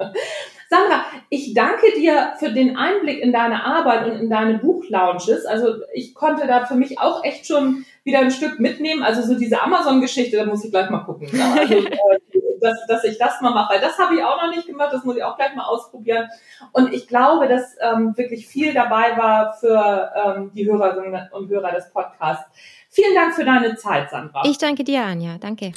Sandra, 0.70 1.04
ich 1.30 1.54
danke 1.54 1.86
dir 1.96 2.34
für 2.38 2.52
den 2.52 2.76
Einblick 2.76 3.20
in 3.20 3.32
deine 3.32 3.64
Arbeit 3.64 4.06
und 4.06 4.20
in 4.20 4.30
deine 4.30 4.58
Buchlaunches. 4.58 5.44
Also 5.44 5.76
ich 5.92 6.14
konnte 6.14 6.46
da 6.46 6.64
für 6.64 6.76
mich 6.76 7.00
auch 7.00 7.24
echt 7.24 7.46
schon 7.46 7.84
wieder 8.04 8.20
ein 8.20 8.30
Stück 8.30 8.60
mitnehmen. 8.60 9.02
Also 9.02 9.22
so 9.22 9.36
diese 9.36 9.62
Amazon-Geschichte, 9.62 10.36
da 10.36 10.44
muss 10.44 10.64
ich 10.64 10.70
gleich 10.70 10.90
mal 10.90 11.04
gucken. 11.04 11.28
Also, 11.58 11.74
äh, 11.74 12.39
dass, 12.60 12.86
dass 12.86 13.04
ich 13.04 13.18
das 13.18 13.40
mal 13.40 13.52
mache, 13.52 13.74
weil 13.74 13.80
das 13.80 13.98
habe 13.98 14.14
ich 14.14 14.22
auch 14.22 14.40
noch 14.40 14.50
nicht 14.50 14.66
gemacht, 14.66 14.92
das 14.92 15.04
muss 15.04 15.16
ich 15.16 15.24
auch 15.24 15.36
gleich 15.36 15.54
mal 15.54 15.64
ausprobieren. 15.64 16.28
Und 16.72 16.92
ich 16.92 17.08
glaube, 17.08 17.48
dass 17.48 17.76
ähm, 17.80 18.16
wirklich 18.16 18.46
viel 18.46 18.74
dabei 18.74 19.16
war 19.16 19.54
für 19.54 20.12
ähm, 20.14 20.50
die 20.54 20.66
Hörerinnen 20.66 21.28
und 21.32 21.48
Hörer 21.48 21.72
des 21.72 21.90
Podcasts. 21.90 22.44
Vielen 22.88 23.14
Dank 23.14 23.34
für 23.34 23.44
deine 23.44 23.76
Zeit, 23.76 24.10
Sandra. 24.10 24.42
Ich 24.44 24.58
danke 24.58 24.84
dir, 24.84 25.04
Anja. 25.04 25.38
Danke. 25.38 25.72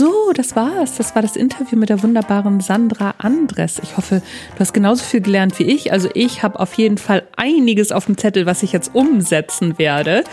So, 0.00 0.32
das 0.32 0.56
war's. 0.56 0.96
Das 0.96 1.14
war 1.14 1.20
das 1.20 1.36
Interview 1.36 1.76
mit 1.76 1.90
der 1.90 2.02
wunderbaren 2.02 2.60
Sandra 2.60 3.16
Andres. 3.18 3.78
Ich 3.82 3.98
hoffe, 3.98 4.22
du 4.54 4.60
hast 4.60 4.72
genauso 4.72 5.04
viel 5.04 5.20
gelernt 5.20 5.58
wie 5.58 5.64
ich. 5.64 5.92
Also 5.92 6.08
ich 6.14 6.42
habe 6.42 6.58
auf 6.58 6.72
jeden 6.72 6.96
Fall 6.96 7.24
einiges 7.36 7.92
auf 7.92 8.06
dem 8.06 8.16
Zettel, 8.16 8.46
was 8.46 8.62
ich 8.62 8.72
jetzt 8.72 8.94
umsetzen 8.94 9.78
werde. 9.78 10.24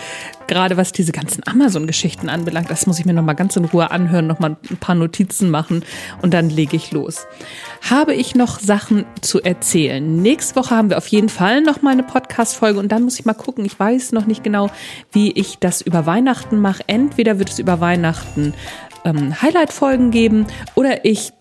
Gerade 0.48 0.78
was 0.78 0.94
diese 0.94 1.12
ganzen 1.12 1.46
Amazon-Geschichten 1.46 2.30
anbelangt, 2.30 2.72
das 2.72 2.88
muss 2.88 3.00
ich 3.00 3.06
mir 3.06 3.12
nochmal 3.12 3.36
ganz 3.36 3.58
in 3.58 3.66
Ruhe 3.66 3.92
anhören, 3.92 4.28
nochmal 4.28 4.56
ein 4.70 4.78
paar 4.78 4.96
Notizen 4.96 5.50
machen 5.50 5.84
und 6.22 6.34
dann 6.34 6.50
lege 6.50 6.78
ich 6.78 6.94
los. 6.94 7.28
Habe 7.90 8.14
ich 8.14 8.34
noch 8.34 8.62
Sachen 8.62 9.06
zu 9.20 9.42
erzählen? 9.42 10.22
Nächste 10.22 10.56
Woche 10.56 10.74
haben 10.74 10.90
wir 10.90 10.98
auf 10.98 11.08
jeden 11.08 11.28
Fall 11.28 11.60
noch 11.60 11.82
mal 11.82 11.92
eine 11.92 12.04
Podcast-Folge 12.04 12.80
und 12.80 12.94
dann 12.94 13.04
muss 13.04 13.20
ich 13.20 13.26
mal 13.26 13.34
gucken. 13.34 13.66
Ich 13.66 13.78
weiß 13.78 14.14
noch 14.14 14.26
nicht 14.26 14.42
genau, 14.42 14.70
wie 15.12 15.34
ich 15.34 15.58
das 15.60 15.82
über 15.82 16.06
Weihnachten 16.06 16.62
mache. 16.62 16.84
Entweder 16.88 17.40
wird 17.40 17.50
es 17.50 17.60
über 17.60 17.82
Weihnachten 17.82 18.54
ähm, 19.08 19.42
Highlight-Folgen 19.42 20.12
geben 20.12 20.48
oder 20.76 21.06
ich 21.06 21.34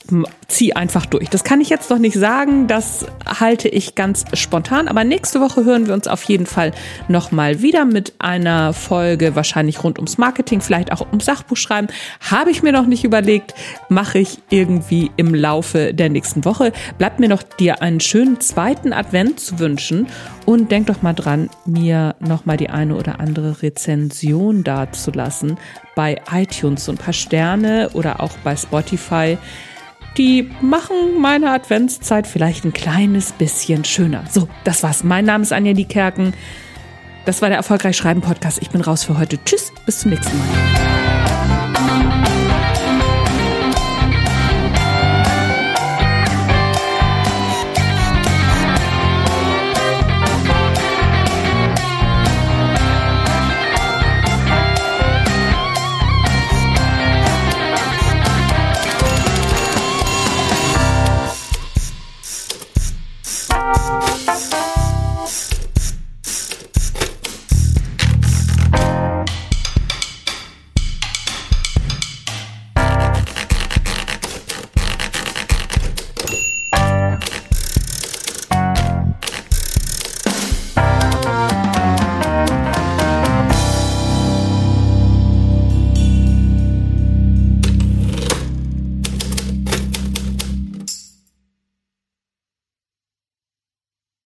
ziehe 0.49 0.77
einfach 0.77 1.07
durch. 1.07 1.29
Das 1.29 1.45
kann 1.45 1.61
ich 1.61 1.69
jetzt 1.69 1.91
noch 1.91 1.99
nicht 1.99 2.17
sagen, 2.17 2.67
das 2.67 3.07
halte 3.27 3.69
ich 3.69 3.95
ganz 3.95 4.25
spontan, 4.35 4.89
aber 4.89 5.05
nächste 5.05 5.41
Woche 5.41 5.65
hören 5.65 5.87
wir 5.87 5.95
uns 5.95 6.07
auf 6.07 6.23
jeden 6.25 6.47
Fall 6.47 6.73
nochmal 7.09 7.63
wieder 7.63 7.85
mit 7.85 8.15
einer 8.19 8.73
Folge, 8.73 9.35
wahrscheinlich 9.35 9.83
rund 9.83 9.99
ums 9.99 10.19
Marketing, 10.19 10.61
vielleicht 10.61 10.93
auch 10.93 11.07
ums 11.09 11.25
Sachbuchschreiben. 11.25 11.91
Habe 12.31 12.51
ich 12.51 12.63
mir 12.63 12.73
noch 12.73 12.87
nicht 12.87 13.05
überlegt, 13.05 13.55
mache 13.89 14.19
ich 14.19 14.39
irgendwie 14.51 15.11
im 15.17 15.35
Laufe 15.35 15.93
der 15.93 16.09
nächsten 16.09 16.45
Woche. 16.45 16.73
Bleibt 16.99 17.19
mir 17.19 17.29
noch 17.29 17.43
dir 17.43 17.83
einen 17.83 18.01
schönen 18.01 18.41
zweiten 18.41 18.93
Advent 18.93 19.41
zu 19.41 19.59
wünschen 19.59 20.07
und 20.45 20.71
denk 20.71 20.87
doch 20.87 21.03
mal 21.03 21.13
dran, 21.13 21.51
mir 21.65 22.15
nochmal 22.21 22.57
die 22.57 22.71
eine 22.71 22.95
oder 22.95 23.19
andere 23.19 23.63
Rezension 23.63 24.63
dazulassen 24.63 25.59
bei 25.97 26.21
iTunes, 26.31 26.85
so 26.85 26.93
ein 26.93 26.99
paar 26.99 27.15
Sterne 27.15 27.91
oder 27.95 28.21
auch 28.21 28.33
bei 28.45 28.55
Spotify. 28.55 29.39
Die 30.17 30.51
machen 30.63 31.21
meine 31.21 31.51
Adventszeit 31.51 32.27
vielleicht 32.27 32.65
ein 32.65 32.73
kleines 32.73 33.33
bisschen 33.33 33.85
schöner. 33.85 34.25
So, 34.31 34.49
das 34.65 34.83
war's. 34.83 35.05
Mein 35.05 35.27
Name 35.27 35.43
ist 35.43 35.53
Anja 35.53 35.75
Diekerken. 35.75 36.33
Das 37.27 37.43
war 37.43 37.49
der 37.49 37.59
Erfolgreich 37.59 37.97
Schreiben 37.97 38.23
Podcast. 38.23 38.59
Ich 38.63 38.71
bin 38.71 38.81
raus 38.81 39.05
für 39.05 39.19
heute. 39.19 39.39
Tschüss, 39.45 39.73
bis 39.85 39.99
zum 40.01 40.13
nächsten 40.13 40.39
Mal. 40.39 41.06